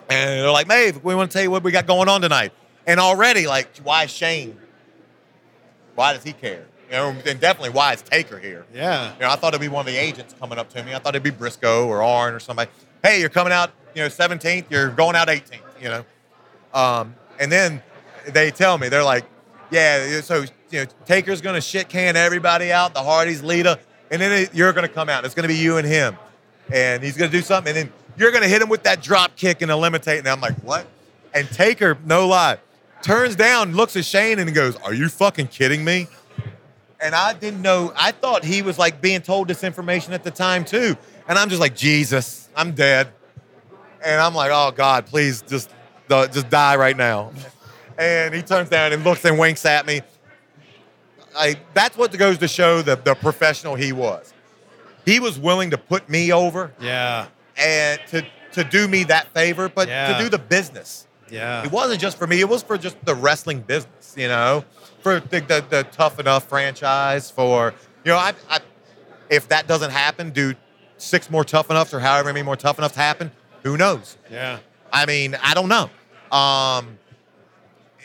And 0.08 0.40
they're 0.40 0.50
like, 0.50 0.66
Maeve, 0.66 1.04
we 1.04 1.14
want 1.14 1.30
to 1.30 1.32
tell 1.32 1.44
you 1.44 1.50
what 1.50 1.62
we 1.62 1.70
got 1.70 1.86
going 1.86 2.08
on 2.08 2.20
tonight. 2.22 2.52
And 2.86 2.98
already, 2.98 3.46
like, 3.46 3.76
why 3.84 4.04
is 4.04 4.10
Shane? 4.10 4.58
Why 5.94 6.14
does 6.14 6.24
he 6.24 6.32
care? 6.32 6.66
You 6.88 6.96
know, 6.96 7.08
and 7.24 7.38
definitely 7.38 7.70
why 7.70 7.92
is 7.92 8.02
Taker 8.02 8.38
here? 8.38 8.66
Yeah. 8.74 9.14
You 9.14 9.20
know, 9.20 9.30
I 9.30 9.36
thought 9.36 9.54
it'd 9.54 9.60
be 9.60 9.68
one 9.68 9.86
of 9.86 9.92
the 9.92 9.98
agents 9.98 10.34
coming 10.40 10.58
up 10.58 10.70
to 10.70 10.82
me. 10.82 10.94
I 10.94 10.98
thought 10.98 11.14
it'd 11.14 11.22
be 11.22 11.30
Brisco 11.30 11.86
or 11.86 12.02
Arn 12.02 12.34
or 12.34 12.40
somebody. 12.40 12.70
Hey, 13.04 13.20
you're 13.20 13.28
coming 13.28 13.52
out, 13.52 13.70
you 13.94 14.02
know, 14.02 14.08
17th. 14.08 14.64
You're 14.70 14.88
going 14.90 15.14
out 15.14 15.28
18th. 15.28 15.60
You 15.80 15.88
know, 15.88 16.04
um, 16.74 17.14
and 17.38 17.52
then 17.52 17.82
they 18.26 18.50
tell 18.50 18.76
me 18.78 18.88
they're 18.88 19.04
like, 19.04 19.24
yeah, 19.70 20.20
so 20.20 20.44
you 20.70 20.80
know, 20.80 20.86
Taker's 21.06 21.40
gonna 21.40 21.60
shit 21.60 21.88
can 21.88 22.16
everybody 22.16 22.72
out. 22.72 22.92
The 22.92 23.02
Hardys, 23.02 23.42
Lita, 23.42 23.78
and 24.10 24.20
then 24.20 24.42
it, 24.42 24.54
you're 24.54 24.72
gonna 24.72 24.88
come 24.88 25.08
out. 25.08 25.24
It's 25.24 25.34
gonna 25.34 25.48
be 25.48 25.56
you 25.56 25.76
and 25.76 25.86
him, 25.86 26.16
and 26.72 27.02
he's 27.02 27.16
gonna 27.16 27.30
do 27.30 27.42
something, 27.42 27.76
and 27.76 27.88
then 27.88 27.92
you're 28.16 28.32
gonna 28.32 28.48
hit 28.48 28.62
him 28.62 28.68
with 28.68 28.82
that 28.84 29.02
drop 29.02 29.36
kick 29.36 29.62
and 29.62 29.70
eliminate. 29.70 30.18
And 30.18 30.28
I'm 30.28 30.40
like, 30.40 30.56
what? 30.62 30.86
And 31.34 31.48
Taker, 31.50 31.96
no 32.04 32.28
lie, 32.28 32.58
turns 33.02 33.36
down, 33.36 33.74
looks 33.74 33.96
at 33.96 34.04
Shane, 34.04 34.38
and 34.38 34.52
goes, 34.54 34.76
"Are 34.76 34.94
you 34.94 35.08
fucking 35.08 35.48
kidding 35.48 35.84
me?" 35.84 36.08
and 37.00 37.14
I 37.14 37.32
didn't 37.32 37.62
know. 37.62 37.92
I 37.96 38.12
thought 38.12 38.44
he 38.44 38.62
was 38.62 38.78
like 38.78 39.00
being 39.00 39.22
told 39.22 39.48
this 39.48 39.64
information 39.64 40.12
at 40.12 40.22
the 40.22 40.30
time 40.30 40.64
too. 40.64 40.96
And 41.28 41.38
I'm 41.38 41.48
just 41.48 41.60
like, 41.60 41.74
Jesus, 41.74 42.48
I'm 42.54 42.72
dead. 42.72 43.08
And 44.04 44.20
I'm 44.20 44.34
like, 44.34 44.50
oh 44.52 44.72
God, 44.74 45.06
please 45.06 45.42
just, 45.42 45.70
just 46.08 46.48
die 46.50 46.76
right 46.76 46.96
now. 46.96 47.32
And 47.98 48.34
he 48.34 48.42
turns 48.42 48.68
down 48.68 48.92
and 48.92 49.04
looks 49.04 49.24
and 49.24 49.38
winks 49.38 49.64
at 49.66 49.86
me. 49.86 50.00
I, 51.36 51.56
that's 51.74 51.96
what 51.96 52.16
goes 52.16 52.38
to 52.38 52.48
show 52.48 52.82
the, 52.82 52.96
the 52.96 53.14
professional 53.14 53.74
he 53.74 53.92
was. 53.92 54.32
He 55.04 55.20
was 55.20 55.38
willing 55.38 55.70
to 55.70 55.78
put 55.78 56.08
me 56.08 56.32
over 56.32 56.72
Yeah. 56.80 57.26
and 57.56 58.00
to, 58.08 58.24
to 58.52 58.64
do 58.64 58.86
me 58.88 59.04
that 59.04 59.28
favor, 59.34 59.68
but 59.68 59.88
Yeah. 59.88 60.16
to 60.16 60.22
do 60.22 60.28
the 60.28 60.38
business. 60.38 61.06
Yeah. 61.30 61.64
It 61.64 61.70
wasn't 61.70 62.00
just 62.00 62.18
for 62.18 62.26
me. 62.26 62.40
It 62.40 62.48
was 62.48 62.62
for 62.62 62.76
just 62.76 62.96
the 63.04 63.14
wrestling 63.14 63.60
business, 63.60 64.14
you 64.16 64.28
know, 64.28 64.64
for 65.00 65.20
the, 65.20 65.40
the, 65.40 65.64
the 65.68 65.82
Tough 65.92 66.18
Enough 66.18 66.48
franchise. 66.48 67.30
For 67.30 67.72
you 68.04 68.12
know, 68.12 68.18
I, 68.18 68.34
I, 68.48 68.58
if 69.28 69.48
that 69.48 69.66
doesn't 69.68 69.90
happen, 69.92 70.30
do 70.30 70.54
six 70.96 71.30
more 71.30 71.44
Tough 71.44 71.70
Enoughs 71.70 71.94
or 71.94 72.00
however 72.00 72.32
many 72.32 72.42
more 72.42 72.56
Tough 72.56 72.78
Enoughs 72.78 72.94
happen? 72.96 73.30
Who 73.62 73.76
knows? 73.76 74.16
Yeah. 74.30 74.58
I 74.92 75.06
mean, 75.06 75.36
I 75.42 75.54
don't 75.54 75.68
know. 75.68 75.88
Um, 76.36 76.98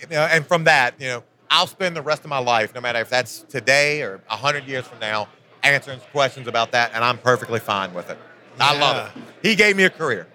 you 0.02 0.08
know, 0.16 0.22
and 0.26 0.46
from 0.46 0.66
that, 0.66 0.94
you 1.00 1.08
know, 1.08 1.24
I'll 1.50 1.68
spend 1.68 1.96
the 1.96 2.02
rest 2.02 2.24
of 2.24 2.30
my 2.30 2.38
life, 2.38 2.76
no 2.76 2.82
matter 2.82 3.00
if 3.00 3.10
that's 3.10 3.40
today 3.42 4.02
or 4.02 4.22
hundred 4.28 4.66
years 4.66 4.86
from 4.86 5.00
now, 5.00 5.28
answering 5.66 6.00
questions 6.12 6.48
about 6.48 6.72
that, 6.72 6.92
and 6.94 7.04
I'm 7.04 7.18
perfectly 7.18 7.60
fine 7.60 7.94
with 7.94 8.10
it. 8.10 8.18
I 8.60 8.78
love 8.78 9.08
it. 9.16 9.24
He 9.42 9.56
gave 9.56 9.76
me 9.76 9.84
a 9.84 9.90
career. 9.90 10.28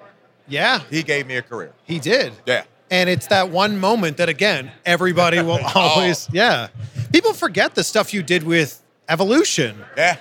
Yeah. 0.48 0.80
He 0.90 1.02
gave 1.02 1.26
me 1.26 1.36
a 1.36 1.42
career. 1.42 1.72
He 1.84 1.98
did. 1.98 2.32
Yeah. 2.44 2.64
And 2.90 3.08
it's 3.08 3.28
that 3.28 3.50
one 3.50 3.78
moment 3.78 4.16
that, 4.16 4.28
again, 4.28 4.72
everybody 4.84 5.40
will 5.42 5.60
oh. 5.62 5.72
always, 5.74 6.28
yeah. 6.32 6.68
People 7.12 7.32
forget 7.32 7.74
the 7.74 7.84
stuff 7.84 8.12
you 8.12 8.22
did 8.22 8.42
with 8.42 8.82
Evolution. 9.08 9.76
Yeah. 9.96 10.16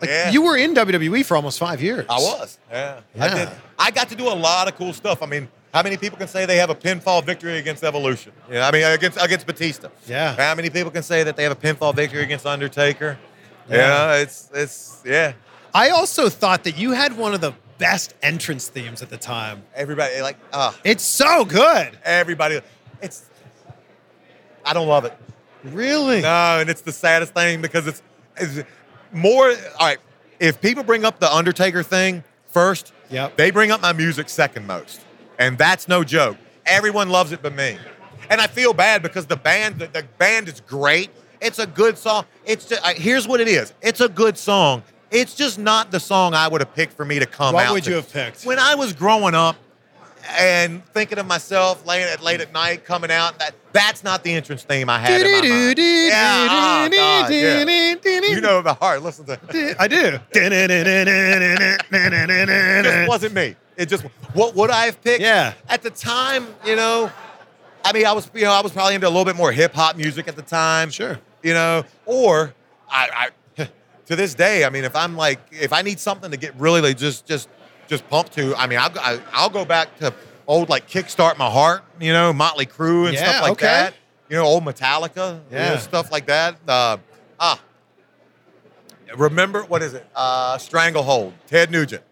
Like, 0.00 0.10
yeah. 0.10 0.30
you 0.30 0.42
were 0.42 0.56
in 0.56 0.74
WWE 0.74 1.24
for 1.24 1.36
almost 1.36 1.58
five 1.58 1.82
years. 1.82 2.06
I 2.08 2.18
was. 2.18 2.58
Yeah. 2.70 3.00
I 3.18 3.26
Yeah. 3.26 3.34
did. 3.34 3.48
I 3.78 3.90
got 3.90 4.08
to 4.08 4.16
do 4.16 4.28
a 4.28 4.34
lot 4.34 4.68
of 4.68 4.76
cool 4.76 4.92
stuff. 4.92 5.22
I 5.22 5.26
mean, 5.26 5.48
how 5.72 5.82
many 5.82 5.96
people 5.96 6.16
can 6.18 6.28
say 6.28 6.46
they 6.46 6.56
have 6.56 6.70
a 6.70 6.74
pinfall 6.74 7.24
victory 7.24 7.58
against 7.58 7.84
Evolution? 7.84 8.32
Yeah, 8.50 8.66
I 8.66 8.72
mean 8.72 8.84
against 8.84 9.18
against 9.20 9.46
Batista. 9.46 9.88
Yeah. 10.06 10.34
How 10.34 10.54
many 10.54 10.70
people 10.70 10.90
can 10.90 11.02
say 11.02 11.22
that 11.24 11.36
they 11.36 11.42
have 11.42 11.52
a 11.52 11.56
pinfall 11.56 11.94
victory 11.94 12.22
against 12.22 12.46
Undertaker? 12.46 13.18
Yeah. 13.70 13.76
Yeah, 14.14 14.22
it's 14.22 14.50
it's 14.54 15.02
yeah. 15.04 15.32
I 15.74 15.90
also 15.90 16.28
thought 16.28 16.64
that 16.64 16.78
you 16.78 16.92
had 16.92 17.16
one 17.16 17.34
of 17.34 17.40
the 17.40 17.52
best 17.78 18.14
entrance 18.22 18.68
themes 18.68 19.02
at 19.02 19.10
the 19.10 19.16
time. 19.16 19.62
Everybody 19.74 20.20
like 20.22 20.36
uh 20.52 20.72
It's 20.84 21.04
so 21.04 21.44
good. 21.44 21.96
everybody 22.04 22.60
it's 23.02 23.26
I 24.64 24.72
don't 24.74 24.88
love 24.88 25.04
it. 25.04 25.16
Really? 25.64 26.20
No, 26.22 26.58
and 26.60 26.68
it's 26.70 26.80
the 26.82 26.92
saddest 26.92 27.34
thing 27.34 27.60
because 27.62 27.86
it's, 27.86 28.02
it's 28.36 28.62
more 29.12 29.48
all 29.50 29.54
right. 29.86 29.98
If 30.40 30.60
people 30.60 30.82
bring 30.84 31.04
up 31.04 31.18
the 31.20 31.32
Undertaker 31.32 31.82
thing 31.82 32.22
first, 32.46 32.92
Yep. 33.10 33.36
they 33.36 33.50
bring 33.50 33.70
up 33.70 33.80
my 33.80 33.92
music 33.92 34.28
second 34.28 34.66
most, 34.66 35.00
and 35.38 35.56
that's 35.58 35.88
no 35.88 36.04
joke. 36.04 36.36
Everyone 36.66 37.08
loves 37.08 37.32
it 37.32 37.40
but 37.42 37.54
me, 37.54 37.76
and 38.30 38.40
I 38.40 38.46
feel 38.46 38.72
bad 38.74 39.02
because 39.02 39.26
the 39.26 39.36
band, 39.36 39.78
the, 39.78 39.86
the 39.88 40.04
band 40.18 40.46
is 40.48 40.60
great. 40.60 41.10
It's 41.40 41.58
a 41.58 41.66
good 41.66 41.98
song. 41.98 42.24
It's 42.44 42.64
just, 42.66 42.82
uh, 42.84 42.92
here's 42.94 43.26
what 43.28 43.40
it 43.40 43.48
is. 43.48 43.72
It's 43.82 44.00
a 44.00 44.08
good 44.08 44.38
song. 44.38 44.82
It's 45.10 45.34
just 45.34 45.58
not 45.58 45.90
the 45.90 46.00
song 46.00 46.34
I 46.34 46.48
would 46.48 46.60
have 46.60 46.74
picked 46.74 46.92
for 46.92 47.04
me 47.04 47.18
to 47.18 47.26
come 47.26 47.54
What 47.54 47.66
out. 47.66 47.72
would 47.72 47.84
to. 47.84 47.90
you 47.90 47.96
have 47.96 48.12
picked? 48.12 48.44
When 48.44 48.58
I 48.58 48.74
was 48.74 48.92
growing 48.92 49.34
up 49.34 49.56
and 50.38 50.84
thinking 50.88 51.18
of 51.18 51.26
myself 51.26 51.86
late 51.86 52.02
at 52.02 52.22
late 52.22 52.42
at 52.42 52.52
night 52.52 52.84
coming 52.84 53.10
out, 53.10 53.38
that 53.38 53.54
that's 53.72 54.04
not 54.04 54.22
the 54.22 54.32
entrance 54.32 54.64
theme 54.64 54.90
I 54.90 54.98
had 54.98 55.22
in 55.22 55.32
my 55.32 55.40
mind. 55.48 55.78
Yeah, 55.78 56.46
oh, 56.50 56.88
God, 56.90 57.32
yeah. 57.32 58.28
You 58.28 58.40
know 58.42 58.60
the 58.60 58.74
heart. 58.74 59.02
Listen 59.02 59.24
to 59.26 59.38
it. 59.50 59.76
I 59.78 59.88
do. 59.88 60.18
It 60.32 60.50
just 62.84 63.08
wasn't 63.08 63.34
me. 63.34 63.56
It 63.76 63.88
just 63.88 64.02
what 64.34 64.54
would 64.56 64.70
I 64.70 64.86
have 64.86 65.00
picked? 65.02 65.22
Yeah. 65.22 65.54
At 65.68 65.82
the 65.82 65.90
time, 65.90 66.48
you 66.66 66.74
know, 66.76 67.10
I 67.84 67.92
mean, 67.92 68.04
I 68.06 68.12
was 68.12 68.28
you 68.34 68.42
know 68.42 68.50
I 68.52 68.60
was 68.60 68.72
probably 68.72 68.96
into 68.96 69.06
a 69.06 69.08
little 69.08 69.24
bit 69.24 69.36
more 69.36 69.52
hip 69.52 69.72
hop 69.72 69.96
music 69.96 70.28
at 70.28 70.36
the 70.36 70.42
time. 70.42 70.90
Sure. 70.90 71.18
You 71.42 71.54
know, 71.54 71.84
or 72.06 72.54
I, 72.90 73.30
I 73.58 73.68
to 74.06 74.16
this 74.16 74.34
day, 74.34 74.64
I 74.64 74.70
mean, 74.70 74.84
if 74.84 74.96
I'm 74.96 75.16
like 75.16 75.40
if 75.52 75.72
I 75.72 75.82
need 75.82 76.00
something 76.00 76.30
to 76.30 76.36
get 76.36 76.54
really 76.56 76.80
like 76.80 76.96
just 76.96 77.26
just 77.26 77.48
just 77.86 78.08
pumped 78.08 78.32
to, 78.34 78.54
I 78.56 78.66
mean, 78.66 78.78
I'll 78.78 78.90
go- 78.90 79.00
I, 79.00 79.20
I'll 79.32 79.50
go 79.50 79.64
back 79.64 79.96
to 79.98 80.12
old 80.46 80.68
like 80.68 80.88
kickstart 80.88 81.38
my 81.38 81.48
heart. 81.50 81.84
You 82.00 82.12
know, 82.12 82.32
Motley 82.32 82.66
Crue 82.66 83.06
and 83.06 83.14
Yeah, 83.14 83.28
stuff 83.30 83.42
like 83.42 83.52
okay. 83.52 83.66
that. 83.66 83.94
You 84.28 84.36
know, 84.36 84.44
old 84.44 84.64
Metallica. 84.64 85.40
you 85.50 85.56
know, 85.56 85.62
Yeah. 85.64 85.78
stuff 85.78 86.12
like 86.12 86.26
that. 86.26 86.56
Uh, 86.66 86.98
ah. 87.40 87.60
Remember 89.16 89.62
what 89.64 89.82
is 89.82 89.94
it? 89.94 90.06
Uh, 90.14 90.58
Stranglehold, 90.58 91.32
Ted 91.46 91.70
Nugent. 91.70 92.02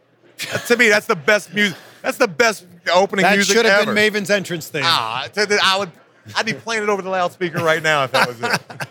to 0.67 0.77
me, 0.77 0.89
that's 0.89 1.07
the 1.07 1.17
best 1.17 1.53
music. 1.53 1.77
That's 2.03 2.17
the 2.19 2.29
best 2.29 2.67
opening 2.93 3.25
That 3.25 3.35
music 3.37 3.55
should 3.57 3.67
have 3.67 3.85
been 3.87 3.95
Maven's 3.95 4.31
entrance 4.31 4.69
thing. 4.69 4.83
Ah, 4.85 5.27
to 5.35 5.45
the- 5.47 5.59
I 5.63 5.79
would. 5.79 5.91
I'd 6.35 6.47
be 6.47 6.55
playing 6.55 6.83
it 6.83 6.89
over 6.89 7.03
the 7.03 7.11
loudspeaker 7.11 7.59
right 7.63 7.83
now 7.83 8.05
if 8.05 8.13
that 8.13 8.27
was 8.29 8.41
it. 8.41 8.61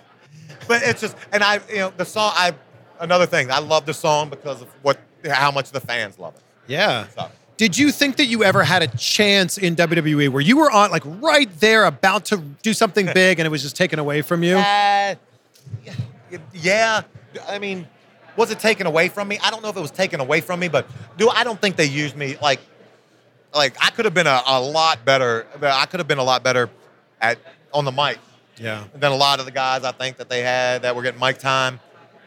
but 0.67 0.81
it's 0.83 1.01
just, 1.01 1.15
and 1.31 1.43
I, 1.43 1.59
you 1.69 1.77
know, 1.77 1.93
the 1.95 2.05
song. 2.05 2.31
I 2.35 2.53
another 2.99 3.25
thing. 3.25 3.51
I 3.51 3.59
love 3.59 3.85
the 3.85 3.93
song 3.93 4.29
because 4.29 4.61
of 4.61 4.67
what, 4.81 4.99
how 5.29 5.51
much 5.51 5.71
the 5.71 5.79
fans 5.79 6.19
love 6.19 6.35
it. 6.35 6.41
Yeah. 6.67 7.07
So. 7.15 7.29
Did 7.57 7.77
you 7.77 7.91
think 7.91 8.17
that 8.17 8.25
you 8.25 8.43
ever 8.43 8.63
had 8.63 8.83
a 8.83 8.87
chance 8.87 9.57
in 9.57 9.75
WWE 9.75 10.29
where 10.29 10.41
you 10.41 10.57
were 10.57 10.69
on, 10.69 10.91
like, 10.91 11.03
right 11.05 11.49
there, 11.59 11.85
about 11.85 12.25
to 12.25 12.37
do 12.37 12.73
something 12.73 13.05
big, 13.13 13.39
and 13.39 13.47
it 13.47 13.49
was 13.49 13.61
just 13.61 13.77
taken 13.77 13.99
away 13.99 14.21
from 14.21 14.43
you? 14.43 14.57
Uh, 14.57 15.15
yeah. 16.53 17.01
I 17.47 17.59
mean, 17.59 17.87
was 18.35 18.51
it 18.51 18.59
taken 18.59 18.87
away 18.87 19.07
from 19.07 19.27
me? 19.27 19.39
I 19.41 19.51
don't 19.51 19.63
know 19.63 19.69
if 19.69 19.77
it 19.77 19.81
was 19.81 19.91
taken 19.91 20.19
away 20.19 20.41
from 20.41 20.59
me, 20.59 20.67
but 20.67 20.87
do 21.17 21.29
I 21.29 21.43
don't 21.43 21.59
think 21.59 21.75
they 21.77 21.85
used 21.85 22.15
me 22.15 22.37
like 22.41 22.59
like 23.53 23.75
I 23.81 23.89
could 23.91 24.05
have 24.05 24.13
been 24.13 24.27
a, 24.27 24.41
a 24.45 24.59
lot 24.59 25.05
better. 25.05 25.47
I 25.61 25.85
could 25.85 25.99
have 26.01 26.07
been 26.07 26.17
a 26.17 26.23
lot 26.23 26.43
better 26.43 26.69
at 27.21 27.39
on 27.73 27.85
the 27.85 27.91
mic 27.91 28.19
Yeah. 28.57 28.83
Then 28.93 29.11
a 29.11 29.15
lot 29.15 29.39
of 29.39 29.45
the 29.45 29.51
guys 29.51 29.83
I 29.83 29.91
think 29.91 30.17
that 30.17 30.29
they 30.29 30.41
had 30.41 30.81
that 30.83 30.95
were 30.95 31.01
getting 31.03 31.19
mic 31.19 31.37
time. 31.39 31.79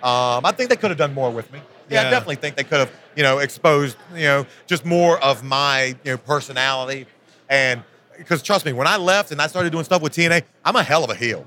Um, 0.03 0.45
I 0.45 0.53
think 0.53 0.71
they 0.71 0.77
could 0.77 0.91
have 0.91 0.99
done 0.99 1.15
more 1.15 1.31
with 1.31 1.51
me. 1.53 1.61
Yeah, 1.89 2.03
Yeah. 2.03 2.09
I 2.09 2.11
definitely 2.11 2.37
think 2.37 2.57
they 2.57 2.65
could 2.65 2.79
have, 2.81 2.91
you 3.17 3.23
know, 3.23 3.39
exposed, 3.39 3.97
you 4.15 4.23
know, 4.25 4.47
just 4.67 4.85
more 4.85 5.19
of 5.25 5.43
my, 5.43 5.97
you 6.05 6.13
know, 6.13 6.19
personality. 6.19 7.07
And 7.49 7.83
because 8.17 8.43
trust 8.43 8.65
me, 8.67 8.73
when 8.73 8.87
I 8.87 8.97
left 8.97 9.33
and 9.33 9.41
I 9.41 9.47
started 9.47 9.73
doing 9.73 9.85
stuff 9.85 10.03
with 10.03 10.13
TNA, 10.13 10.43
I'm 10.65 10.77
a 10.77 10.83
hell 10.83 11.03
of 11.03 11.11
a 11.11 11.15
heel. 11.15 11.47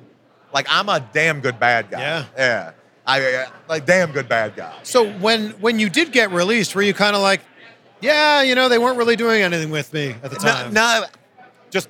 Like 0.54 0.66
I'm 0.70 0.90
a 0.90 1.00
damn 1.14 1.40
good 1.42 1.60
bad 1.60 1.90
guy. 1.90 2.00
Yeah. 2.00 2.26
Yeah. 2.38 2.72
I 3.06 3.46
like 3.68 3.86
damn 3.86 4.12
good 4.12 4.28
bad 4.30 4.56
guy. 4.56 4.74
So 4.84 5.10
when 5.14 5.52
when 5.62 5.80
you 5.80 5.90
did 5.90 6.12
get 6.12 6.32
released, 6.32 6.76
were 6.76 6.82
you 6.82 6.94
kind 6.94 7.16
of 7.16 7.22
like, 7.22 7.42
yeah, 8.00 8.42
you 8.42 8.54
know, 8.56 8.68
they 8.70 8.78
weren't 8.78 8.98
really 8.98 9.16
doing 9.16 9.42
anything 9.42 9.70
with 9.72 9.92
me 9.94 10.16
at 10.24 10.30
the 10.32 10.38
No, 10.38 10.52
time? 10.52 10.74
no, 10.74 11.06
just 11.72 11.90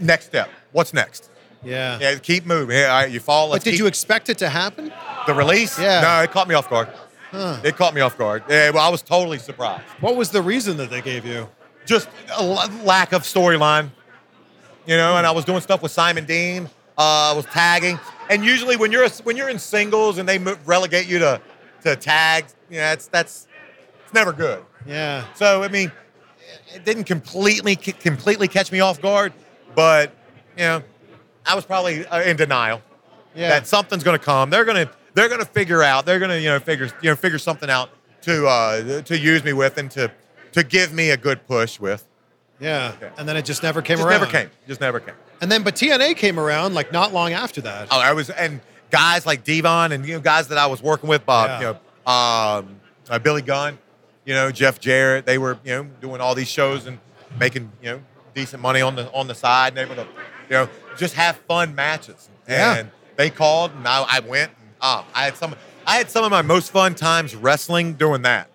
next 0.00 0.26
step. 0.26 0.48
What's 0.72 0.92
next? 0.94 1.30
Yeah. 1.64 1.98
Yeah, 2.00 2.18
keep 2.18 2.46
moving. 2.46 2.76
Yeah, 2.76 2.88
right, 2.88 3.10
you 3.10 3.20
fall. 3.20 3.50
But 3.50 3.62
did 3.64 3.72
keep- 3.72 3.80
you 3.80 3.86
expect 3.86 4.28
it 4.28 4.38
to 4.38 4.48
happen? 4.48 4.92
the 5.26 5.34
release? 5.34 5.78
Yeah. 5.78 6.00
No, 6.02 6.22
it 6.22 6.30
caught 6.30 6.46
me 6.48 6.54
off 6.54 6.70
guard. 6.70 6.88
Huh. 7.32 7.58
It 7.64 7.76
caught 7.76 7.92
me 7.94 8.00
off 8.00 8.16
guard. 8.16 8.44
Yeah, 8.48 8.70
well, 8.70 8.86
I 8.86 8.88
was 8.88 9.02
totally 9.02 9.38
surprised. 9.38 9.82
What 10.00 10.14
was 10.14 10.30
the 10.30 10.40
reason 10.40 10.76
that 10.76 10.90
they 10.90 11.02
gave 11.02 11.24
you? 11.26 11.48
just 11.84 12.08
a 12.36 12.40
l- 12.42 12.68
lack 12.84 13.12
of 13.12 13.22
storyline. 13.22 13.90
You 14.86 14.96
know, 14.96 15.16
and 15.16 15.24
I 15.26 15.30
was 15.30 15.44
doing 15.44 15.60
stuff 15.60 15.82
with 15.82 15.92
Simon 15.92 16.24
Dean. 16.24 16.66
Uh, 16.98 17.30
I 17.30 17.32
was 17.32 17.44
tagging, 17.46 17.98
and 18.30 18.44
usually 18.44 18.76
when 18.76 18.90
you're 18.90 19.04
a, 19.04 19.08
when 19.24 19.36
you're 19.36 19.48
in 19.48 19.58
singles 19.58 20.18
and 20.18 20.28
they 20.28 20.38
mo- 20.38 20.56
relegate 20.64 21.06
you 21.08 21.18
to 21.20 21.40
to 21.82 21.94
tags, 21.96 22.54
you 22.70 22.76
know, 22.76 22.82
that's 22.82 23.06
that's 23.08 23.46
it's 24.04 24.14
never 24.14 24.32
good. 24.32 24.64
Yeah. 24.86 25.24
So 25.34 25.62
I 25.62 25.68
mean, 25.68 25.92
it 26.74 26.84
didn't 26.84 27.04
completely 27.04 27.76
completely 27.76 28.48
catch 28.48 28.72
me 28.72 28.80
off 28.80 29.00
guard, 29.02 29.32
but 29.74 30.12
you 30.56 30.64
know, 30.64 30.82
I 31.46 31.54
was 31.54 31.64
probably 31.64 32.06
uh, 32.06 32.22
in 32.22 32.36
denial 32.36 32.82
Yeah. 33.34 33.48
that 33.50 33.66
something's 33.66 34.02
going 34.04 34.18
to 34.18 34.24
come. 34.24 34.50
They're 34.50 34.64
going 34.64 34.86
to 34.86 34.92
they're 35.14 35.28
going 35.28 35.40
to 35.40 35.46
figure 35.46 35.82
out. 35.82 36.04
They're 36.06 36.18
going 36.18 36.30
to 36.30 36.40
you 36.40 36.48
know 36.48 36.58
figure 36.60 36.86
you 37.02 37.10
know 37.10 37.16
figure 37.16 37.38
something 37.38 37.70
out 37.70 37.90
to 38.22 38.46
uh, 38.46 39.02
to 39.02 39.18
use 39.18 39.44
me 39.44 39.52
with 39.52 39.78
and 39.78 39.90
to 39.92 40.10
to 40.52 40.62
give 40.64 40.92
me 40.92 41.10
a 41.10 41.16
good 41.16 41.46
push 41.46 41.78
with. 41.78 42.06
yeah. 42.60 42.92
And 43.18 43.28
then 43.28 43.36
it 43.36 43.44
just 43.44 43.62
never 43.62 43.82
came 43.82 43.96
Just 43.98 44.08
around. 44.08 44.20
never 44.20 44.30
came. 44.32 44.50
Just 44.66 44.80
never 44.80 45.00
came. 45.00 45.14
And 45.42 45.52
then, 45.52 45.62
but 45.62 45.74
TNA 45.76 46.16
came 46.16 46.38
around 46.40 46.74
like 46.74 46.92
not 46.92 47.12
long 47.12 47.32
after 47.34 47.60
that. 47.62 47.88
Oh, 47.90 48.00
I 48.00 48.12
was 48.14 48.30
and 48.30 48.60
guys 48.90 49.26
like 49.26 49.44
Devon 49.44 49.92
and 49.92 50.06
you 50.06 50.14
know 50.14 50.20
guys 50.20 50.48
that 50.48 50.58
I 50.58 50.66
was 50.66 50.82
working 50.82 51.08
with, 51.08 51.26
Bob, 51.26 51.48
Yeah. 51.48 51.58
you 51.60 51.64
know, 52.06 52.10
um, 52.12 52.80
uh, 53.10 53.18
Billy 53.18 53.42
Gunn, 53.42 53.78
you 54.24 54.32
know, 54.34 54.50
Jeff 54.50 54.80
Jarrett. 54.80 55.26
They 55.26 55.36
were 55.38 55.58
you 55.64 55.72
know 55.72 55.84
doing 56.00 56.20
all 56.22 56.34
these 56.34 56.48
shows 56.48 56.86
and 56.86 56.98
making 57.38 57.70
you 57.82 57.90
know 57.90 58.00
decent 58.34 58.62
money 58.62 58.80
on 58.80 58.96
the 58.96 59.12
on 59.12 59.26
the 59.28 59.34
side 59.34 59.76
and 59.76 59.78
able 59.78 59.94
to 59.96 60.08
you 60.48 60.56
know 60.56 60.68
just 60.96 61.14
have 61.14 61.36
fun 61.48 61.74
matches. 61.74 62.28
Yeah. 62.48 62.76
And 62.76 62.90
they 63.16 63.30
called 63.30 63.72
and 63.72 63.86
I, 63.86 64.04
I 64.08 64.20
went. 64.20 64.50
And, 64.60 64.70
uh, 64.80 65.02
I 65.14 65.24
had 65.24 65.36
some 65.36 65.54
I 65.86 65.96
had 65.96 66.10
some 66.10 66.24
of 66.24 66.30
my 66.30 66.42
most 66.42 66.70
fun 66.72 66.94
times 66.94 67.34
wrestling 67.34 67.94
doing 67.94 68.22
that. 68.22 68.48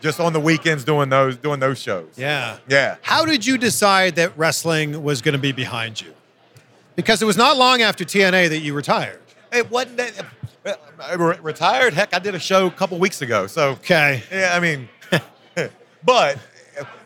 Just 0.00 0.20
on 0.20 0.32
the 0.32 0.40
weekends 0.40 0.84
doing 0.84 1.08
those 1.08 1.36
doing 1.36 1.60
those 1.60 1.78
shows. 1.80 2.10
Yeah. 2.16 2.58
Yeah. 2.68 2.96
How 3.02 3.24
did 3.24 3.46
you 3.46 3.56
decide 3.58 4.16
that 4.16 4.36
wrestling 4.36 5.02
was 5.02 5.22
going 5.22 5.32
to 5.34 5.38
be 5.38 5.52
behind 5.52 6.00
you? 6.00 6.12
Because 6.96 7.22
it 7.22 7.24
was 7.24 7.36
not 7.36 7.56
long 7.56 7.82
after 7.82 8.04
TNA 8.04 8.50
that 8.50 8.60
you 8.60 8.74
retired. 8.74 9.20
It 9.52 9.70
wasn't 9.70 9.96
that. 9.96 10.26
uh, 10.66 10.74
I 11.00 11.14
re- 11.14 11.38
retired. 11.42 11.94
Heck, 11.94 12.14
I 12.14 12.18
did 12.18 12.34
a 12.34 12.38
show 12.38 12.66
a 12.66 12.70
couple 12.70 12.98
weeks 12.98 13.22
ago. 13.22 13.46
So 13.46 13.70
Okay. 13.70 14.22
Yeah, 14.30 14.52
I 14.54 14.60
mean, 14.60 14.88
but 16.04 16.38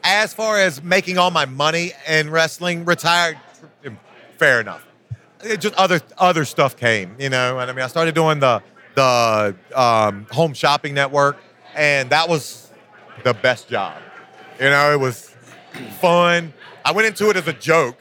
as 0.03 0.35
far 0.35 0.59
as 0.59 0.83
making 0.83 1.18
all 1.18 1.31
my 1.31 1.45
money 1.45 1.93
in 2.09 2.31
wrestling, 2.31 2.85
retired, 2.85 3.39
fair 4.39 4.61
enough. 4.61 4.86
It 5.43 5.61
just 5.61 5.74
other 5.74 6.01
other 6.16 6.45
stuff 6.45 6.76
came, 6.76 7.14
you 7.18 7.28
know. 7.28 7.59
And 7.59 7.70
I 7.70 7.74
mean, 7.74 7.84
I 7.84 7.89
started 7.89 8.14
doing 8.14 8.41
the 8.41 8.62
the 8.95 9.55
um, 9.74 10.26
home 10.30 10.55
shopping 10.55 10.95
network, 10.95 11.36
and 11.76 12.11
that 12.11 12.28
was 12.28 12.70
the 13.24 13.34
best 13.34 13.68
job. 13.68 13.97
You 14.59 14.70
know, 14.70 14.93
it 14.93 14.99
was 14.99 15.34
fun. 16.01 16.53
I 16.84 16.93
went 16.93 17.07
into 17.07 17.30
it 17.30 17.36
as 17.36 17.47
a 17.47 17.53
joke, 17.53 17.97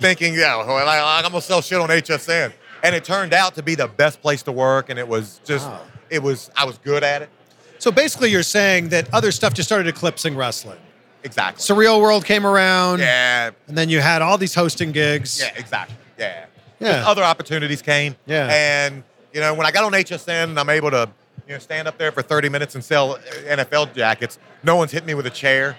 thinking, 0.00 0.34
yeah, 0.34 0.56
well, 0.56 0.70
I, 0.88 1.22
I'm 1.24 1.30
gonna 1.30 1.40
sell 1.40 1.62
shit 1.62 1.80
on 1.80 1.88
HSN, 1.88 2.52
and 2.82 2.94
it 2.94 3.04
turned 3.04 3.32
out 3.32 3.54
to 3.54 3.62
be 3.62 3.74
the 3.74 3.88
best 3.88 4.20
place 4.20 4.42
to 4.42 4.52
work, 4.52 4.90
and 4.90 4.98
it 4.98 5.06
was 5.08 5.40
just, 5.44 5.66
Wow. 5.68 5.80
it 6.10 6.22
was, 6.22 6.50
I 6.56 6.64
was 6.66 6.76
good 6.78 7.02
at 7.04 7.22
it. 7.22 7.30
So 7.78 7.90
basically, 7.90 8.30
you're 8.30 8.42
saying 8.42 8.88
that 8.90 9.12
other 9.14 9.30
stuff 9.32 9.54
just 9.54 9.68
started 9.68 9.86
eclipsing 9.86 10.36
wrestling. 10.36 10.78
Exactly. 11.26 11.62
Surreal 11.62 12.00
World 12.00 12.24
came 12.24 12.46
around, 12.46 13.00
yeah, 13.00 13.50
and 13.68 13.76
then 13.76 13.88
you 13.88 14.00
had 14.00 14.22
all 14.22 14.38
these 14.38 14.54
hosting 14.54 14.92
gigs. 14.92 15.40
yeah, 15.40 15.52
exactly. 15.56 15.96
Yeah. 16.18 16.46
Yeah. 16.78 16.92
Just 16.92 17.08
other 17.08 17.22
opportunities 17.22 17.82
came. 17.82 18.16
Yeah. 18.26 18.48
And, 18.50 19.02
you 19.32 19.40
know, 19.40 19.54
when 19.54 19.66
I 19.66 19.70
got 19.70 19.84
on 19.84 19.92
HSN 19.92 20.58
I'm 20.58 20.68
able 20.68 20.90
to, 20.90 21.08
you 21.46 21.54
know, 21.54 21.58
stand 21.58 21.88
up 21.88 21.98
there 21.98 22.12
for 22.12 22.22
30 22.22 22.48
minutes 22.48 22.74
and 22.74 22.84
sell 22.84 23.12
uh, 23.12 23.18
NFL 23.46 23.94
jackets, 23.94 24.38
no 24.62 24.76
one's 24.76 24.92
hit 24.92 25.06
me 25.06 25.14
with 25.14 25.26
a 25.26 25.30
chair 25.30 25.76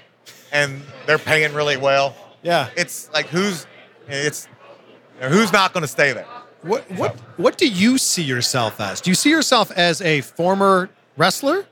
and 0.51 0.81
they're 1.05 1.17
paying 1.19 1.53
really 1.53 1.77
well. 1.77 2.15
Yeah. 2.41 2.69
It's 2.75 3.11
like, 3.13 3.27
who's, 3.27 3.67
it's, 4.07 4.47
who's 5.19 5.53
not 5.53 5.73
going 5.73 5.83
to 5.83 5.87
stay 5.87 6.13
there? 6.13 6.25
What 6.63 6.89
what 6.91 7.15
what 7.37 7.57
do 7.57 7.67
you 7.67 7.99
see 7.99 8.23
yourself 8.23 8.81
as? 8.81 8.99
Do 8.99 9.11
you 9.11 9.15
see 9.15 9.29
yourself 9.29 9.69
as 9.71 10.01
a 10.01 10.21
former 10.21 10.89
wrestler, 11.15 11.67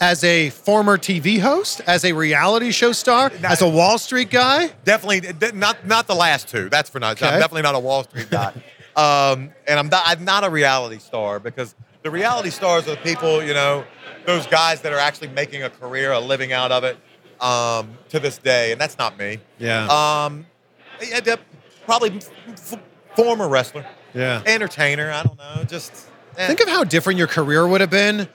as 0.00 0.22
a 0.24 0.50
former 0.50 0.96
TV 0.98 1.40
host, 1.40 1.80
as 1.86 2.04
a 2.04 2.12
reality 2.12 2.70
show 2.70 2.92
star, 2.92 3.32
as 3.42 3.62
a 3.62 3.68
Wall 3.68 3.98
Street 3.98 4.30
guy? 4.30 4.68
Definitely 4.84 5.32
not 5.54 5.86
not 5.86 6.06
the 6.06 6.14
last 6.14 6.48
two. 6.48 6.68
That's 6.68 6.90
for 6.90 7.00
not. 7.00 7.16
Okay. 7.16 7.26
I'm 7.26 7.40
definitely 7.40 7.62
not 7.62 7.74
a 7.74 7.80
Wall 7.80 8.04
Street 8.04 8.30
guy. 8.30 8.52
um, 8.96 9.50
and 9.66 9.78
I'm 9.78 9.88
not, 9.88 10.02
I'm 10.06 10.24
not 10.24 10.44
a 10.44 10.50
reality 10.50 10.98
star 10.98 11.40
because 11.40 11.74
the 12.02 12.10
reality 12.10 12.50
stars 12.50 12.86
are 12.86 12.92
the 12.92 12.96
people, 12.98 13.42
you 13.42 13.54
know, 13.54 13.84
those 14.26 14.46
guys 14.46 14.80
that 14.82 14.92
are 14.92 14.98
actually 14.98 15.28
making 15.28 15.62
a 15.62 15.70
career, 15.70 16.12
a 16.12 16.20
living 16.20 16.52
out 16.52 16.72
of 16.72 16.84
it 16.84 16.96
um, 17.40 17.96
to 18.10 18.20
this 18.20 18.38
day, 18.38 18.72
and 18.72 18.80
that's 18.80 18.98
not 18.98 19.18
me. 19.18 19.38
Yeah. 19.58 19.86
Um, 19.86 20.46
yeah, 21.00 21.36
probably 21.84 22.18
f- 22.48 22.80
former 23.14 23.48
wrestler, 23.48 23.86
yeah. 24.14 24.42
entertainer. 24.46 25.10
I 25.10 25.22
don't 25.22 25.38
know. 25.38 25.64
Just 25.64 26.08
eh. 26.36 26.46
Think 26.46 26.60
of 26.60 26.68
how 26.68 26.84
different 26.84 27.18
your 27.18 27.28
career 27.28 27.66
would 27.66 27.80
have 27.80 27.90
been 27.90 28.28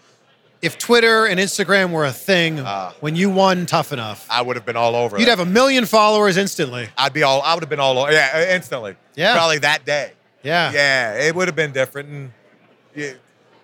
if 0.63 0.77
Twitter 0.79 1.25
and 1.27 1.39
Instagram 1.39 1.91
were 1.91 2.05
a 2.05 2.11
thing 2.11 2.59
Ah. 2.59 2.93
when 3.01 3.15
you 3.15 3.29
won 3.29 3.65
Tough 3.67 3.91
Enough. 3.93 4.25
I 4.29 4.41
would 4.41 4.55
have 4.55 4.65
been 4.65 4.75
all 4.77 4.95
over. 4.95 5.19
You'd 5.19 5.25
that. 5.27 5.37
have 5.37 5.47
a 5.47 5.51
million 5.51 5.85
followers 5.85 6.37
instantly. 6.37 6.89
I'd 6.97 7.13
be 7.13 7.21
all. 7.21 7.41
I 7.41 7.53
would 7.53 7.61
have 7.61 7.69
been 7.69 7.79
all 7.81 7.99
over. 7.99 8.11
Yeah, 8.11 8.55
instantly. 8.55 8.95
Yeah. 9.15 9.33
Probably 9.33 9.59
that 9.59 9.85
day. 9.85 10.13
Yeah. 10.41 10.71
Yeah, 10.71 11.13
it 11.27 11.35
would 11.35 11.47
have 11.47 11.55
been 11.55 11.71
different. 11.73 12.09
And 12.09 12.31
yeah, 12.95 13.11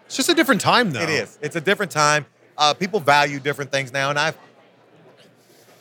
It's 0.05 0.15
just 0.17 0.29
a 0.29 0.33
different 0.33 0.61
time, 0.61 0.91
though. 0.91 1.01
It 1.01 1.09
is. 1.09 1.37
It's 1.41 1.55
a 1.55 1.61
different 1.61 1.91
time. 1.91 2.25
Uh, 2.57 2.73
people 2.73 2.99
value 2.99 3.39
different 3.39 3.71
things 3.71 3.91
now, 3.93 4.09
and 4.09 4.19
I've 4.19 4.37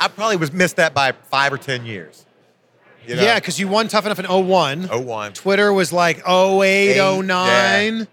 I 0.01 0.07
probably 0.09 0.37
was 0.37 0.53
missed 0.53 0.77
that 0.77 0.95
by 0.95 1.13
five 1.31 1.53
or 1.53 1.59
ten 1.59 1.85
years. 1.85 2.25
You 3.07 3.17
know? 3.17 3.23
Yeah, 3.23 3.37
because 3.41 3.59
you 3.59 3.67
won 3.69 3.89
Tough 3.89 4.05
Enough 4.07 4.19
in 4.21 4.27
01. 4.27 4.89
oh 4.93 5.01
one. 5.01 5.33
Twitter 5.33 5.73
was 5.73 5.93
like 5.93 6.19
08, 6.29 6.63
Eight, 7.01 7.23
09. 7.25 7.27
Yeah. 7.99 8.05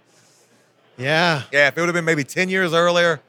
Yeah, 0.98 1.44
Yeah. 1.52 1.68
if 1.68 1.78
it 1.78 1.82
would 1.82 1.88
have 1.88 1.94
been 1.96 2.06
maybe 2.06 2.24
ten 2.24 2.50
years 2.50 2.74
earlier, 2.74 3.20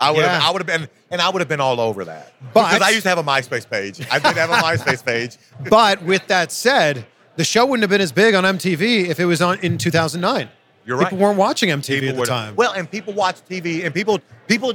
I 0.00 0.10
would 0.10 0.24
have. 0.24 0.42
I 0.42 0.50
would 0.50 0.60
have 0.60 0.66
been, 0.66 0.88
and 1.10 1.20
I 1.20 1.28
would 1.28 1.40
have 1.40 1.48
been 1.48 1.60
all 1.60 1.80
over 1.80 2.04
that. 2.06 2.32
But- 2.54 2.68
because 2.72 2.82
I 2.82 2.90
used 2.90 3.02
to 3.02 3.08
have 3.10 3.18
a 3.18 3.22
MySpace 3.22 3.68
page. 3.68 4.00
I 4.10 4.18
did 4.18 4.36
have 4.36 4.50
a 4.50 4.54
MySpace 4.66 5.04
page. 5.04 5.36
But 5.68 6.02
with 6.02 6.26
that 6.28 6.50
said, 6.52 7.04
the 7.36 7.44
show 7.44 7.66
wouldn't 7.66 7.82
have 7.82 7.90
been 7.90 8.00
as 8.00 8.12
big 8.12 8.34
on 8.34 8.44
MTV 8.44 9.08
if 9.08 9.20
it 9.20 9.26
was 9.26 9.42
on 9.42 9.58
in 9.60 9.76
2009. 9.78 10.48
You're 10.86 10.96
right. 10.96 11.04
People 11.10 11.18
weren't 11.18 11.36
watching 11.38 11.68
MTV 11.68 12.00
People 12.00 12.08
at 12.22 12.24
the 12.24 12.26
time. 12.26 12.56
Well, 12.56 12.72
and 12.72 12.90
people 12.90 13.12
watch 13.12 13.36
TV, 13.48 13.84
and 13.84 13.94
people 13.94 14.18
people 14.48 14.72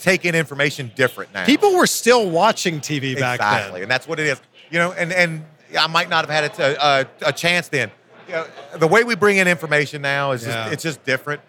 take 0.00 0.24
in 0.24 0.34
information 0.34 0.90
different 0.96 1.32
now. 1.34 1.44
People 1.44 1.76
were 1.76 1.86
still 1.86 2.30
watching 2.30 2.80
TV 2.80 3.14
back 3.18 3.38
then. 3.40 3.48
exactly, 3.58 3.82
and 3.82 3.90
that's 3.90 4.08
what 4.08 4.18
it 4.18 4.26
is. 4.26 4.40
You 4.70 4.78
know, 4.78 4.92
and 4.92 5.12
and 5.12 5.44
I 5.78 5.86
might 5.86 6.08
not 6.08 6.26
have 6.26 6.30
had 6.50 6.58
a, 6.58 6.86
a, 7.22 7.28
a 7.28 7.32
chance 7.32 7.68
then. 7.68 7.90
You 8.26 8.34
know, 8.34 8.46
the 8.78 8.86
way 8.86 9.04
we 9.04 9.14
bring 9.14 9.36
in 9.36 9.46
information 9.48 10.00
now 10.02 10.32
is 10.32 10.44
just 10.44 10.72
it's 10.72 10.82
just 10.82 11.04
different, 11.04 11.40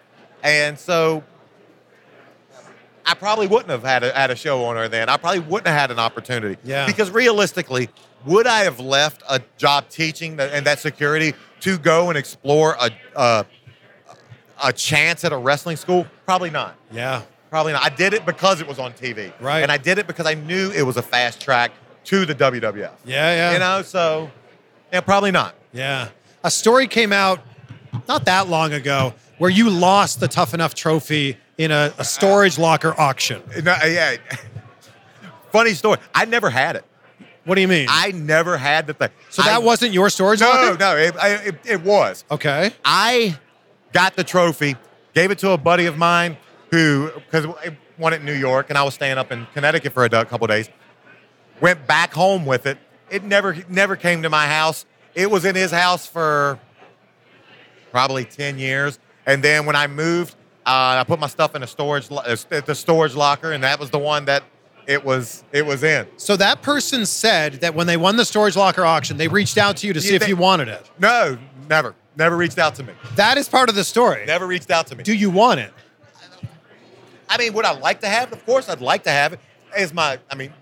and 0.42 0.78
so 0.78 1.22
I 3.06 3.14
probably 3.14 3.46
wouldn't 3.46 3.70
have 3.70 3.82
had 3.82 4.04
a, 4.04 4.12
had 4.12 4.30
a 4.30 4.36
show 4.36 4.64
on 4.64 4.76
her 4.76 4.88
then. 4.88 5.08
I 5.08 5.16
probably 5.16 5.40
wouldn't 5.40 5.66
have 5.66 5.78
had 5.78 5.90
an 5.90 5.98
opportunity. 5.98 6.56
Yeah. 6.64 6.86
Because 6.86 7.10
realistically, 7.10 7.88
would 8.24 8.46
I 8.46 8.60
have 8.60 8.78
left 8.78 9.22
a 9.28 9.40
job 9.56 9.88
teaching 9.88 10.36
that, 10.36 10.52
and 10.52 10.66
that 10.66 10.78
security 10.78 11.34
to 11.60 11.78
go 11.78 12.08
and 12.08 12.18
explore 12.18 12.76
a, 12.80 12.90
a 13.16 13.46
a 14.62 14.72
chance 14.72 15.24
at 15.24 15.32
a 15.32 15.36
wrestling 15.36 15.76
school? 15.76 16.06
Probably 16.26 16.50
not. 16.50 16.76
Yeah. 16.92 17.22
Probably 17.48 17.72
not. 17.72 17.82
I 17.82 17.88
did 17.88 18.14
it 18.14 18.24
because 18.26 18.60
it 18.60 18.68
was 18.68 18.78
on 18.78 18.92
TV. 18.92 19.32
Right. 19.40 19.60
And 19.62 19.72
I 19.72 19.76
did 19.76 19.98
it 19.98 20.06
because 20.06 20.26
I 20.26 20.34
knew 20.34 20.70
it 20.70 20.82
was 20.82 20.96
a 20.96 21.02
fast 21.02 21.40
track 21.40 21.72
to 22.04 22.24
the 22.24 22.34
WWF. 22.34 22.74
Yeah, 22.74 22.92
yeah. 23.04 23.52
You 23.52 23.58
know, 23.58 23.82
so 23.82 24.30
yeah, 24.92 25.00
probably 25.00 25.32
not. 25.32 25.54
Yeah. 25.72 26.08
A 26.44 26.50
story 26.50 26.86
came 26.86 27.12
out 27.12 27.40
not 28.08 28.24
that 28.26 28.48
long 28.48 28.72
ago 28.72 29.14
where 29.38 29.50
you 29.50 29.70
lost 29.70 30.20
the 30.20 30.28
Tough 30.28 30.54
Enough 30.54 30.74
trophy 30.74 31.36
in 31.56 31.70
a, 31.70 31.92
a 31.98 32.04
storage 32.04 32.58
locker 32.58 32.98
auction. 32.98 33.42
No, 33.62 33.74
yeah. 33.84 34.16
Funny 35.50 35.72
story. 35.74 35.98
I 36.14 36.24
never 36.26 36.50
had 36.50 36.76
it. 36.76 36.84
What 37.44 37.54
do 37.54 37.60
you 37.62 37.68
mean? 37.68 37.86
I 37.90 38.12
never 38.12 38.56
had 38.58 38.86
the 38.86 38.94
thing. 38.94 39.08
so 39.30 39.42
that 39.42 39.54
I- 39.54 39.58
wasn't 39.58 39.92
your 39.92 40.10
storage 40.10 40.40
no, 40.40 40.48
locker? 40.48 40.78
no. 40.78 40.96
It, 40.96 41.14
it, 41.20 41.54
it 41.64 41.82
was. 41.82 42.24
Okay. 42.30 42.72
I 42.84 43.38
got 43.92 44.14
the 44.14 44.24
trophy, 44.24 44.76
gave 45.14 45.30
it 45.30 45.38
to 45.38 45.50
a 45.50 45.58
buddy 45.58 45.86
of 45.86 45.96
mine 45.96 46.36
who, 46.70 47.10
because 47.14 47.46
I 47.46 47.76
won 47.98 48.12
it 48.12 48.20
in 48.20 48.26
New 48.26 48.34
York, 48.34 48.66
and 48.68 48.78
I 48.78 48.82
was 48.82 48.94
staying 48.94 49.18
up 49.18 49.32
in 49.32 49.46
Connecticut 49.54 49.92
for 49.92 50.04
a 50.04 50.24
couple 50.24 50.46
days. 50.46 50.68
Went 51.60 51.86
back 51.86 52.12
home 52.12 52.46
with 52.46 52.66
it. 52.66 52.78
It 53.10 53.24
never, 53.24 53.56
never 53.68 53.96
came 53.96 54.22
to 54.22 54.30
my 54.30 54.46
house. 54.46 54.86
It 55.14 55.30
was 55.30 55.44
in 55.44 55.56
his 55.56 55.70
house 55.72 56.06
for 56.06 56.60
probably 57.90 58.24
ten 58.24 58.58
years, 58.58 58.98
and 59.26 59.42
then 59.42 59.66
when 59.66 59.76
I 59.76 59.86
moved, 59.86 60.34
uh, 60.66 61.00
I 61.00 61.04
put 61.04 61.18
my 61.20 61.26
stuff 61.26 61.54
in 61.54 61.62
a 61.62 61.66
storage, 61.66 62.10
lo- 62.10 62.22
uh, 62.24 62.36
the 62.60 62.74
storage 62.74 63.14
locker, 63.14 63.52
and 63.52 63.62
that 63.64 63.78
was 63.80 63.90
the 63.90 63.98
one 63.98 64.24
that 64.26 64.44
it 64.86 65.04
was, 65.04 65.44
it 65.52 65.64
was 65.64 65.82
in. 65.84 66.06
So 66.16 66.36
that 66.36 66.62
person 66.62 67.06
said 67.06 67.54
that 67.54 67.74
when 67.74 67.86
they 67.86 67.96
won 67.96 68.16
the 68.16 68.24
storage 68.24 68.56
locker 68.56 68.84
auction, 68.84 69.16
they 69.16 69.28
reached 69.28 69.58
out 69.58 69.76
to 69.78 69.86
you 69.86 69.92
to 69.92 70.00
see 70.00 70.14
if 70.14 70.26
you 70.28 70.36
wanted 70.36 70.68
it. 70.68 70.90
No, 70.98 71.38
never, 71.68 71.94
never 72.16 72.36
reached 72.36 72.58
out 72.58 72.74
to 72.76 72.82
me. 72.82 72.92
That 73.14 73.38
is 73.38 73.48
part 73.48 73.68
of 73.68 73.74
the 73.74 73.84
story. 73.84 74.24
Never 74.26 74.46
reached 74.46 74.70
out 74.70 74.86
to 74.88 74.96
me. 74.96 75.04
Do 75.04 75.14
you 75.14 75.30
want 75.30 75.60
it? 75.60 75.72
I 77.28 77.38
mean, 77.38 77.52
would 77.52 77.64
I 77.64 77.78
like 77.78 78.00
to 78.00 78.08
have 78.08 78.32
it? 78.32 78.34
Of 78.34 78.44
course, 78.44 78.68
I'd 78.68 78.80
like 78.80 79.04
to 79.04 79.10
have 79.10 79.32
it. 79.32 79.40
Is 79.78 79.94
my, 79.94 80.18
I 80.28 80.34
mean, 80.34 80.52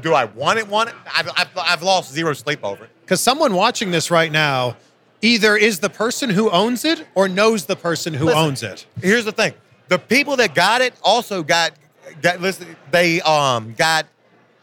Do 0.00 0.14
I 0.14 0.24
want 0.24 0.58
it? 0.58 0.68
Want 0.68 0.88
it? 0.90 0.94
I've, 1.14 1.28
I've, 1.36 1.48
I've 1.56 1.82
lost 1.82 2.12
zero 2.12 2.32
sleep 2.32 2.60
over 2.62 2.84
it. 2.84 2.90
Because 3.02 3.20
someone 3.20 3.54
watching 3.54 3.90
this 3.90 4.10
right 4.10 4.32
now 4.32 4.76
either 5.22 5.56
is 5.56 5.80
the 5.80 5.88
person 5.90 6.30
who 6.30 6.50
owns 6.50 6.84
it 6.84 7.06
or 7.14 7.28
knows 7.28 7.64
the 7.66 7.76
person 7.76 8.12
who 8.12 8.26
Listen. 8.26 8.40
owns 8.40 8.62
it. 8.62 8.86
Here's 9.00 9.24
the 9.24 9.32
thing: 9.32 9.54
the 9.88 9.98
people 9.98 10.36
that 10.36 10.54
got 10.54 10.82
it 10.82 10.94
also 11.02 11.42
got 11.42 11.72
got 12.20 12.40
listen. 12.40 12.76
They 12.90 13.20
um 13.22 13.74
got 13.78 14.06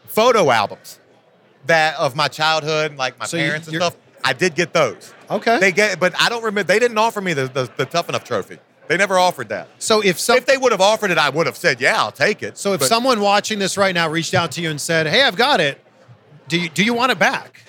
photo 0.06 0.50
albums 0.50 1.00
that 1.66 1.96
of 1.96 2.14
my 2.14 2.28
childhood, 2.28 2.96
like 2.96 3.18
my 3.18 3.26
So 3.26 3.38
parents 3.38 3.66
and 3.68 3.76
stuff. 3.76 3.96
I 4.22 4.32
did 4.32 4.54
get 4.54 4.72
those. 4.72 5.14
Okay. 5.30 5.58
They 5.58 5.72
get, 5.72 5.98
but 5.98 6.12
I 6.20 6.28
don't 6.28 6.42
remember. 6.42 6.64
They 6.64 6.78
didn't 6.78 6.98
offer 6.98 7.20
me 7.20 7.32
the, 7.32 7.46
the, 7.48 7.70
the 7.76 7.86
tough 7.86 8.08
enough 8.08 8.24
trophy. 8.24 8.58
They 8.88 8.96
never 8.96 9.18
offered 9.18 9.48
that. 9.50 9.68
So 9.78 10.02
if 10.02 10.18
some, 10.18 10.36
if 10.36 10.46
they 10.46 10.58
would 10.58 10.72
have 10.72 10.80
offered 10.80 11.10
it, 11.12 11.16
I 11.16 11.30
would 11.30 11.46
have 11.46 11.56
said, 11.56 11.80
"Yeah, 11.80 11.98
I'll 12.02 12.10
take 12.12 12.42
it." 12.42 12.58
so 12.58 12.72
if 12.72 12.80
But 12.80 12.88
someone 12.88 13.20
watching 13.20 13.58
this 13.60 13.76
right 13.78 13.94
now 13.94 14.08
reached 14.10 14.34
out 14.34 14.50
to 14.52 14.60
you 14.60 14.68
and 14.68 14.80
said, 14.80 15.06
"Hey, 15.06 15.22
I've 15.22 15.36
got 15.36 15.60
it. 15.60 15.80
Do 16.48 16.60
you 16.60 16.68
do 16.68 16.82
you 16.84 16.92
want 16.92 17.12
it 17.12 17.18
back?" 17.18 17.62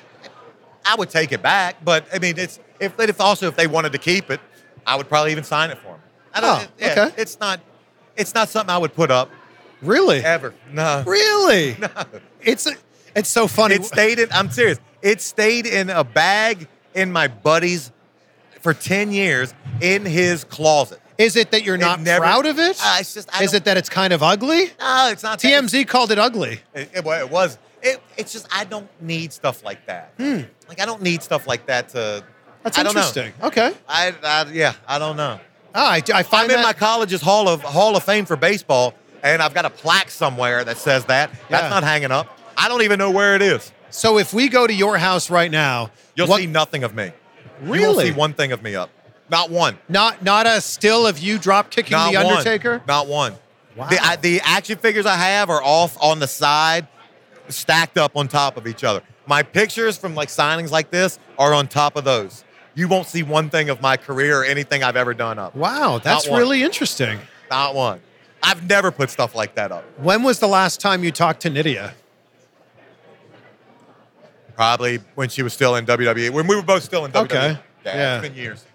I 0.84 0.96
would 0.96 1.12
take 1.12 1.32
it 1.32 1.44
back. 1.44 1.86
But 1.86 2.06
I 2.12 2.18
mean, 2.18 2.40
it's 2.40 2.60
if 2.82 3.00
if 3.00 3.22
also 3.22 3.48
if 3.48 3.56
they 3.56 3.68
wanted 3.68 3.92
to 3.94 3.98
keep 3.98 4.30
it, 4.30 4.42
I 4.86 4.96
would 4.96 5.08
probably 5.08 5.32
even 5.32 5.44
sign 5.44 5.70
it 5.70 5.78
for 5.78 5.90
them. 5.90 6.00
I 6.34 6.42
don't, 6.42 6.64
Oh, 6.64 6.68
yeah, 6.80 7.06
okay. 7.08 7.22
It's 7.22 7.40
not. 7.40 7.60
It's 8.18 8.34
not 8.34 8.50
something 8.50 8.70
I 8.74 8.78
would 8.78 8.94
put 8.94 9.10
up 9.12 9.30
Really? 9.82 10.20
ever. 10.20 10.54
No. 10.72 11.04
Really? 11.06 11.76
No. 11.80 11.88
It's 12.42 12.68
a, 12.68 12.74
it's 13.16 13.30
so 13.30 13.48
funny. 13.48 13.76
It 13.76 13.86
stayed 13.86 14.20
in. 14.20 14.28
I'm 14.32 14.50
serious. 14.52 14.80
It 15.02 15.22
stayed 15.22 15.66
in 15.66 15.90
a 15.90 16.04
bag 16.04 16.68
in 16.94 17.12
my 17.12 17.28
buddy's 17.28 17.92
for 18.62 18.74
ten 18.74 19.12
years 19.12 19.54
in 19.82 20.06
his 20.06 20.44
closet. 20.44 21.00
Is 21.18 21.36
it 21.36 21.52
that 21.52 21.64
you're 21.64 21.78
not 21.78 22.00
never- 22.02 22.22
proud 22.24 22.46
of 22.46 22.58
it? 22.60 22.80
Uh, 22.84 22.98
it's 23.00 23.14
just. 23.14 23.30
I 23.38 23.44
Is 23.44 23.54
it 23.54 23.66
that 23.66 23.78
it's 23.78 23.90
kind 23.90 24.12
of 24.14 24.24
ugly? 24.24 24.72
No, 24.80 25.10
it's 25.12 25.24
not. 25.24 25.40
that. 25.40 25.64
TMZ 25.64 25.88
called 25.88 26.12
it 26.12 26.18
ugly. 26.20 26.60
It, 26.74 26.90
it, 26.94 27.06
it 27.06 27.30
was. 27.30 27.58
It, 27.84 28.02
it's 28.18 28.32
just 28.32 28.48
I 28.56 28.64
don't 28.64 28.88
need 29.02 29.34
stuff 29.34 29.64
like 29.64 29.86
that. 29.88 30.14
Hmm. 30.18 30.42
Like 30.70 30.80
I 30.80 30.86
don't 30.86 31.02
need 31.02 31.22
stuff 31.24 31.48
like 31.48 31.66
that 31.68 31.90
to. 31.90 32.24
That's 32.64 32.78
I 32.78 32.84
don't 32.84 32.94
know. 32.94 33.02
interesting. 33.02 33.34
Okay. 33.42 33.74
I, 33.88 34.14
I 34.24 34.46
yeah. 34.52 34.74
I 34.88 35.00
don't 35.00 35.18
know. 35.18 35.40
Ah, 35.74 35.92
I, 35.94 36.04
I 36.14 36.24
find 36.24 36.52
I'm 36.52 36.58
in 36.58 36.64
my 36.64 36.74
college's 36.74 37.22
hall 37.22 37.48
of 37.48 37.62
Hall 37.62 37.96
of 37.96 38.04
Fame 38.04 38.26
for 38.26 38.36
baseball, 38.36 38.94
and 39.24 39.42
I've 39.42 39.54
got 39.54 39.66
a 39.66 39.70
plaque 39.70 40.10
somewhere 40.12 40.64
that 40.64 40.78
says 40.78 41.06
that. 41.06 41.32
That's 41.50 41.64
Yeah. 41.64 41.70
not 41.70 41.84
hanging 41.84 42.12
up. 42.12 42.38
I 42.58 42.68
don't 42.68 42.82
even 42.84 43.00
know 43.00 43.10
where 43.10 43.36
it 43.36 43.42
is. 43.42 43.72
So 43.90 44.18
if 44.18 44.34
we 44.34 44.48
go 44.50 44.68
to 44.68 44.74
your 44.74 44.98
house 44.98 45.30
right 45.30 45.50
now, 45.50 45.90
You'll 46.16 46.28
what- 46.28 46.40
see 46.42 46.48
nothing 46.48 46.84
of 46.84 46.94
me. 46.94 47.12
Really? 47.62 47.80
You 47.82 47.86
won't 47.88 47.98
Really? 47.98 48.06
see 48.12 48.12
one 48.18 48.34
thing 48.34 48.52
of 48.52 48.62
me 48.62 48.76
up. 48.76 48.90
Not 49.30 49.50
one. 49.50 49.78
not 49.88 50.22
not 50.24 50.46
a 50.46 50.60
still 50.60 51.08
of 51.08 51.18
you 51.20 51.38
drop 51.40 51.70
kicking 51.70 51.92
Not 51.96 52.12
the 52.12 52.18
one. 52.18 52.26
Undertaker. 52.38 52.82
Not 52.88 53.08
one. 53.08 53.36
Wow. 53.78 53.88
The, 53.88 53.98
I, 54.04 54.16
the 54.18 54.42
action 54.44 54.78
figures 54.78 55.06
I 55.06 55.16
have 55.16 55.50
are 55.50 55.64
off 55.64 55.98
on 56.02 56.20
the 56.20 56.28
side, 56.28 56.88
stacked 57.48 57.98
up 57.98 58.12
on 58.18 58.28
top 58.28 58.58
of 58.58 58.68
each 58.68 58.84
other. 58.84 59.02
My 59.26 59.44
pictures 59.44 59.98
from 59.98 60.16
like 60.16 60.28
signings 60.28 60.70
like 60.72 60.92
this 60.92 61.18
are 61.38 61.54
on 61.54 61.68
top 61.68 61.96
of 61.96 62.04
those. 62.04 62.44
You 62.74 62.88
won't 62.88 63.08
see 63.08 63.22
one 63.24 63.50
thing 63.50 63.70
of 63.70 63.82
my 63.82 63.98
career 63.98 64.42
or 64.42 64.46
anything 64.46 64.84
I've 64.84 64.96
ever 64.96 65.14
done 65.14 65.38
up. 65.40 65.56
Wow, 65.56 66.00
that's 66.02 66.28
really 66.28 66.64
interesting. 66.64 67.20
Not 67.50 67.76
one. 67.76 68.00
I've 68.44 68.68
never 68.68 68.92
put 68.92 69.10
stuff 69.10 69.36
like 69.36 69.56
that 69.56 69.72
up. 69.72 69.84
When 70.00 70.24
was 70.24 70.40
the 70.40 70.48
last 70.48 70.80
time 70.82 71.04
you 71.04 71.12
talked 71.12 71.42
to 71.42 71.50
Nidia? 71.50 71.94
Probably 74.56 75.00
when 75.16 75.30
she 75.30 75.44
was 75.44 75.54
still 75.54 75.76
in 75.76 75.86
WWE. 75.86 76.30
When 76.32 76.48
we 76.48 76.56
were 76.56 76.62
both 76.62 76.84
still 76.84 77.06
in 77.06 77.12
WWE. 77.12 77.24
Okay. 77.26 77.60
Yeah, 77.86 77.96
Yeah. 77.96 78.18
It's 78.20 78.28
been 78.28 78.36
years. 78.38 78.66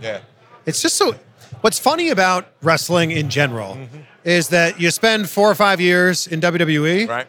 Yeah. 0.00 0.20
It's 0.66 0.80
just 0.82 0.96
so. 0.96 1.14
What's 1.60 1.78
funny 1.78 2.10
about 2.10 2.48
wrestling 2.62 3.10
in 3.10 3.28
general 3.30 3.74
Mm-hmm. 3.74 3.98
is 4.24 4.48
that 4.50 4.80
you 4.80 4.90
spend 4.90 5.28
four 5.28 5.50
or 5.50 5.54
five 5.54 5.80
years 5.80 6.26
in 6.26 6.40
WWE, 6.40 7.08
Right. 7.08 7.26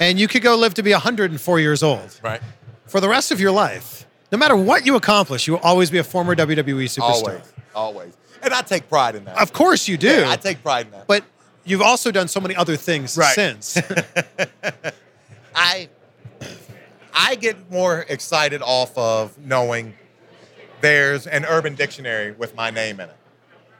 and 0.00 0.18
you 0.18 0.28
could 0.28 0.42
go 0.42 0.54
live 0.56 0.74
to 0.74 0.82
be 0.82 0.92
104 0.92 1.60
years 1.60 1.82
old. 1.82 2.18
Right. 2.22 2.40
For 2.86 3.00
the 3.00 3.08
rest 3.08 3.30
of 3.30 3.40
your 3.40 3.52
life, 3.52 4.06
no 4.32 4.38
matter 4.38 4.56
what 4.56 4.86
you 4.86 4.96
accomplish, 4.96 5.46
you 5.46 5.54
will 5.54 5.60
always 5.60 5.90
be 5.90 5.98
a 5.98 6.04
former 6.04 6.34
WWE 6.34 6.84
superstar. 6.84 7.00
Always. 7.02 7.52
Always. 7.74 8.16
And 8.42 8.54
I 8.54 8.62
take 8.62 8.88
pride 8.88 9.14
in 9.16 9.24
that. 9.24 9.38
Of 9.40 9.52
course 9.52 9.86
you 9.88 9.96
do. 9.96 10.08
Yeah, 10.20 10.30
I 10.30 10.36
take 10.36 10.62
pride 10.62 10.86
in 10.86 10.92
that. 10.92 11.06
but 11.06 11.24
you've 11.64 11.82
also 11.82 12.10
done 12.10 12.26
so 12.28 12.40
many 12.40 12.56
other 12.56 12.76
things 12.76 13.16
Right. 13.16 13.34
since. 13.34 13.76
I 15.54 15.88
I 17.12 17.34
get 17.34 17.70
more 17.70 18.06
excited 18.08 18.62
off 18.62 18.96
of 18.96 19.36
knowing 19.38 19.94
there's 20.80 21.26
an 21.26 21.44
urban 21.44 21.74
dictionary 21.74 22.32
with 22.32 22.54
my 22.54 22.70
name 22.70 23.00
in 23.00 23.08
it. 23.08 23.16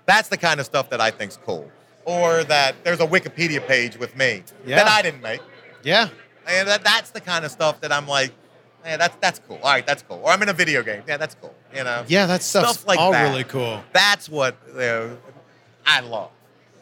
That's 0.06 0.28
the 0.28 0.36
kind 0.36 0.60
of 0.60 0.66
stuff 0.66 0.90
that 0.90 1.00
I 1.00 1.10
think's 1.10 1.38
cool. 1.46 1.70
Or 2.04 2.42
that 2.44 2.74
there's 2.84 3.00
a 3.00 3.06
Wikipedia 3.06 3.64
page 3.66 3.96
with 3.96 4.16
me 4.16 4.42
Yeah. 4.66 4.76
that 4.76 4.88
I 4.88 5.00
didn't 5.02 5.22
make. 5.22 5.40
yeah. 5.82 6.08
And 6.46 6.66
that, 6.68 6.82
that's 6.82 7.10
the 7.10 7.20
kind 7.20 7.44
of 7.44 7.50
stuff 7.52 7.80
that 7.82 7.92
I'm 7.92 8.08
like, 8.08 8.32
yeah, 8.84 8.96
that's 8.96 9.16
that's 9.16 9.38
cool. 9.46 9.56
All 9.62 9.70
right, 9.70 9.86
that's 9.86 10.02
cool. 10.02 10.20
Or 10.22 10.30
I'm 10.30 10.42
in 10.42 10.48
a 10.48 10.52
video 10.52 10.82
game. 10.82 11.02
Yeah, 11.06 11.16
that's 11.16 11.34
cool. 11.34 11.54
You 11.74 11.84
know? 11.84 12.04
Yeah, 12.08 12.26
that 12.26 12.42
stuff's 12.42 12.72
Stuff 12.78 12.86
like 12.88 12.98
all 12.98 13.12
that. 13.12 13.22
really 13.30 13.44
cool. 13.44 13.82
That's 13.92 14.28
what 14.28 14.56
you 14.68 14.74
know, 14.74 15.18
I 15.86 16.00
love. 16.00 16.30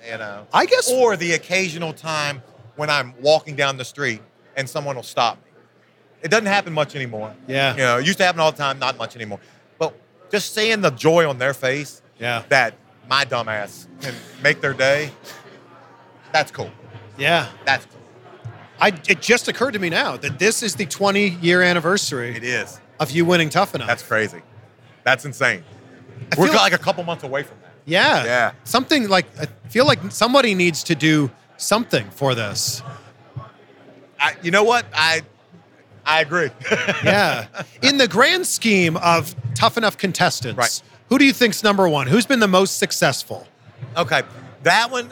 You 0.08 0.16
know. 0.18 0.46
I 0.54 0.64
guess- 0.66 0.90
Or 0.90 1.16
the 1.16 1.32
occasional 1.32 1.92
time 1.92 2.42
when 2.76 2.88
I'm 2.88 3.14
walking 3.20 3.56
down 3.56 3.76
the 3.76 3.84
street 3.84 4.20
and 4.56 4.68
someone 4.70 4.96
will 4.96 5.02
stop 5.02 5.36
me. 5.44 5.50
It 6.22 6.30
doesn't 6.30 6.46
happen 6.46 6.72
much 6.72 6.94
anymore. 6.96 7.34
Yeah. 7.46 7.72
You 7.72 7.78
know, 7.78 7.98
it 7.98 8.06
used 8.06 8.18
to 8.18 8.24
happen 8.24 8.40
all 8.40 8.50
the 8.52 8.58
time, 8.58 8.78
not 8.78 8.96
much 8.96 9.16
anymore. 9.16 9.40
But 9.78 9.94
just 10.30 10.54
seeing 10.54 10.80
the 10.80 10.90
joy 10.90 11.28
on 11.28 11.38
their 11.38 11.52
face 11.54 12.00
Yeah. 12.18 12.42
that 12.48 12.74
my 13.08 13.24
dumbass 13.24 13.86
can 14.00 14.14
make 14.42 14.60
their 14.60 14.72
day, 14.72 15.10
that's 16.32 16.50
cool. 16.50 16.70
Yeah. 17.16 17.48
That's 17.64 17.84
cool. 17.86 17.97
I, 18.80 18.88
it 19.08 19.20
just 19.20 19.48
occurred 19.48 19.72
to 19.72 19.78
me 19.78 19.90
now 19.90 20.16
that 20.16 20.38
this 20.38 20.62
is 20.62 20.74
the 20.76 20.86
20 20.86 21.30
year 21.42 21.62
anniversary 21.62 22.36
It 22.36 22.44
is. 22.44 22.80
of 23.00 23.10
you 23.10 23.24
winning 23.24 23.50
Tough 23.50 23.74
Enough. 23.74 23.88
That's 23.88 24.02
crazy. 24.02 24.42
That's 25.04 25.24
insane. 25.24 25.64
I 26.32 26.40
We're 26.40 26.46
feel- 26.48 26.56
like 26.56 26.72
a 26.72 26.78
couple 26.78 27.02
months 27.04 27.24
away 27.24 27.42
from 27.42 27.56
that. 27.62 27.72
Yeah. 27.86 28.24
Yeah. 28.24 28.52
Something 28.64 29.08
like, 29.08 29.26
I 29.40 29.46
feel 29.68 29.86
like 29.86 29.98
somebody 30.10 30.54
needs 30.54 30.82
to 30.84 30.94
do 30.94 31.30
something 31.56 32.08
for 32.10 32.34
this. 32.34 32.82
I, 34.20 34.36
you 34.42 34.50
know 34.50 34.64
what? 34.64 34.84
I 34.94 35.22
I 36.04 36.20
agree. 36.22 36.50
Yeah. 37.04 37.46
In 37.82 37.98
the 37.98 38.08
grand 38.08 38.46
scheme 38.46 38.96
of 38.98 39.34
tough 39.54 39.76
enough 39.76 39.96
contestants, 39.98 40.56
Right. 40.58 40.82
who 41.08 41.18
do 41.18 41.24
you 41.24 41.32
think's 41.32 41.62
number 41.62 41.88
one? 41.88 42.06
Who's 42.06 42.26
been 42.26 42.40
the 42.40 42.48
most 42.48 42.78
successful? 42.78 43.46
Okay, 43.96 44.22
that 44.64 44.90
one, 44.90 45.10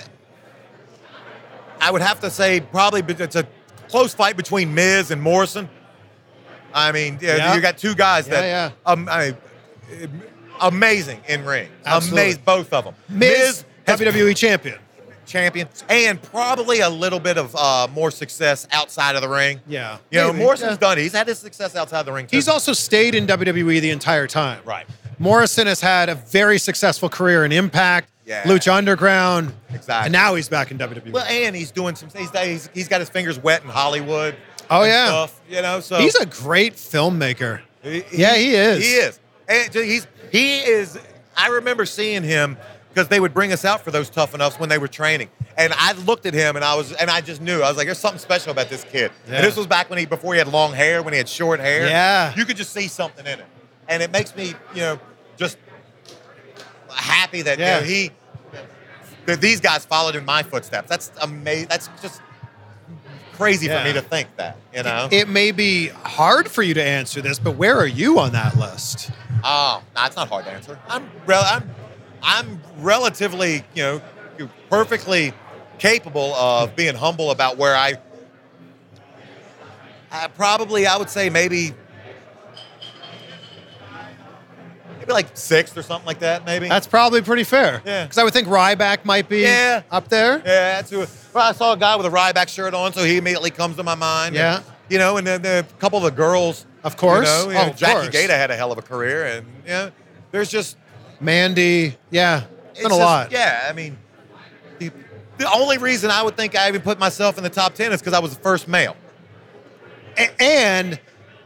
I 1.80 1.90
would 1.90 2.02
have 2.02 2.20
to 2.20 2.30
say 2.30 2.60
probably 2.60 3.02
it's 3.22 3.36
a 3.36 3.46
close 3.88 4.14
fight 4.14 4.36
between 4.36 4.74
Miz 4.74 5.10
and 5.10 5.20
Morrison. 5.22 5.68
I 6.74 6.92
mean, 6.92 7.18
yeah, 7.22 7.54
you 7.54 7.60
got 7.60 7.78
two 7.78 7.94
guys 7.94 8.26
that, 8.26 8.42
Yeah, 8.44 8.70
Um, 8.84 9.08
I 9.08 9.34
mean, 9.90 10.22
amazing 10.60 11.20
in 11.28 11.44
ring, 11.44 11.68
Absolutely. 11.84 12.22
amazing 12.22 12.42
both 12.44 12.72
of 12.72 12.84
them. 12.84 12.94
Miz, 13.08 13.64
has 13.86 14.00
WWE 14.00 14.36
champion. 14.36 14.78
champion, 15.26 15.68
and 15.88 16.20
probably 16.22 16.80
a 16.80 16.88
little 16.90 17.20
bit 17.20 17.38
of 17.38 17.54
uh, 17.56 17.88
more 17.92 18.10
success 18.10 18.66
outside 18.72 19.16
of 19.16 19.22
the 19.22 19.28
ring. 19.28 19.60
Yeah. 19.66 19.98
You 20.10 20.20
know, 20.20 20.32
Maybe, 20.32 20.44
Morrison's 20.44 20.78
done. 20.78 20.98
it. 20.98 21.02
He's 21.02 21.12
had 21.12 21.26
his 21.28 21.38
success 21.38 21.74
outside 21.76 22.02
the 22.04 22.12
ring. 22.12 22.26
Too. 22.26 22.36
He's 22.36 22.48
also 22.48 22.72
stayed 22.72 23.14
in 23.14 23.26
WWE 23.26 23.80
the 23.80 23.90
entire 23.90 24.26
time. 24.26 24.60
right. 24.64 24.86
Morrison 25.18 25.66
has 25.66 25.80
had 25.80 26.10
a 26.10 26.14
very 26.14 26.58
successful 26.58 27.08
career 27.08 27.44
in 27.46 27.50
Impact, 27.52 28.10
Yeah. 28.26 28.42
Lucha 28.42 28.72
Underground, 28.74 29.54
Exactly. 29.72 30.06
and 30.06 30.12
now 30.12 30.34
he's 30.34 30.48
back 30.48 30.70
in 30.72 30.78
WWE. 30.78 31.12
Well, 31.12 31.24
and 31.26 31.54
he's 31.54 31.70
doing 31.70 31.94
some. 31.94 32.08
He's, 32.14 32.30
he's, 32.30 32.68
he's 32.74 32.88
got 32.88 33.00
his 33.00 33.08
fingers 33.08 33.38
wet 33.38 33.62
in 33.62 33.68
Hollywood. 33.70 34.34
Oh, 34.68 34.82
yeah. 34.82 35.06
stuff, 35.06 35.40
you 35.48 35.62
know. 35.62 35.78
So 35.78 35.98
he's 35.98 36.16
a 36.16 36.26
great 36.26 36.74
filmmaker. 36.74 37.60
He- 37.82 38.02
Yeah, 38.12 38.34
he 38.34 38.54
is. 38.54 38.84
He 38.84 38.92
is. 38.94 39.20
And 39.48 39.72
he's 39.72 40.06
he 40.32 40.58
is. 40.58 40.98
I 41.36 41.48
remember 41.50 41.86
seeing 41.86 42.24
him 42.24 42.56
because 42.88 43.06
they 43.06 43.20
would 43.20 43.32
bring 43.32 43.52
us 43.52 43.64
out 43.64 43.82
for 43.82 43.92
those 43.92 44.10
tough 44.10 44.34
enoughs 44.34 44.58
when 44.58 44.68
they 44.68 44.78
were 44.78 44.88
training, 44.88 45.28
and 45.56 45.72
I 45.76 45.92
looked 45.92 46.26
at 46.26 46.34
him 46.34 46.56
and 46.56 46.64
I 46.64 46.74
was 46.74 46.92
and 46.94 47.08
I 47.08 47.20
just 47.20 47.40
knew 47.40 47.62
I 47.62 47.68
was 47.68 47.76
like, 47.76 47.86
"There's 47.86 47.98
something 47.98 48.18
special 48.18 48.50
about 48.50 48.70
this 48.70 48.82
kid." 48.82 49.12
Yeah. 49.28 49.36
And 49.36 49.44
this 49.46 49.56
was 49.56 49.68
back 49.68 49.88
when 49.88 50.00
he 50.00 50.04
before 50.06 50.34
he 50.34 50.38
had 50.38 50.48
long 50.48 50.72
hair, 50.72 51.00
when 51.00 51.12
he 51.14 51.18
had 51.18 51.28
short 51.28 51.60
hair. 51.60 51.86
Yeah. 51.86 52.34
you 52.34 52.44
could 52.44 52.56
just 52.56 52.72
see 52.72 52.88
something 52.88 53.24
in 53.24 53.38
it, 53.38 53.46
and 53.88 54.02
it 54.02 54.10
makes 54.10 54.34
me, 54.34 54.54
you 54.74 54.80
know, 54.80 54.98
just 55.36 55.58
happy 57.16 57.42
that 57.42 57.58
Yeah. 57.58 57.80
he 57.82 58.10
that 59.26 59.40
these 59.40 59.60
guys 59.60 59.84
followed 59.84 60.14
in 60.14 60.24
my 60.24 60.42
footsteps. 60.42 60.88
That's 60.88 61.10
amazing. 61.20 61.68
That's 61.68 61.88
just 62.00 62.20
crazy 63.32 63.66
Yeah. 63.66 63.78
for 63.82 63.84
me 63.88 63.92
to 63.94 64.02
think 64.02 64.28
that. 64.36 64.56
You 64.74 64.82
know. 64.84 65.08
It 65.10 65.28
may 65.28 65.50
be 65.50 65.88
hard 65.88 66.48
for 66.48 66.62
you 66.62 66.74
to 66.74 66.82
answer 66.82 67.20
this, 67.20 67.38
but 67.38 67.52
where 67.52 67.76
are 67.76 67.86
you 67.86 68.18
on 68.20 68.32
that 68.32 68.56
list? 68.56 69.10
Oh, 69.42 69.82
nah, 69.94 70.06
it's 70.06 70.16
not 70.16 70.28
hard 70.28 70.44
to 70.44 70.50
answer. 70.52 70.78
I'm, 70.88 71.10
rel- 71.26 71.44
I'm, 71.44 71.70
I'm 72.22 72.60
relatively, 72.78 73.64
you 73.74 73.82
know, 73.82 74.00
perfectly 74.70 75.32
capable 75.78 76.34
of 76.34 76.74
being 76.76 76.94
humble 76.94 77.30
about 77.30 77.56
where 77.58 77.74
I. 77.76 77.94
I 80.10 80.28
probably, 80.28 80.86
I 80.86 80.96
would 80.96 81.10
say 81.10 81.28
maybe, 81.30 81.74
maybe 85.06 85.12
like 85.14 85.36
sixth 85.36 85.76
or 85.76 85.82
something 85.82 86.06
like 86.06 86.18
that, 86.20 86.44
maybe. 86.44 86.68
That's 86.68 86.86
probably 86.86 87.22
pretty 87.22 87.44
fair. 87.44 87.80
Yeah. 87.84 88.04
Because 88.04 88.18
I 88.18 88.24
would 88.24 88.32
think 88.32 88.48
Ryback 88.48 89.04
might 89.04 89.28
be 89.28 89.40
Yeah. 89.40 89.82
up 89.90 90.08
there. 90.08 90.38
yeah, 90.38 90.80
that's 90.80 90.90
who. 90.90 90.98
Well, 91.32 91.48
I 91.48 91.52
saw 91.52 91.72
a 91.72 91.76
guy 91.76 91.94
with 91.96 92.06
a 92.06 92.10
Ryback 92.10 92.48
shirt 92.48 92.74
on, 92.74 92.92
so 92.92 93.04
he 93.04 93.16
immediately 93.18 93.50
comes 93.50 93.76
to 93.76 93.82
my 93.82 93.94
mind. 93.94 94.34
Yeah. 94.34 94.56
And, 94.56 94.64
you 94.88 94.98
know, 94.98 95.16
and 95.16 95.26
then 95.26 95.42
the, 95.42 95.60
a 95.68 95.80
couple 95.80 95.98
of 95.98 96.04
the 96.04 96.10
girls. 96.10 96.66
Of 96.82 96.96
course. 96.96 97.28
You 97.28 97.46
know, 97.46 97.50
you 97.52 97.58
Oh, 97.58 97.66
know, 97.68 97.72
Jackie 97.72 97.92
course. 97.94 98.08
Gayda 98.08 98.30
had 98.30 98.50
a 98.50 98.56
hell 98.56 98.72
of 98.72 98.78
a 98.78 98.82
career, 98.82 99.24
and 99.26 99.46
yeah, 99.66 99.90
there's 100.32 100.48
just 100.50 100.76
Mandy. 101.20 101.96
Yeah. 102.10 102.44
It's 102.70 102.78
been 102.82 102.86
a 102.86 102.88
just- 102.90 103.00
lot. 103.00 103.32
Yeah, 103.32 103.66
I 103.68 103.72
mean, 103.72 103.96
the, 104.78 104.90
the 105.38 105.50
only 105.52 105.78
reason 105.78 106.10
I 106.10 106.22
would 106.22 106.36
think 106.36 106.56
I 106.56 106.68
even 106.68 106.82
put 106.82 106.98
myself 106.98 107.38
in 107.38 107.44
the 107.44 107.50
top 107.50 107.74
ten 107.74 107.92
is 107.92 108.00
because 108.00 108.12
I 108.14 108.18
was 108.18 108.34
the 108.36 108.42
first 108.42 108.66
male. 108.68 108.96
A- 110.18 110.42
and 110.42 110.98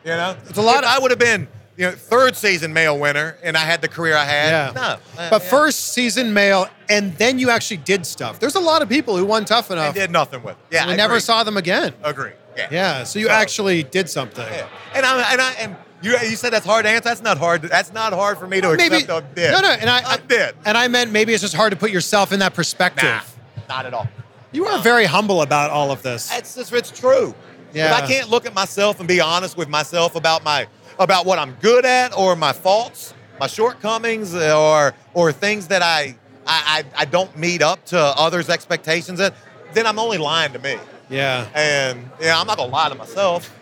You 0.04 0.10
know, 0.12 0.34
It's 0.48 0.56
a 0.58 0.62
lot 0.62 0.82
of- 0.84 0.90
I 0.90 0.98
would 0.98 1.10
have 1.10 1.18
been, 1.20 1.46
you 1.80 1.86
know, 1.86 1.92
third 1.92 2.36
season 2.36 2.74
male 2.74 2.98
winner, 2.98 3.38
and 3.42 3.56
I 3.56 3.60
had 3.60 3.80
the 3.80 3.88
career 3.88 4.14
I 4.14 4.26
had. 4.26 4.50
Yeah. 4.50 4.72
No, 4.74 4.82
uh, 4.82 5.30
but 5.30 5.42
yeah. 5.42 5.48
first 5.48 5.94
season 5.94 6.34
male, 6.34 6.68
and 6.90 7.14
then 7.14 7.38
you 7.38 7.48
actually 7.48 7.78
did 7.78 8.04
stuff. 8.04 8.38
There's 8.38 8.54
a 8.54 8.60
lot 8.60 8.82
of 8.82 8.88
people 8.90 9.16
who 9.16 9.24
won 9.24 9.46
tough 9.46 9.70
enough. 9.70 9.96
I 9.96 9.98
did 9.98 10.10
nothing 10.10 10.42
with 10.42 10.56
it. 10.58 10.74
Yeah, 10.74 10.86
we 10.86 10.92
I 10.92 10.96
never 10.96 11.18
saw 11.20 11.42
them 11.42 11.56
again. 11.56 11.94
Agree. 12.02 12.32
Yeah. 12.54 12.68
Yeah. 12.70 13.04
So 13.04 13.18
you 13.18 13.28
So- 13.28 13.32
actually 13.32 13.82
did 13.82 14.10
something. 14.10 14.44
Yeah. 14.44 14.68
And 14.94 15.06
I 15.06 15.32
and 15.32 15.40
I 15.40 15.52
and 15.52 15.76
you 16.02 16.10
you 16.18 16.36
said 16.36 16.52
that's 16.52 16.66
hard 16.66 16.84
to 16.84 16.90
answer. 16.90 17.08
That's 17.08 17.22
not 17.22 17.38
hard. 17.38 17.62
That's 17.62 17.94
not 17.94 18.12
hard 18.12 18.36
for 18.36 18.46
me 18.46 18.60
to 18.60 18.76
Maybe 18.76 18.96
accept. 18.96 19.10
I 19.10 19.20
did. 19.34 19.52
no, 19.52 19.60
no, 19.62 19.70
and 19.70 19.88
I, 19.88 20.02
I 20.06 20.16
did. 20.18 20.54
and 20.66 20.76
I 20.76 20.86
meant 20.88 21.12
maybe 21.12 21.32
it's 21.32 21.40
just 21.40 21.54
hard 21.54 21.70
to 21.70 21.78
put 21.78 21.90
yourself 21.90 22.30
in 22.30 22.40
that 22.40 22.52
perspective. 22.52 23.04
Nah, 23.04 23.74
not 23.74 23.86
at 23.86 23.94
all. 23.94 24.06
You 24.52 24.66
are 24.66 24.82
very 24.82 25.06
humble 25.06 25.40
about 25.40 25.70
all 25.70 25.90
of 25.90 26.02
this. 26.02 26.30
It's 26.36 26.56
just 26.56 26.74
it's 26.74 26.90
true. 26.90 27.34
Yeah. 27.72 27.96
If 27.96 28.02
I 28.02 28.06
can't 28.06 28.28
look 28.28 28.44
at 28.44 28.52
myself 28.52 28.98
and 28.98 29.08
be 29.08 29.20
honest 29.20 29.56
with 29.56 29.70
myself 29.70 30.14
about 30.14 30.44
my 30.44 30.66
about 31.00 31.26
what 31.26 31.38
I'm 31.40 31.54
good 31.60 31.84
at 31.84 32.16
or 32.16 32.36
my 32.36 32.52
faults, 32.52 33.14
my 33.40 33.48
shortcomings, 33.48 34.34
uh, 34.34 34.56
or 34.56 34.94
or 35.14 35.32
things 35.32 35.66
that 35.68 35.82
I 35.82 36.14
I, 36.46 36.84
I, 36.96 37.02
I 37.02 37.04
don't 37.06 37.36
meet 37.36 37.62
up 37.62 37.84
to 37.86 37.98
others' 37.98 38.48
expectations, 38.48 39.18
then 39.18 39.32
then 39.72 39.86
I'm 39.86 39.98
only 39.98 40.18
lying 40.18 40.52
to 40.52 40.58
me. 40.60 40.76
Yeah. 41.08 41.48
And 41.54 42.08
yeah, 42.20 42.38
I'm 42.38 42.46
not 42.46 42.56
gonna 42.58 42.70
lie 42.70 42.88
to 42.90 42.94
myself. 42.94 43.52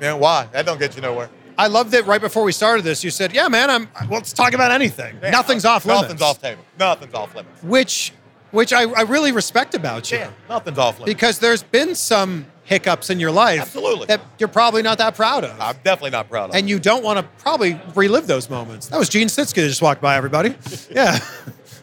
Man, 0.00 0.18
why? 0.18 0.46
That 0.52 0.64
don't 0.64 0.78
get 0.78 0.96
you 0.96 1.02
nowhere. 1.02 1.28
I 1.58 1.66
love 1.66 1.90
that 1.90 2.06
right 2.06 2.20
before 2.20 2.44
we 2.44 2.52
started 2.52 2.82
this, 2.82 3.04
you 3.04 3.10
said, 3.10 3.32
"Yeah, 3.34 3.46
man, 3.48 3.68
I'm. 3.68 3.88
Well, 4.08 4.18
let's 4.20 4.32
talk 4.32 4.54
about 4.54 4.70
anything. 4.72 5.18
Yeah, 5.22 5.30
Nothing's 5.30 5.64
off 5.66 5.84
limits. 5.84 6.02
Nothing's 6.04 6.22
off 6.22 6.40
table. 6.40 6.62
Nothing's 6.78 7.12
off 7.14 7.34
limits. 7.34 7.62
Which, 7.62 8.12
which 8.52 8.72
I, 8.72 8.84
I 8.84 9.02
really 9.02 9.32
respect 9.32 9.74
about 9.74 10.10
you, 10.10 10.18
Yeah, 10.18 10.30
nothing's 10.48 10.78
off 10.78 10.98
limits. 10.98 11.12
because 11.12 11.38
there's 11.40 11.62
been 11.62 11.94
some 11.94 12.46
hiccups 12.72 13.10
in 13.10 13.20
your 13.20 13.30
life, 13.30 13.60
Absolutely. 13.60 14.06
that 14.06 14.20
you're 14.38 14.48
probably 14.48 14.82
not 14.82 14.98
that 14.98 15.14
proud 15.14 15.44
of, 15.44 15.60
I'm 15.60 15.76
definitely 15.84 16.10
not 16.10 16.28
proud 16.28 16.50
of. 16.50 16.56
and 16.56 16.68
you 16.68 16.78
don't 16.78 17.04
want 17.04 17.18
to 17.18 17.42
probably 17.42 17.78
relive 17.94 18.26
those 18.26 18.48
moments. 18.48 18.88
That 18.88 18.98
was 18.98 19.08
Gene 19.08 19.28
Snitsky 19.28 19.56
that 19.56 19.68
just 19.68 19.82
walked 19.82 20.00
by, 20.00 20.16
everybody. 20.16 20.54
Yeah, 20.90 21.18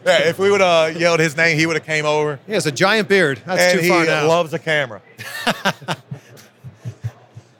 yeah, 0.04 0.28
if 0.28 0.38
we 0.38 0.50
would 0.50 0.60
have 0.60 0.96
yelled 0.98 1.20
his 1.20 1.36
name, 1.36 1.58
he 1.58 1.66
would 1.66 1.76
have 1.76 1.84
came 1.84 2.06
over. 2.06 2.38
he 2.46 2.52
has 2.52 2.66
a 2.66 2.72
giant 2.72 3.08
beard. 3.08 3.40
That's 3.44 3.60
and 3.60 3.78
too 3.78 3.82
he 3.84 3.88
far 3.88 4.04
now. 4.04 4.26
loves 4.26 4.52
a 4.54 4.58
camera. 4.58 5.02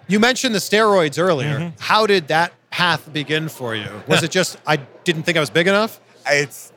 you 0.08 0.20
mentioned 0.20 0.54
the 0.54 0.58
steroids 0.60 1.18
earlier. 1.18 1.58
Mm-hmm. 1.58 1.76
How 1.78 2.06
did 2.06 2.28
that 2.28 2.52
path 2.70 3.12
begin 3.12 3.48
for 3.48 3.74
you? 3.74 3.88
Was 4.06 4.22
it 4.22 4.30
just 4.30 4.58
I 4.66 4.76
didn't 5.04 5.24
think 5.24 5.36
I 5.36 5.40
was 5.40 5.50
big 5.50 5.66
enough? 5.66 6.00
It's. 6.26 6.72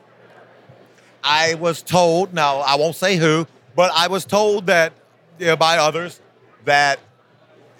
I 1.22 1.54
was 1.54 1.82
told. 1.82 2.34
Now 2.34 2.58
I 2.58 2.76
won't 2.76 2.96
say 2.96 3.16
who, 3.16 3.46
but 3.74 3.90
I 3.94 4.08
was 4.08 4.24
told 4.24 4.66
that 4.66 4.92
you 5.38 5.46
know, 5.46 5.56
by 5.56 5.78
others 5.78 6.20
that 6.64 6.98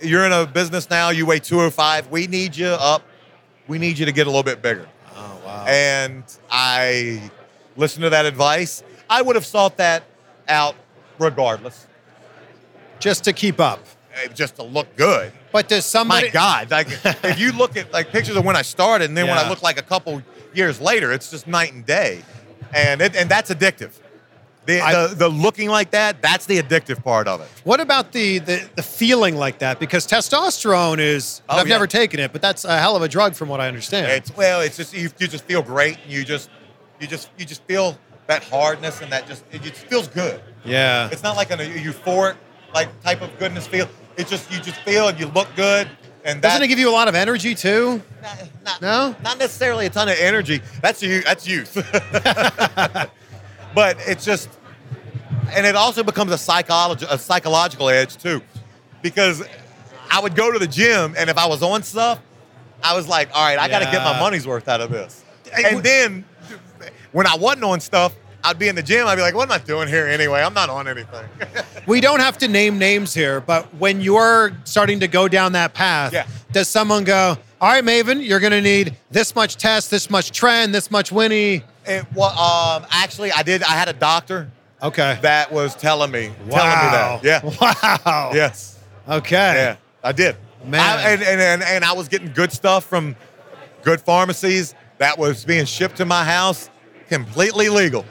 you're 0.01 0.25
in 0.25 0.33
a 0.33 0.47
business 0.47 0.91
now. 0.91 1.11
You 1.11 1.27
weigh 1.27 1.39
205. 1.39 2.11
We 2.11 2.27
need 2.27 2.57
you 2.57 2.69
up. 2.69 3.03
We 3.69 3.79
need 3.79 3.99
you 3.99 4.07
to 4.07 4.13
get 4.13 4.27
a 4.27 4.31
little 4.31 4.43
bit 4.43 4.63
bigger. 4.63 4.87
Oh 5.17 5.41
wow. 5.45 5.65
And 5.67 6.25
I 6.51 7.31
listened 7.77 8.03
to 8.03 8.11
that 8.11 8.27
advice. 8.27 8.83
I 9.09 9.23
would 9.23 9.37
have 9.37 9.47
sought 9.47 9.77
that 9.79 10.05
out 10.49 10.75
regardless, 11.19 11.87
just 12.99 13.25
to 13.25 13.33
keep 13.33 13.61
up. 13.61 13.81
just 14.35 14.57
to 14.57 14.63
look 14.63 14.95
good. 14.97 15.33
But 15.53 15.69
does 15.69 15.85
somebody? 15.87 16.27
My 16.27 16.33
God, 16.33 16.71
like 16.71 16.89
if 17.25 17.39
you 17.39 17.53
look 17.53 17.77
at 17.77 17.93
like 17.93 18.11
pictures 18.11 18.37
of 18.37 18.45
when 18.45 18.57
I 18.57 18.63
started 18.63 19.09
and 19.09 19.17
then 19.17 19.27
when 19.27 19.39
I 19.39 19.49
look 19.49 19.63
like 19.63 19.79
a 19.79 19.83
couple 19.83 20.23
years 20.53 20.81
later, 20.81 21.13
it's 21.13 21.31
just 21.31 21.47
night 21.47 21.73
and 21.73 21.85
day, 21.87 22.23
and 22.75 23.01
it, 23.01 23.17
and 23.17 23.31
that's 23.31 23.51
addictive. 23.51 23.93
The, 24.67 24.81
I- 24.81 25.07
the 25.09 25.15
the 25.15 25.29
looking 25.29 25.69
like 25.69 25.91
that, 25.91 26.23
that's 26.23 26.47
the 26.47 26.61
addictive 26.63 27.03
part 27.05 27.29
of 27.29 27.41
it. 27.43 27.49
What 27.65 27.81
about 27.81 28.13
the, 28.13 28.39
the 28.39 28.69
the 28.77 28.83
feeling 28.83 29.37
like 29.37 29.59
that? 29.59 29.79
Because 29.79 30.07
testosterone 30.07 30.99
is 30.99 31.43
Oh, 31.49 31.57
I've 31.59 31.69
yeah. 31.69 31.75
never 31.75 31.87
taken 31.87 32.19
it, 32.21 32.33
but 32.33 32.41
that's 32.41 32.65
a 32.65 32.79
hell 32.79 32.97
of 32.97 33.03
a 33.03 33.09
drug 33.09 33.35
from 33.35 33.49
what 33.51 33.61
I 33.61 33.69
understand. 33.69 34.11
It's 34.11 34.35
well, 34.37 34.61
it's 34.63 34.77
just 34.77 34.95
you, 34.95 35.11
you 35.19 35.29
just 35.29 35.45
feel 35.45 35.63
great. 35.63 35.99
And 36.05 36.13
you 36.13 36.25
just 36.25 36.49
you 37.01 37.07
just 37.07 37.29
you 37.39 37.45
just 37.45 37.63
feel 37.65 37.99
that 38.27 38.43
hardness 38.45 39.03
and 39.03 39.13
that 39.13 39.27
just 39.27 39.45
it 39.53 39.61
just 39.63 39.77
feels 39.87 40.09
good. 40.09 40.41
yeah. 40.65 41.11
It's 41.13 41.23
not 41.23 41.37
like 41.37 41.51
an, 41.51 41.61
a 41.61 41.65
euphoric 41.65 42.37
like 42.73 42.89
type 43.03 43.21
of 43.21 43.39
goodness 43.39 43.67
feel. 43.67 43.87
It's 44.17 44.31
just 44.31 44.51
you 44.51 44.61
just 44.61 44.81
feel 44.81 45.09
and 45.09 45.21
you 45.21 45.27
look 45.27 45.49
good. 45.57 45.91
And 46.25 46.41
that, 46.41 46.49
Doesn't 46.49 46.63
it 46.63 46.69
give 46.69 46.79
you 46.79 46.89
a 46.89 46.91
lot 46.91 47.07
of 47.07 47.15
energy 47.15 47.55
too? 47.55 48.01
Not, 48.23 48.39
not, 48.65 48.81
No? 48.83 49.17
not 49.23 49.39
necessarily 49.39 49.85
a 49.85 49.91
ton 49.91 50.09
of 50.09 50.17
energy. 50.19 50.63
That's 50.81 51.03
you. 51.03 51.21
That's 51.21 51.47
youth. 51.47 51.77
but 53.75 53.97
it's 54.07 54.25
just, 54.25 54.49
and 55.53 55.67
it 55.67 55.77
also 55.77 56.03
becomes 56.03 56.33
a 56.33 56.39
psychology, 56.39 57.07
a 57.09 57.19
psychological 57.19 57.89
edge 57.89 58.17
too, 58.17 58.41
because 59.03 59.43
I 60.11 60.21
would 60.21 60.35
go 60.37 60.53
to 60.53 60.59
the 60.59 60.67
gym, 60.67 61.15
and 61.17 61.29
if 61.31 61.37
I 61.39 61.47
was 61.47 61.63
on 61.63 61.83
stuff, 61.83 62.21
I 62.83 62.95
was 62.97 63.09
like, 63.09 63.29
all 63.35 63.45
right, 63.45 63.59
I 63.59 63.69
got 63.69 63.81
to 63.81 63.87
get 63.87 64.03
my 64.05 64.19
money's 64.21 64.47
worth 64.47 64.69
out 64.69 64.81
of 64.81 64.91
this. 64.91 65.25
And 65.65 65.83
then 65.83 66.25
when 67.13 67.27
I 67.27 67.37
wasn't 67.37 67.65
on 67.65 67.81
stuff, 67.81 68.15
I'd 68.47 68.59
be 68.59 68.69
in 68.69 68.75
the 68.77 68.83
gym. 68.83 69.07
I'd 69.07 69.17
be 69.17 69.23
like, 69.23 69.35
what 69.35 69.45
am 69.51 69.53
I 69.53 69.59
doing 69.65 69.89
here 69.89 70.07
anyway? 70.07 70.43
I'm 70.43 70.53
not 70.53 70.69
on 70.69 70.87
anything. 70.89 71.25
We 71.87 72.01
don't 72.01 72.21
have 72.21 72.39
to 72.39 72.49
name 72.49 72.79
names 72.79 73.13
here, 73.13 73.41
but 73.43 73.67
when 73.75 74.01
you're 74.01 74.53
starting 74.65 75.01
to 75.01 75.09
go 75.09 75.29
down 75.29 75.53
that 75.53 75.75
path, 75.75 76.15
Yeah. 76.15 76.27
does 76.51 76.67
someone 76.67 77.05
go, 77.05 77.37
"All 77.61 77.69
right, 77.69 77.85
Maven, 77.85 78.27
you're 78.27 78.41
going 78.41 78.53
to 78.53 78.63
need 78.63 78.97
this 79.11 79.35
much 79.35 79.57
test, 79.59 79.91
this 79.91 80.09
much 80.09 80.31
tren, 80.33 80.73
this 80.73 80.91
much 80.91 81.13
Winny"? 81.13 81.63
And 81.87 82.07
well, 82.15 82.31
um, 82.39 82.87
actually, 82.91 83.33
I 83.33 83.43
did. 83.43 83.63
I 83.63 83.73
had 83.73 83.89
a 83.89 83.93
doctor 83.93 84.51
Okay. 84.83 85.19
that 85.23 85.51
was 85.53 85.75
telling 85.75 86.11
me, 86.11 86.27
telling 86.27 86.49
me 86.49 86.51
wow. 86.51 87.21
that. 87.23 87.25
Yeah. 87.25 87.51
Wow. 88.05 88.31
Yes. 88.35 88.79
Okay. 89.09 89.31
Yeah, 89.55 89.77
I 90.03 90.13
did. 90.13 90.37
Man. 90.65 90.81
I, 90.81 91.11
and, 91.13 91.23
and, 91.23 91.41
and, 91.41 91.63
and 91.63 91.85
I 91.85 91.93
was 91.93 92.09
getting 92.09 92.33
good 92.33 92.51
stuff 92.53 92.85
from 92.85 93.17
good 93.83 94.01
pharmacies 94.01 94.75
that 94.99 95.19
was 95.19 95.45
being 95.45 95.67
shipped 95.67 95.97
to 95.99 96.05
my 96.07 96.25
house, 96.25 96.71
completely 97.09 97.69
legal, 97.69 98.05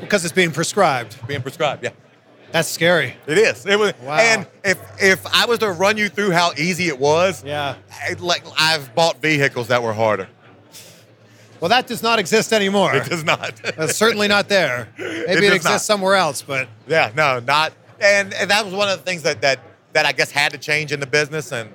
Because 0.00 0.24
it's 0.24 0.32
being 0.32 0.50
prescribed. 0.50 1.16
being 1.26 1.42
prescribed. 1.42 1.84
Yeah, 1.84 1.90
That's 2.52 2.68
scary. 2.68 3.16
it 3.26 3.36
is. 3.38 3.66
It 3.66 3.78
was. 3.78 3.92
Wow. 4.02 4.16
And 4.16 4.46
if 4.64 4.78
if 4.98 5.26
I 5.34 5.44
was 5.46 5.58
to 5.60 5.70
run 5.70 5.96
you 5.98 6.08
through 6.08 6.30
how 6.30 6.52
easy 6.56 6.88
it 6.88 6.98
was, 6.98 7.44
Yeah. 7.44 7.74
I- 7.90 8.14
like 8.18 8.42
I've 8.58 8.94
bought 8.94 9.20
vehicles 9.20 9.68
that 9.68 9.82
were 9.82 9.92
harder. 9.92 10.28
Well, 11.64 11.70
that 11.70 11.86
does 11.86 12.02
not 12.02 12.18
exist 12.18 12.52
anymore. 12.52 12.94
It 12.94 13.08
does 13.08 13.24
not. 13.24 13.56
That's 13.56 13.96
certainly 13.96 14.28
not 14.28 14.50
there. 14.50 14.86
Maybe 14.98 15.08
it, 15.08 15.40
does 15.40 15.54
exists 15.54 15.64
not. 15.64 15.80
somewhere 15.80 16.14
else, 16.14 16.42
but 16.42 16.68
Yeah, 16.86 17.10
no, 17.16 17.40
not. 17.40 17.72
And, 17.98 18.34
and 18.34 18.50
that 18.50 18.66
was 18.66 18.74
one 18.74 18.90
of 18.90 18.98
the 18.98 19.02
things 19.02 19.22
that, 19.22 19.40
that 19.40 19.60
that 19.94 20.04
I 20.04 20.12
guess 20.12 20.30
had 20.30 20.52
to 20.52 20.58
change 20.58 20.92
in 20.92 21.00
the 21.00 21.06
business. 21.06 21.52
And 21.52 21.70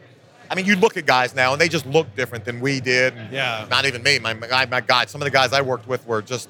I 0.48 0.54
mean, 0.54 0.68
you 0.68 0.76
look 0.76 0.96
at 0.96 1.08
guys 1.08 1.34
now, 1.34 1.54
and 1.54 1.60
they 1.60 1.68
just 1.68 1.88
look 1.88 2.16
different 2.16 2.46
than 2.46 2.60
we 2.60 2.80
did. 2.80 3.16
Yeah. 3.32 3.66
Not 3.68 3.86
even 3.88 4.04
me. 4.04 4.20
My 4.20 4.36
my, 4.36 4.68
my 4.68 4.80
guys. 4.80 5.10
Some 5.10 5.22
of 5.22 5.26
the 5.26 5.32
guys 5.32 5.54
I 5.54 5.62
worked 5.62 5.88
with 5.88 6.06
were 6.06 6.22
just 6.22 6.50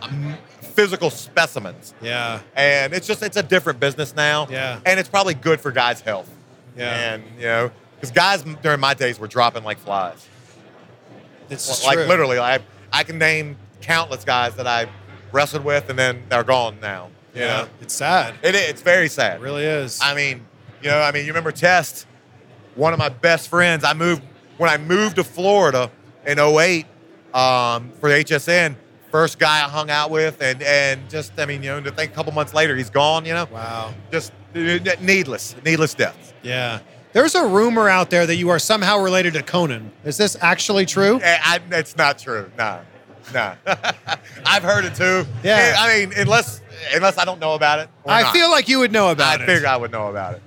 um, 0.00 0.36
physical 0.60 1.10
specimens. 1.10 1.92
yeah. 2.00 2.38
And 2.54 2.94
it's 2.94 3.08
just 3.08 3.20
it's 3.20 3.36
a 3.36 3.42
different 3.42 3.80
business 3.80 4.14
now. 4.14 4.46
Yeah. 4.48 4.78
And 4.86 5.00
it's 5.00 5.08
probably 5.08 5.34
good 5.34 5.60
for 5.60 5.72
guys' 5.72 6.02
health. 6.02 6.30
Yeah. 6.76 7.14
And 7.14 7.24
you 7.36 7.46
know, 7.46 7.70
because 7.96 8.12
guys 8.12 8.44
during 8.62 8.78
my 8.78 8.94
days 8.94 9.18
were 9.18 9.26
dropping 9.26 9.64
like 9.64 9.78
flies. 9.78 10.28
It's 11.50 11.84
like 11.84 11.98
true. 11.98 12.06
literally, 12.06 12.38
I 12.38 12.60
I 12.96 13.04
can 13.04 13.18
name 13.18 13.56
countless 13.82 14.24
guys 14.24 14.54
that 14.56 14.66
I 14.66 14.86
wrestled 15.32 15.64
with, 15.64 15.90
and 15.90 15.98
then 15.98 16.22
they're 16.30 16.42
gone 16.44 16.78
now. 16.80 17.10
You 17.34 17.42
Yeah. 17.42 17.46
know? 17.48 17.68
It's 17.82 17.94
sad. 17.94 18.34
It, 18.42 18.54
it's 18.54 18.80
very 18.80 19.08
sad. 19.08 19.40
It 19.40 19.42
really 19.42 19.64
is. 19.64 19.98
I 20.02 20.14
mean, 20.14 20.46
you 20.82 20.88
know, 20.88 20.98
I 21.00 21.12
mean, 21.12 21.22
you 21.26 21.28
remember 21.32 21.52
Test, 21.52 22.06
one 22.74 22.94
of 22.94 22.98
my 22.98 23.10
best 23.10 23.48
friends. 23.48 23.84
I 23.84 23.92
moved 23.92 24.22
when 24.56 24.70
I 24.70 24.78
moved 24.78 25.16
to 25.16 25.24
Florida 25.24 25.90
in 26.26 26.38
08 26.38 26.86
um, 27.34 27.90
for 28.00 28.08
HSN. 28.08 28.76
First 29.10 29.38
guy 29.38 29.58
I 29.58 29.68
hung 29.68 29.90
out 29.90 30.10
with, 30.10 30.40
and 30.42 30.62
and 30.62 31.08
just 31.10 31.38
I 31.38 31.44
mean, 31.46 31.62
you 31.62 31.70
know, 31.70 31.80
to 31.80 31.90
think 31.90 32.12
a 32.12 32.14
couple 32.14 32.32
months 32.32 32.52
later 32.54 32.74
he's 32.76 32.90
gone. 32.90 33.24
You 33.26 33.34
know, 33.34 33.48
wow. 33.52 33.92
just 34.10 34.32
uh, 34.54 34.78
needless, 35.00 35.54
needless 35.64 35.94
deaths. 35.94 36.32
Yeah. 36.42 36.80
There's 37.16 37.34
a 37.34 37.46
rumor 37.46 37.88
out 37.88 38.10
there 38.10 38.26
that 38.26 38.34
you 38.34 38.50
are 38.50 38.58
somehow 38.58 38.98
related 38.98 39.32
to 39.32 39.42
Conan. 39.42 39.90
Is 40.04 40.18
this 40.18 40.36
actually 40.38 40.84
true? 40.84 41.18
Eh, 41.22 41.38
I, 41.42 41.60
it's 41.70 41.96
not 41.96 42.18
true. 42.18 42.52
No, 42.58 42.80
no. 43.32 43.54
I've 44.44 44.62
heard 44.62 44.84
it 44.84 44.94
too. 44.94 45.24
Yeah. 45.42 45.56
Eh, 45.56 45.74
I 45.78 45.98
mean, 45.98 46.12
unless 46.14 46.60
unless 46.94 47.16
I 47.16 47.24
don't 47.24 47.40
know 47.40 47.54
about 47.54 47.78
it. 47.78 47.88
I 48.06 48.20
not. 48.20 48.34
feel 48.34 48.50
like 48.50 48.68
you 48.68 48.80
would 48.80 48.92
know 48.92 49.06
I 49.06 49.12
about 49.12 49.40
it. 49.40 49.44
I 49.44 49.46
figure 49.46 49.66
I 49.66 49.78
would 49.78 49.92
know 49.92 50.08
about 50.08 50.34
it. 50.34 50.42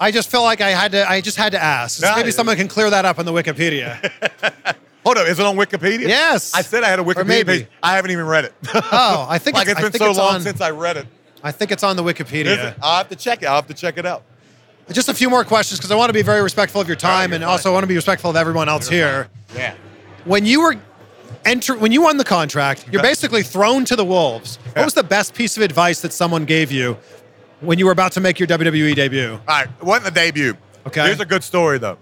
I 0.00 0.10
just 0.10 0.30
felt 0.30 0.44
like 0.44 0.62
I 0.62 0.70
had 0.70 0.92
to. 0.92 1.06
I 1.06 1.20
just 1.20 1.36
had 1.36 1.52
to 1.52 1.62
ask. 1.62 2.00
No, 2.00 2.16
Maybe 2.16 2.30
someone 2.30 2.56
can 2.56 2.68
clear 2.68 2.88
that 2.88 3.04
up 3.04 3.18
on 3.18 3.26
the 3.26 3.32
Wikipedia. 3.32 4.10
Hold 5.04 5.18
up, 5.18 5.28
is 5.28 5.38
it 5.38 5.44
on 5.44 5.56
Wikipedia? 5.56 6.08
Yes. 6.08 6.54
I 6.54 6.62
said 6.62 6.84
I 6.84 6.88
had 6.88 7.00
a 7.00 7.04
Wikipedia 7.04 7.26
maybe. 7.26 7.58
page. 7.58 7.68
I 7.82 7.96
haven't 7.96 8.12
even 8.12 8.24
read 8.24 8.46
it. 8.46 8.54
Oh, 8.72 9.26
I 9.28 9.36
think 9.36 9.56
like 9.58 9.68
it's, 9.68 9.78
it's 9.78 9.88
I 9.88 9.90
been 9.90 10.14
so 10.14 10.22
long 10.22 10.36
on, 10.36 10.40
since 10.40 10.62
I 10.62 10.70
read 10.70 10.96
it. 10.96 11.06
I 11.42 11.52
think 11.52 11.70
it's 11.70 11.82
on 11.82 11.96
the 11.96 12.02
Wikipedia. 12.02 12.74
I'll 12.80 12.96
have 12.96 13.10
to 13.10 13.16
check 13.16 13.42
it. 13.42 13.44
I'll 13.44 13.56
have 13.56 13.66
to 13.66 13.74
check 13.74 13.98
it 13.98 14.06
out. 14.06 14.22
Just 14.92 15.08
a 15.08 15.14
few 15.14 15.30
more 15.30 15.44
questions 15.44 15.78
because 15.78 15.90
I 15.90 15.94
want 15.96 16.10
to 16.10 16.12
be 16.12 16.22
very 16.22 16.42
respectful 16.42 16.80
of 16.80 16.86
your 16.88 16.96
time 16.96 17.30
you're 17.30 17.36
and 17.36 17.44
fine. 17.44 17.50
also 17.50 17.70
I 17.70 17.72
want 17.72 17.84
to 17.84 17.88
be 17.88 17.96
respectful 17.96 18.30
of 18.30 18.36
everyone 18.36 18.68
else 18.68 18.88
here. 18.88 19.28
Yeah. 19.54 19.74
When 20.24 20.44
you 20.44 20.60
were 20.60 20.76
enter 21.44 21.76
when 21.76 21.92
you 21.92 22.02
won 22.02 22.16
the 22.16 22.24
contract, 22.24 22.86
you're 22.90 23.02
basically 23.02 23.42
thrown 23.42 23.84
to 23.86 23.96
the 23.96 24.04
wolves. 24.04 24.56
What 24.74 24.84
was 24.84 24.94
the 24.94 25.02
best 25.02 25.34
piece 25.34 25.56
of 25.56 25.62
advice 25.62 26.00
that 26.02 26.12
someone 26.12 26.44
gave 26.44 26.70
you 26.70 26.98
when 27.60 27.78
you 27.78 27.86
were 27.86 27.92
about 27.92 28.12
to 28.12 28.20
make 28.20 28.38
your 28.38 28.46
WWE 28.46 28.94
debut? 28.94 29.32
All 29.32 29.40
right, 29.48 29.68
it 29.68 29.84
wasn't 29.84 30.06
the 30.14 30.20
debut. 30.20 30.56
Okay. 30.86 31.02
Here's 31.06 31.20
a 31.20 31.26
good 31.26 31.42
story 31.42 31.78
though. 31.78 31.98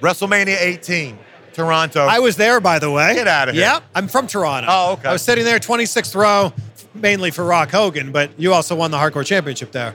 WrestleMania 0.00 0.56
18, 0.58 1.18
Toronto. 1.52 2.06
I 2.06 2.20
was 2.20 2.36
there, 2.36 2.60
by 2.60 2.78
the 2.78 2.90
way. 2.90 3.14
Get 3.14 3.28
outta 3.28 3.52
here. 3.52 3.62
Yep, 3.62 3.82
I'm 3.94 4.08
from 4.08 4.26
Toronto. 4.26 4.68
Oh, 4.70 4.92
okay. 4.94 5.08
I 5.08 5.12
was 5.12 5.20
sitting 5.22 5.44
there, 5.44 5.58
26th 5.58 6.14
row, 6.14 6.52
mainly 6.94 7.30
for 7.30 7.44
Rock 7.44 7.70
Hogan, 7.70 8.12
but 8.12 8.30
you 8.38 8.54
also 8.54 8.74
won 8.74 8.90
the 8.90 8.96
Hardcore 8.96 9.26
Championship 9.26 9.72
there. 9.72 9.94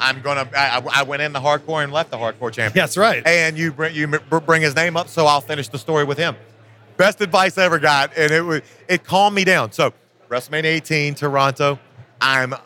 I'm 0.00 0.22
gonna. 0.22 0.48
I, 0.56 0.82
I 0.92 1.02
went 1.02 1.22
in 1.22 1.32
the 1.32 1.40
hardcore 1.40 1.84
and 1.84 1.92
left 1.92 2.10
the 2.10 2.16
hardcore 2.16 2.52
champion. 2.52 2.82
That's 2.82 2.96
right. 2.96 3.24
And 3.26 3.56
you 3.56 3.70
bring 3.70 3.94
you 3.94 4.08
bring 4.08 4.62
his 4.62 4.74
name 4.74 4.96
up, 4.96 5.08
so 5.08 5.26
I'll 5.26 5.42
finish 5.42 5.68
the 5.68 5.78
story 5.78 6.04
with 6.04 6.18
him. 6.18 6.34
Best 6.96 7.20
advice 7.20 7.58
I 7.58 7.64
ever 7.64 7.78
got, 7.78 8.16
and 8.16 8.32
it 8.32 8.40
was 8.40 8.62
it 8.88 9.04
calmed 9.04 9.36
me 9.36 9.44
down. 9.44 9.72
So 9.72 9.92
WrestleMania 10.28 10.64
18, 10.64 11.14
Toronto. 11.14 11.78
I'm 12.20 12.52
uh, 12.52 12.58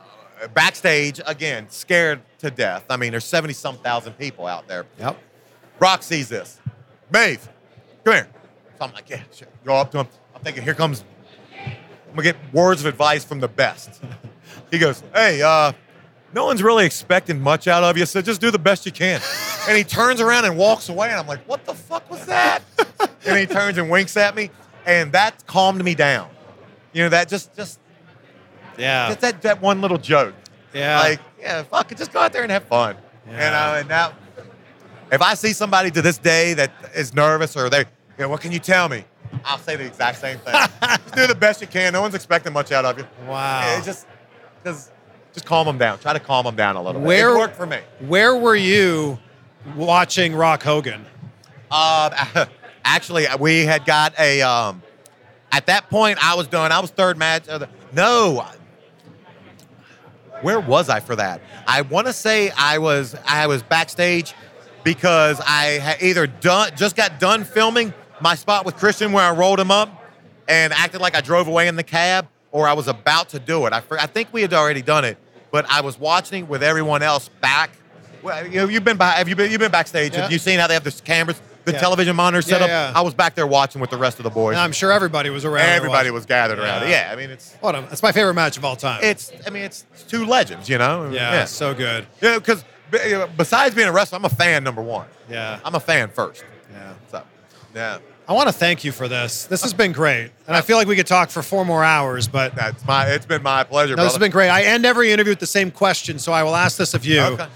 backstage 0.53 1.21
again, 1.27 1.67
scared 1.71 2.21
to 2.39 2.51
death. 2.51 2.85
I 2.91 2.97
mean, 2.97 3.11
there's 3.13 3.25
70 3.25 3.55
some 3.55 3.79
thousand 3.79 4.15
people 4.15 4.47
out 4.47 4.69
there. 4.69 4.87
Yep. 4.99 5.19
Rock 5.81 6.03
sees 6.03 6.29
this. 6.29 6.61
Maeve, 7.13 7.49
come 8.05 8.15
here. 8.15 8.29
So 8.79 8.85
I'm 8.85 8.93
like, 8.93 9.09
yeah, 9.09 9.23
sure. 9.33 9.49
Go 9.65 9.77
up 9.77 9.91
to 9.93 10.01
him. 10.01 10.09
I'm 10.35 10.43
thinking, 10.43 10.63
here 10.63 10.75
comes, 10.75 11.05
I'm 11.57 12.11
gonna 12.11 12.23
get 12.23 12.37
words 12.53 12.81
of 12.81 12.87
advice 12.87 13.25
from 13.25 13.41
the 13.41 13.49
best. 13.49 14.03
He 14.71 14.79
goes, 14.79 15.03
hey, 15.15 15.41
uh, 15.41 15.73
no 16.35 16.45
one's 16.47 16.63
really 16.63 16.85
expecting 16.85 17.41
much 17.41 17.69
out 17.69 17.85
of 17.85 17.97
you, 17.97 18.05
so 18.07 18.21
just 18.21 18.41
do 18.41 18.51
the 18.51 18.59
best 18.59 18.87
you 18.87 18.93
can. 18.93 19.21
And 19.67 19.79
he 19.79 19.83
turns 19.83 20.21
around 20.21 20.45
and 20.45 20.59
walks 20.59 20.91
away, 20.91 21.09
and 21.09 21.19
I'm 21.19 21.27
like, 21.27 21.41
what 21.49 21.65
the 21.65 21.73
fuck 21.73 22.11
was 22.11 22.27
that? 22.27 22.63
and 23.27 23.39
he 23.39 23.47
turns 23.47 23.79
and 23.79 23.89
winks 23.89 24.15
at 24.15 24.37
me, 24.37 24.51
and 24.85 25.11
that 25.13 25.47
calmed 25.47 25.83
me 25.83 25.95
down. 25.95 26.29
You 26.93 27.05
know, 27.05 27.09
that 27.09 27.31
just, 27.31 27.57
just, 27.57 27.81
Yeah. 28.77 29.09
just 29.09 29.21
that, 29.23 29.41
that 29.41 29.63
one 29.63 29.81
little 29.81 29.97
joke. 29.97 30.35
Yeah. 30.75 31.01
Like, 31.01 31.21
yeah, 31.41 31.63
fuck 31.63 31.91
it, 31.91 31.97
just 31.97 32.13
go 32.13 32.21
out 32.21 32.35
there 32.35 32.43
and 32.43 32.53
have 32.53 32.65
fun. 32.65 32.97
Yeah. 33.27 33.33
You 33.33 33.39
know, 33.39 33.81
and 33.81 33.89
now, 33.89 34.13
if 35.11 35.23
I 35.23 35.33
see 35.33 35.55
somebody 35.55 35.91
to 35.93 36.03
this 36.03 36.19
day 36.19 36.53
that 36.53 36.71
is 36.95 37.15
nervous 37.15 37.57
or 37.57 37.71
they, 37.71 37.79
you 37.79 37.85
know, 38.19 38.29
what 38.29 38.43
can 38.43 38.53
you 38.53 38.59
tell 38.59 38.91
me? 38.91 39.05
I'll 39.47 39.57
say 39.57 39.77
the 39.77 39.87
exact 39.87 40.19
same 40.19 40.37
thing. 40.41 40.53
just 40.83 41.15
do 41.15 41.27
the 41.27 41.35
best 41.35 41.63
you 41.63 41.69
can. 41.69 41.95
No 41.95 42.03
one's 42.03 42.15
expecting 42.15 42.53
much 42.53 42.71
out 42.71 42.85
of 42.85 42.99
you. 42.99 43.07
Wow. 43.27 43.61
Yeah, 43.63 43.81
just, 43.83 44.07
just, 44.63 44.93
just 45.35 45.45
calm 45.45 45.67
them 45.67 45.77
down. 45.79 45.99
Try 45.99 46.13
to 46.15 46.21
calm 46.21 46.45
them 46.47 46.57
down 46.57 46.77
a 46.77 46.83
little 46.83 47.01
Where- 47.01 47.29
bit. 47.31 47.37
It 47.37 47.39
worked 47.39 47.57
for 47.57 47.67
me. 47.67 47.79
Where 48.01 48.37
were 48.37 48.57
you 48.57 49.19
watching 49.77 50.35
Rock 50.35 50.63
Hogan? 50.63 51.05
Um, 51.71 52.13
actually, 52.85 53.27
we 53.39 53.65
had 53.67 53.85
got 53.85 54.19
a. 54.19 54.41
Um, 54.43 54.83
at 55.53 55.67
that 55.67 55.89
point, 55.91 56.19
I 56.25 56.35
was 56.35 56.47
done. 56.49 56.73
I 56.73 56.81
was 56.81 56.91
third 56.91 57.17
match. 57.19 57.47
Of 57.49 57.61
the, 57.61 57.69
no, 57.93 58.45
where 60.43 60.61
was 60.61 60.89
I 60.89 61.01
for 61.01 61.17
that? 61.17 61.41
I 61.67 61.83
want 61.83 62.07
to 62.07 62.13
say 62.13 62.51
I 62.57 62.79
was 62.79 63.17
I 63.27 63.47
was 63.47 63.63
backstage 63.63 64.35
because 64.83 65.41
I 65.47 65.79
had 65.81 66.03
either 66.03 66.27
done 66.27 66.71
just 66.77 66.97
got 66.97 67.19
done 67.21 67.45
filming 67.45 67.93
my 68.21 68.35
spot 68.35 68.65
with 68.65 68.77
Christian 68.77 69.13
where 69.13 69.25
I 69.25 69.31
rolled 69.33 69.59
him 69.61 69.71
up 69.71 69.89
and 70.49 70.73
acted 70.73 71.01
like 71.01 71.17
I 71.17 71.21
drove 71.21 71.49
away 71.49 71.69
in 71.69 71.77
the 71.77 71.83
cab, 71.83 72.29
or 72.53 72.69
I 72.69 72.75
was 72.75 72.89
about 72.89 73.31
to 73.31 73.39
do 73.39 73.65
it. 73.67 73.73
I 73.73 73.83
I 73.99 74.07
think 74.07 74.29
we 74.33 74.43
had 74.43 74.53
already 74.53 74.83
done 74.83 75.05
it, 75.05 75.17
but 75.55 75.65
I 75.71 75.83
was 75.83 75.97
watching 76.01 76.49
with 76.49 76.65
everyone 76.65 77.01
else 77.05 77.29
back. 77.41 77.71
Well, 78.23 78.45
you 78.45 78.69
you've 78.69 78.83
been 78.83 78.97
by, 78.97 79.11
have 79.13 79.29
you 79.29 79.37
been 79.37 79.53
you've 79.53 79.61
been 79.61 79.71
backstage? 79.71 80.13
Yeah. 80.13 80.23
Have 80.23 80.33
you 80.33 80.39
seen 80.39 80.59
how 80.59 80.67
they 80.67 80.75
have 80.75 80.83
the 80.83 80.91
cameras, 80.91 81.41
the 81.65 81.71
Yeah. 81.71 81.79
television 81.79 82.17
monitors 82.17 82.47
set 82.47 82.59
Yeah, 82.59 82.65
up? 82.65 82.69
yeah. 82.95 82.99
I 83.01 83.03
was 83.03 83.15
back 83.15 83.37
there 83.37 83.47
watching 83.47 83.81
with 83.81 83.91
the 83.91 83.97
rest 83.97 84.19
of 84.19 84.25
the 84.25 84.31
boys. 84.31 84.55
And 84.55 84.61
I'm 84.63 84.73
sure 84.73 84.91
everybody 84.91 85.31
was 85.31 85.45
around. 85.45 85.69
Everybody 85.69 86.11
was 86.11 86.27
gathered 86.27 86.59
around 86.59 86.83
it. 86.83 86.89
Yeah. 86.89 87.09
I 87.13 87.15
mean 87.15 87.31
it's 87.31 87.55
What 87.61 87.77
a, 87.77 87.85
it's 87.93 88.03
my 88.03 88.11
favorite 88.11 88.35
match 88.35 88.57
of 88.57 88.65
all 88.65 88.75
time. 88.75 88.99
it's 89.05 89.31
I 89.47 89.51
mean 89.51 89.63
it's, 89.63 89.87
it's 89.93 90.03
two 90.03 90.27
legends, 90.27 90.69
you 90.69 90.77
know. 90.77 91.09
yeah, 91.13 91.45
so 91.45 91.73
good. 91.73 92.05
Yeah, 92.21 92.41
because 92.41 92.65
besides 93.37 93.77
being 93.77 93.87
a 93.89 93.93
wrestler, 93.93 94.19
I'm 94.19 94.25
a 94.25 94.29
fan 94.31 94.65
number 94.65 94.83
one. 94.83 95.07
Yeah. 95.31 95.61
I'm 95.65 95.77
a 95.77 95.81
fan 95.81 96.09
first. 96.09 96.45
Yeah. 96.73 96.95
So, 97.13 97.23
yeah, 97.77 97.99
I 98.27 98.33
want 98.33 98.49
to 98.49 98.53
thank 98.53 98.85
you 98.85 98.93
for 98.93 99.07
this. 99.07 99.45
This 99.45 99.63
has 99.63 99.75
been 99.75 99.93
great. 99.93 100.31
And 100.47 100.57
I 100.57 100.63
feel 100.63 100.79
like 100.79 100.89
we 100.89 100.97
could 100.97 101.07
talk 101.07 101.29
for 101.29 101.43
four 101.43 101.65
more 101.65 101.85
hours, 101.85 102.27
but 102.27 102.55
that's 102.55 102.85
my. 102.87 103.07
It's 103.11 103.27
been 103.27 103.43
my 103.43 103.65
pleasure, 103.65 103.97
no, 103.97 104.05
this 104.05 104.13
has 104.13 104.19
been 104.19 104.31
great. 104.31 104.49
I 104.49 104.63
end 104.63 104.87
every 104.87 105.13
interview 105.13 105.33
with 105.33 105.41
the 105.41 105.47
same 105.47 105.71
question, 105.71 106.19
so 106.19 106.33
I 106.33 106.43
will 106.43 106.57
ask 106.57 106.79
this 106.79 106.95
of 106.95 107.05
you. 107.05 107.21
Okay. 107.21 107.47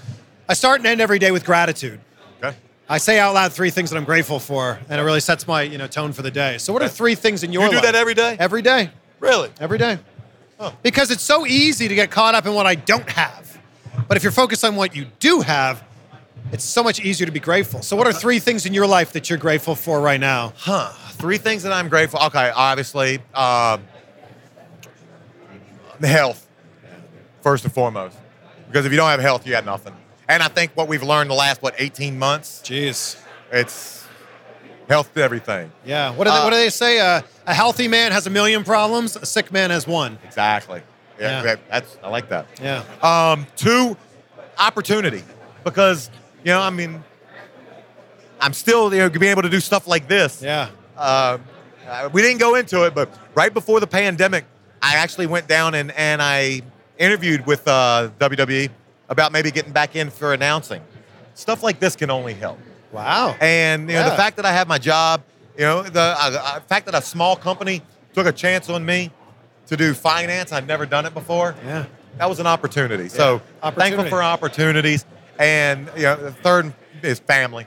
I 0.47 0.53
start 0.53 0.79
and 0.79 0.87
end 0.87 1.01
every 1.01 1.17
day 1.17 1.31
with 1.31 1.43
gratitude. 1.43 1.99
Okay. 2.37 2.55
I 2.87 2.99
say 2.99 3.19
out 3.19 3.33
loud 3.33 3.51
three 3.51 3.71
things 3.71 3.89
that 3.89 3.97
I'm 3.97 4.05
grateful 4.05 4.39
for, 4.39 4.79
and 4.89 5.01
it 5.01 5.03
really 5.03 5.19
sets 5.19 5.47
my 5.47 5.63
you 5.63 5.79
know 5.79 5.87
tone 5.87 6.13
for 6.13 6.21
the 6.21 6.31
day. 6.31 6.59
So, 6.59 6.71
what 6.71 6.83
are 6.83 6.89
three 6.89 7.15
things 7.15 7.43
in 7.43 7.51
your 7.51 7.63
life? 7.63 7.71
You 7.71 7.79
do 7.79 7.85
life? 7.85 7.93
that 7.93 7.99
every 7.99 8.13
day? 8.13 8.37
Every 8.39 8.61
day. 8.61 8.91
Really? 9.19 9.49
Every 9.59 9.79
day. 9.79 9.97
Huh. 10.59 10.71
Because 10.83 11.09
it's 11.09 11.23
so 11.23 11.47
easy 11.47 11.87
to 11.87 11.95
get 11.95 12.11
caught 12.11 12.35
up 12.35 12.45
in 12.45 12.53
what 12.53 12.67
I 12.67 12.75
don't 12.75 13.09
have. 13.09 13.57
But 14.07 14.17
if 14.17 14.23
you're 14.23 14.31
focused 14.31 14.63
on 14.63 14.75
what 14.75 14.95
you 14.95 15.05
do 15.19 15.41
have, 15.41 15.83
it's 16.51 16.63
so 16.63 16.83
much 16.83 16.99
easier 16.99 17.25
to 17.25 17.31
be 17.31 17.39
grateful. 17.39 17.81
So, 17.81 17.95
what 17.95 18.07
are 18.07 18.13
three 18.13 18.39
things 18.39 18.65
in 18.65 18.73
your 18.73 18.87
life 18.87 19.13
that 19.13 19.29
you're 19.29 19.39
grateful 19.39 19.75
for 19.75 20.01
right 20.01 20.19
now? 20.19 20.53
Huh. 20.57 20.91
Three 21.13 21.37
things 21.37 21.63
that 21.63 21.71
I'm 21.73 21.89
grateful. 21.89 22.19
Okay, 22.27 22.51
obviously, 22.55 23.19
um, 23.33 23.83
the 25.99 26.07
health 26.07 26.47
first 27.41 27.63
and 27.65 27.73
foremost, 27.73 28.17
because 28.67 28.85
if 28.85 28.91
you 28.91 28.97
don't 28.97 29.09
have 29.09 29.19
health, 29.19 29.45
you 29.45 29.51
got 29.51 29.65
nothing. 29.65 29.93
And 30.27 30.43
I 30.43 30.47
think 30.47 30.71
what 30.75 30.87
we've 30.87 31.03
learned 31.03 31.29
the 31.29 31.33
last 31.35 31.61
what 31.61 31.75
18 31.79 32.17
months, 32.19 32.61
Jeez. 32.63 33.19
it's 33.51 34.05
health 34.87 35.13
to 35.15 35.21
everything. 35.23 35.71
Yeah. 35.85 36.11
What 36.11 36.25
do 36.25 36.31
they, 36.31 36.37
Uh, 36.37 36.43
what 36.43 36.49
do 36.51 36.55
they 36.55 36.69
say? 36.69 36.99
Uh, 36.99 37.21
a 37.47 37.53
healthy 37.53 37.87
man 37.87 38.11
has 38.11 38.27
a 38.27 38.29
million 38.29 38.63
problems. 38.63 39.15
A 39.15 39.25
sick 39.25 39.51
man 39.51 39.71
has 39.71 39.87
one. 39.87 40.17
Exactly. 40.23 40.81
Yeah, 41.19 41.43
Yeah. 41.43 41.55
that's 41.69 41.97
I 42.03 42.09
like 42.09 42.29
that. 42.29 42.45
Yeah. 42.61 42.83
Um, 43.01 43.47
two, 43.55 43.97
opportunity, 44.57 45.23
because 45.63 46.09
you 46.43 46.51
know, 46.51 46.61
I 46.61 46.69
mean, 46.69 47.03
I'm 48.41 48.53
still 48.53 48.93
you 48.93 48.99
know 48.99 49.09
being 49.09 49.31
able 49.31 49.41
to 49.41 49.49
do 49.49 49.59
stuff 49.59 49.87
like 49.87 50.07
this. 50.07 50.41
Yeah. 50.41 50.69
Uh, 50.97 51.37
uh, 51.87 52.09
we 52.13 52.21
didn't 52.21 52.39
go 52.39 52.55
into 52.55 52.83
it, 52.85 52.93
but 52.93 53.09
right 53.35 53.53
before 53.53 53.79
the 53.79 53.87
pandemic, 53.87 54.45
I 54.81 54.95
actually 54.95 55.27
went 55.27 55.47
down 55.47 55.75
and 55.75 55.91
and 55.91 56.21
I 56.21 56.61
interviewed 56.97 57.45
with 57.45 57.67
uh, 57.67 58.09
WWE 58.19 58.69
about 59.09 59.31
maybe 59.31 59.51
getting 59.51 59.71
back 59.71 59.95
in 59.95 60.09
for 60.09 60.33
announcing. 60.33 60.81
Stuff 61.33 61.63
like 61.63 61.79
this 61.79 61.95
can 61.95 62.09
only 62.11 62.33
help. 62.33 62.59
Wow. 62.91 63.35
And 63.39 63.83
you 63.83 63.95
know, 63.95 64.01
Yeah. 64.01 64.09
the 64.09 64.15
fact 64.15 64.35
that 64.37 64.45
I 64.45 64.51
have 64.51 64.67
my 64.67 64.77
job, 64.77 65.23
you 65.57 65.63
know, 65.63 65.83
the 65.83 65.99
uh, 65.99 66.15
uh, 66.43 66.59
fact 66.61 66.85
that 66.85 66.95
a 66.95 67.01
small 67.01 67.35
company 67.35 67.81
took 68.13 68.27
a 68.27 68.31
chance 68.31 68.69
on 68.69 68.85
me 68.85 69.11
to 69.67 69.77
do 69.77 69.93
finance, 69.93 70.51
I'd 70.51 70.67
never 70.67 70.85
done 70.85 71.05
it 71.05 71.13
before. 71.13 71.55
Yeah. 71.65 71.85
That 72.17 72.27
was 72.27 72.39
an 72.39 72.47
opportunity. 72.47 73.07
So 73.07 73.41
Opportunity. 73.63 73.95
thankful 73.95 74.17
for 74.17 74.23
opportunities. 74.23 75.05
And 75.39 75.89
you 75.95 76.03
know, 76.03 76.15
the 76.17 76.31
third 76.31 76.73
is 77.01 77.17
family. 77.19 77.65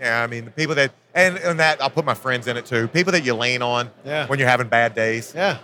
Yeah, 0.00 0.22
I 0.22 0.26
mean 0.26 0.44
the 0.44 0.50
people 0.50 0.74
that 0.74 0.90
and, 1.14 1.38
and 1.38 1.58
that 1.60 1.80
I'll 1.80 1.88
put 1.88 2.04
my 2.04 2.12
friends 2.14 2.46
in 2.48 2.58
it 2.58 2.66
too. 2.66 2.88
People 2.88 3.12
that 3.12 3.24
you 3.24 3.32
lean 3.34 3.62
on 3.62 3.90
Yeah. 4.04 4.26
when 4.26 4.38
you're 4.38 4.48
having 4.48 4.68
bad 4.68 4.94
days. 4.94 5.32
Yeah. 5.34 5.58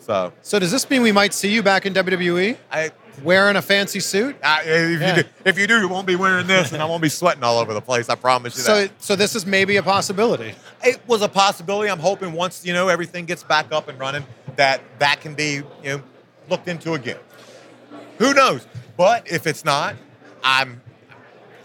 So 0.00 0.32
So, 0.42 0.58
does 0.58 0.70
this 0.70 0.88
mean 0.90 1.00
we 1.02 1.12
might 1.12 1.32
see 1.32 1.48
you 1.52 1.62
back 1.62 1.86
in 1.86 1.94
WWE 1.94 2.56
I, 2.70 2.90
wearing 3.22 3.56
a 3.56 3.62
fancy 3.62 4.00
suit? 4.00 4.36
I 4.42 4.62
if 4.64 5.00
Yeah. 5.00 5.16
you 5.16 5.22
do, 5.22 5.28
if 5.46 5.58
you 5.58 5.66
do, 5.66 5.78
you 5.80 5.88
won't 5.88 6.06
be 6.06 6.16
wearing 6.16 6.46
this, 6.46 6.72
and 6.72 6.82
I 6.82 6.84
won't 6.84 7.02
be 7.02 7.08
sweating 7.08 7.42
all 7.42 7.58
over 7.58 7.72
the 7.72 7.80
place. 7.80 8.08
I 8.10 8.14
promise 8.14 8.56
you 8.56 8.62
So, 8.64 8.80
that. 8.82 8.90
so 9.02 9.16
this 9.16 9.34
is 9.34 9.46
maybe 9.46 9.76
a 9.76 9.82
possibility. 9.82 10.54
it 10.84 11.00
was 11.06 11.22
a 11.22 11.28
possibility. 11.28 11.90
I'm 11.90 11.98
hoping 12.00 12.32
once 12.32 12.66
you 12.66 12.72
know 12.74 12.88
everything 12.88 13.24
gets 13.24 13.42
back 13.42 13.72
up 13.72 13.88
and 13.88 13.98
running, 13.98 14.24
that 14.56 14.82
that 14.98 15.20
can 15.22 15.34
be 15.34 15.62
you 15.82 15.96
know 15.96 16.02
looked 16.50 16.68
into 16.68 16.92
again. 16.94 17.18
Who 18.18 18.34
knows? 18.34 18.66
But 18.98 19.30
if 19.30 19.46
it's 19.46 19.64
not, 19.64 19.94
I'm 20.44 20.80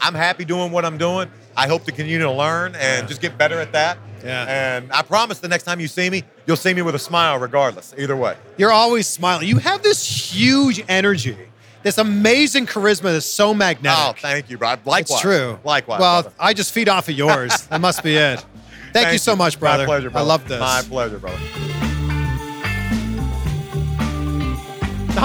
I'm 0.03 0.13
happy 0.13 0.43
doing 0.43 0.71
what 0.73 0.83
I'm 0.83 0.97
doing. 0.97 1.31
I 1.55 1.67
hope 1.67 1.85
to 1.85 1.91
continue 1.91 2.19
to 2.19 2.31
learn 2.31 2.75
and 2.75 3.07
just 3.07 3.21
get 3.21 3.37
better 3.37 3.59
at 3.59 3.71
that. 3.71 3.97
Yeah. 4.21 4.75
And 4.75 4.91
I 4.91 5.01
promise 5.01 5.39
the 5.39 5.47
next 5.47 5.63
time 5.63 5.79
you 5.79 5.87
see 5.87 6.09
me, 6.09 6.23
you'll 6.45 6.57
see 6.57 6.73
me 6.73 6.81
with 6.81 6.93
a 6.93 6.99
smile 6.99 7.39
regardless. 7.39 7.93
Either 7.97 8.15
way. 8.15 8.35
You're 8.57 8.71
always 8.71 9.07
smiling. 9.07 9.47
You 9.47 9.59
have 9.59 9.81
this 9.81 10.05
huge 10.05 10.83
energy, 10.89 11.37
this 11.83 11.97
amazing 11.97 12.65
charisma 12.65 13.13
that's 13.13 13.25
so 13.25 13.53
magnetic. 13.53 13.97
Oh, 13.97 14.13
thank 14.19 14.49
you, 14.49 14.57
bro. 14.57 14.75
Likewise. 14.83 15.11
It's 15.11 15.21
true. 15.21 15.57
Likewise. 15.63 16.01
Well, 16.01 16.23
brother. 16.23 16.35
I 16.37 16.53
just 16.53 16.73
feed 16.73 16.89
off 16.89 17.07
of 17.07 17.15
yours. 17.15 17.67
that 17.67 17.79
must 17.79 18.03
be 18.03 18.15
it. 18.15 18.43
Thank, 18.93 19.11
you 19.11 19.17
so 19.17 19.35
much, 19.35 19.59
brother. 19.59 19.83
My 19.83 19.87
pleasure, 19.87 20.09
brother. 20.11 20.23
I 20.23 20.27
love 20.27 20.47
this. 20.47 20.59
My 20.59 20.81
pleasure, 20.87 21.17
brother. 21.17 21.39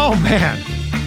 Oh 0.01 0.19
man, 0.23 0.59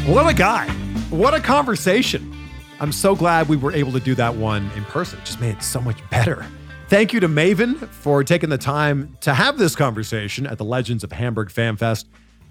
what 0.05 0.29
a 0.29 0.33
guy! 0.33 0.69
What 1.09 1.33
a 1.33 1.39
conversation! 1.39 2.40
I'm 2.81 2.91
so 2.91 3.15
glad 3.15 3.47
we 3.47 3.57
were 3.57 3.71
able 3.71 3.91
to 3.91 3.99
do 3.99 4.15
that 4.15 4.35
one 4.35 4.67
in 4.75 4.83
person. 4.85 5.19
It 5.19 5.25
just 5.25 5.39
made 5.39 5.55
it 5.55 5.61
so 5.61 5.79
much 5.79 5.97
better. 6.09 6.43
Thank 6.87 7.13
you 7.13 7.19
to 7.19 7.27
Maven 7.27 7.77
for 7.77 8.23
taking 8.23 8.49
the 8.49 8.57
time 8.57 9.15
to 9.21 9.35
have 9.35 9.59
this 9.59 9.75
conversation 9.75 10.47
at 10.47 10.57
the 10.57 10.65
Legends 10.65 11.03
of 11.03 11.11
Hamburg 11.11 11.51
Fan 11.51 11.77
Fest. 11.77 12.07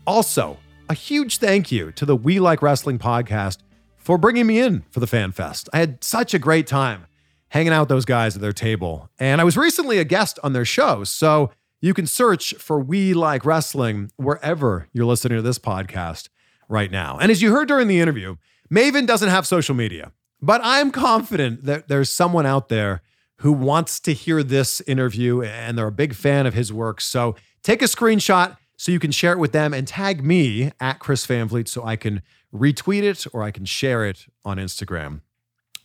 Also, 0.07 0.57
a 0.89 0.95
huge 0.95 1.39
thank 1.39 1.72
you 1.72 1.91
to 1.93 2.07
the 2.07 2.14
We 2.14 2.39
Like 2.39 2.62
Wrestling 2.62 2.97
podcast 2.97 3.59
for 3.97 4.18
bringing 4.18 4.47
me 4.47 4.61
in 4.61 4.85
for 4.93 5.01
the 5.01 5.09
Fan 5.09 5.33
Fest. 5.33 5.68
I 5.72 5.81
had 5.81 6.05
such 6.05 6.33
a 6.33 6.39
great 6.39 6.68
time 6.68 7.07
hanging 7.49 7.72
out 7.72 7.81
with 7.81 7.89
those 7.89 8.05
guys 8.05 8.37
at 8.37 8.41
their 8.41 8.53
table. 8.53 9.11
And 9.18 9.41
I 9.41 9.45
was 9.45 9.57
recently 9.57 9.99
a 9.99 10.05
guest 10.05 10.39
on 10.45 10.53
their 10.53 10.64
show. 10.64 11.03
So 11.03 11.51
you 11.81 11.93
can 11.93 12.07
search 12.07 12.55
for 12.55 12.78
We 12.78 13.14
Like 13.14 13.45
Wrestling 13.45 14.12
wherever 14.14 14.87
you're 14.93 15.07
listening 15.07 15.39
to 15.39 15.43
this 15.43 15.59
podcast 15.59 16.28
right 16.68 16.93
now. 16.93 17.18
And 17.20 17.33
as 17.33 17.43
you 17.43 17.51
heard 17.51 17.66
during 17.66 17.89
the 17.89 17.99
interview, 17.99 18.37
Maven 18.72 19.05
doesn't 19.05 19.28
have 19.28 19.45
social 19.49 19.74
media, 19.74 20.12
but 20.43 20.61
I'm 20.64 20.91
confident 20.91 21.64
that 21.64 21.88
there's 21.88 22.11
someone 22.11 22.47
out 22.47 22.68
there 22.68 23.03
who 23.36 23.53
wants 23.53 24.01
to 24.01 24.12
hear 24.12 24.43
this 24.43 24.80
interview 24.82 25.43
and 25.43 25.76
they're 25.76 25.86
a 25.86 25.93
big 25.93 26.14
fan 26.14 26.47
of 26.47 26.55
his 26.55 26.72
work. 26.72 27.01
So 27.01 27.36
take 27.62 27.80
a 27.80 27.86
screenshot 27.86 28.57
so 28.76 28.93
you 28.93 28.99
can 28.99 29.12
share 29.12 29.32
it 29.32 29.38
with 29.38 29.53
them 29.53 29.72
and 29.72 29.86
tag 29.86 30.24
me 30.24 30.72
at 30.80 30.99
Chris 30.99 31.24
Van 31.26 31.49
so 31.66 31.84
I 31.84 31.97
can 31.97 32.22
retweet 32.55 33.03
it 33.03 33.26
or 33.32 33.43
I 33.43 33.51
can 33.51 33.64
share 33.64 34.05
it 34.05 34.26
on 34.45 34.59
Instagram. 34.59 35.20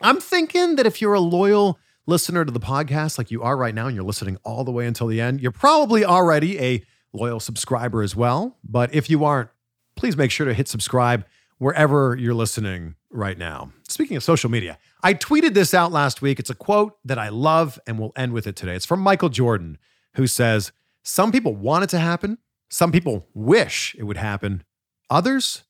I'm 0.02 0.20
thinking 0.20 0.76
that 0.76 0.86
if 0.86 1.02
you're 1.02 1.14
a 1.14 1.20
loyal 1.20 1.80
listener 2.08 2.46
to 2.46 2.52
the 2.52 2.60
podcast 2.60 3.18
like 3.18 3.32
you 3.32 3.42
are 3.42 3.56
right 3.58 3.74
now 3.74 3.88
and 3.88 3.96
you're 3.96 4.06
listening 4.06 4.38
all 4.44 4.64
the 4.64 4.72
way 4.72 4.86
until 4.86 5.08
the 5.08 5.22
end, 5.22 5.42
you're 5.42 5.52
probably 5.52 6.04
already 6.04 6.60
a 6.60 6.84
loyal 7.14 7.40
subscriber 7.40 8.02
as 8.02 8.16
well. 8.16 8.58
But 8.64 8.94
if 8.94 9.10
you 9.10 9.24
aren't, 9.24 9.50
please 9.96 10.18
make 10.18 10.32
sure 10.32 10.46
to 10.46 10.54
hit 10.54 10.68
subscribe 10.68 11.26
wherever 11.58 12.16
you're 12.16 12.34
listening 12.34 12.96
right 13.16 13.38
now. 13.38 13.72
Speaking 13.88 14.18
of 14.18 14.24
social 14.24 14.50
media, 14.50 14.78
I 15.04 15.14
tweeted 15.14 15.54
this 15.54 15.74
out 15.74 15.92
last 15.92 16.22
week. 16.22 16.40
It's 16.40 16.50
a 16.50 16.56
quote 16.56 16.98
that 17.06 17.18
I 17.18 17.30
love 17.30 17.80
and 17.88 18.00
we'll 18.00 18.14
end 18.16 18.34
with 18.34 18.48
it 18.48 18.56
today. 18.56 18.76
It's 18.76 18.86
from 18.86 19.00
Michael 19.00 19.30
Jordan, 19.30 19.78
who 20.16 20.28
says, 20.28 20.72
Some 21.04 21.32
people 21.32 21.56
want 21.56 21.84
it 21.84 21.90
to 21.92 22.00
happen, 22.00 22.38
some 22.70 22.92
people 22.92 23.28
wish 23.34 23.96
it 23.98 24.04
would 24.04 24.18
happen, 24.18 24.64
others 25.10 25.64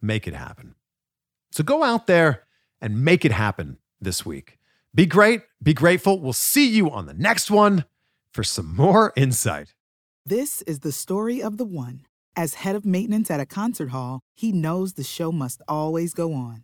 make 0.00 0.26
it 0.26 0.34
happen. 0.34 0.74
So 1.50 1.62
go 1.62 1.82
out 1.82 2.06
there 2.06 2.44
and 2.80 3.04
make 3.04 3.24
it 3.24 3.32
happen 3.32 3.78
this 4.00 4.26
week. 4.26 4.58
Be 4.94 5.06
great, 5.06 5.42
be 5.62 5.74
grateful. 5.74 6.20
We'll 6.20 6.32
see 6.32 6.68
you 6.68 6.90
on 6.90 7.06
the 7.06 7.14
next 7.14 7.50
one 7.50 7.84
for 8.32 8.42
some 8.42 8.74
more 8.74 9.12
insight. 9.16 9.74
This 10.26 10.62
is 10.62 10.80
the 10.80 10.92
story 10.92 11.42
of 11.42 11.56
the 11.56 11.64
one. 11.64 12.06
As 12.36 12.54
head 12.54 12.74
of 12.74 12.84
maintenance 12.84 13.30
at 13.30 13.38
a 13.38 13.46
concert 13.46 13.90
hall, 13.90 14.20
he 14.34 14.50
knows 14.50 14.94
the 14.94 15.04
show 15.04 15.30
must 15.30 15.62
always 15.68 16.14
go 16.14 16.32
on. 16.32 16.63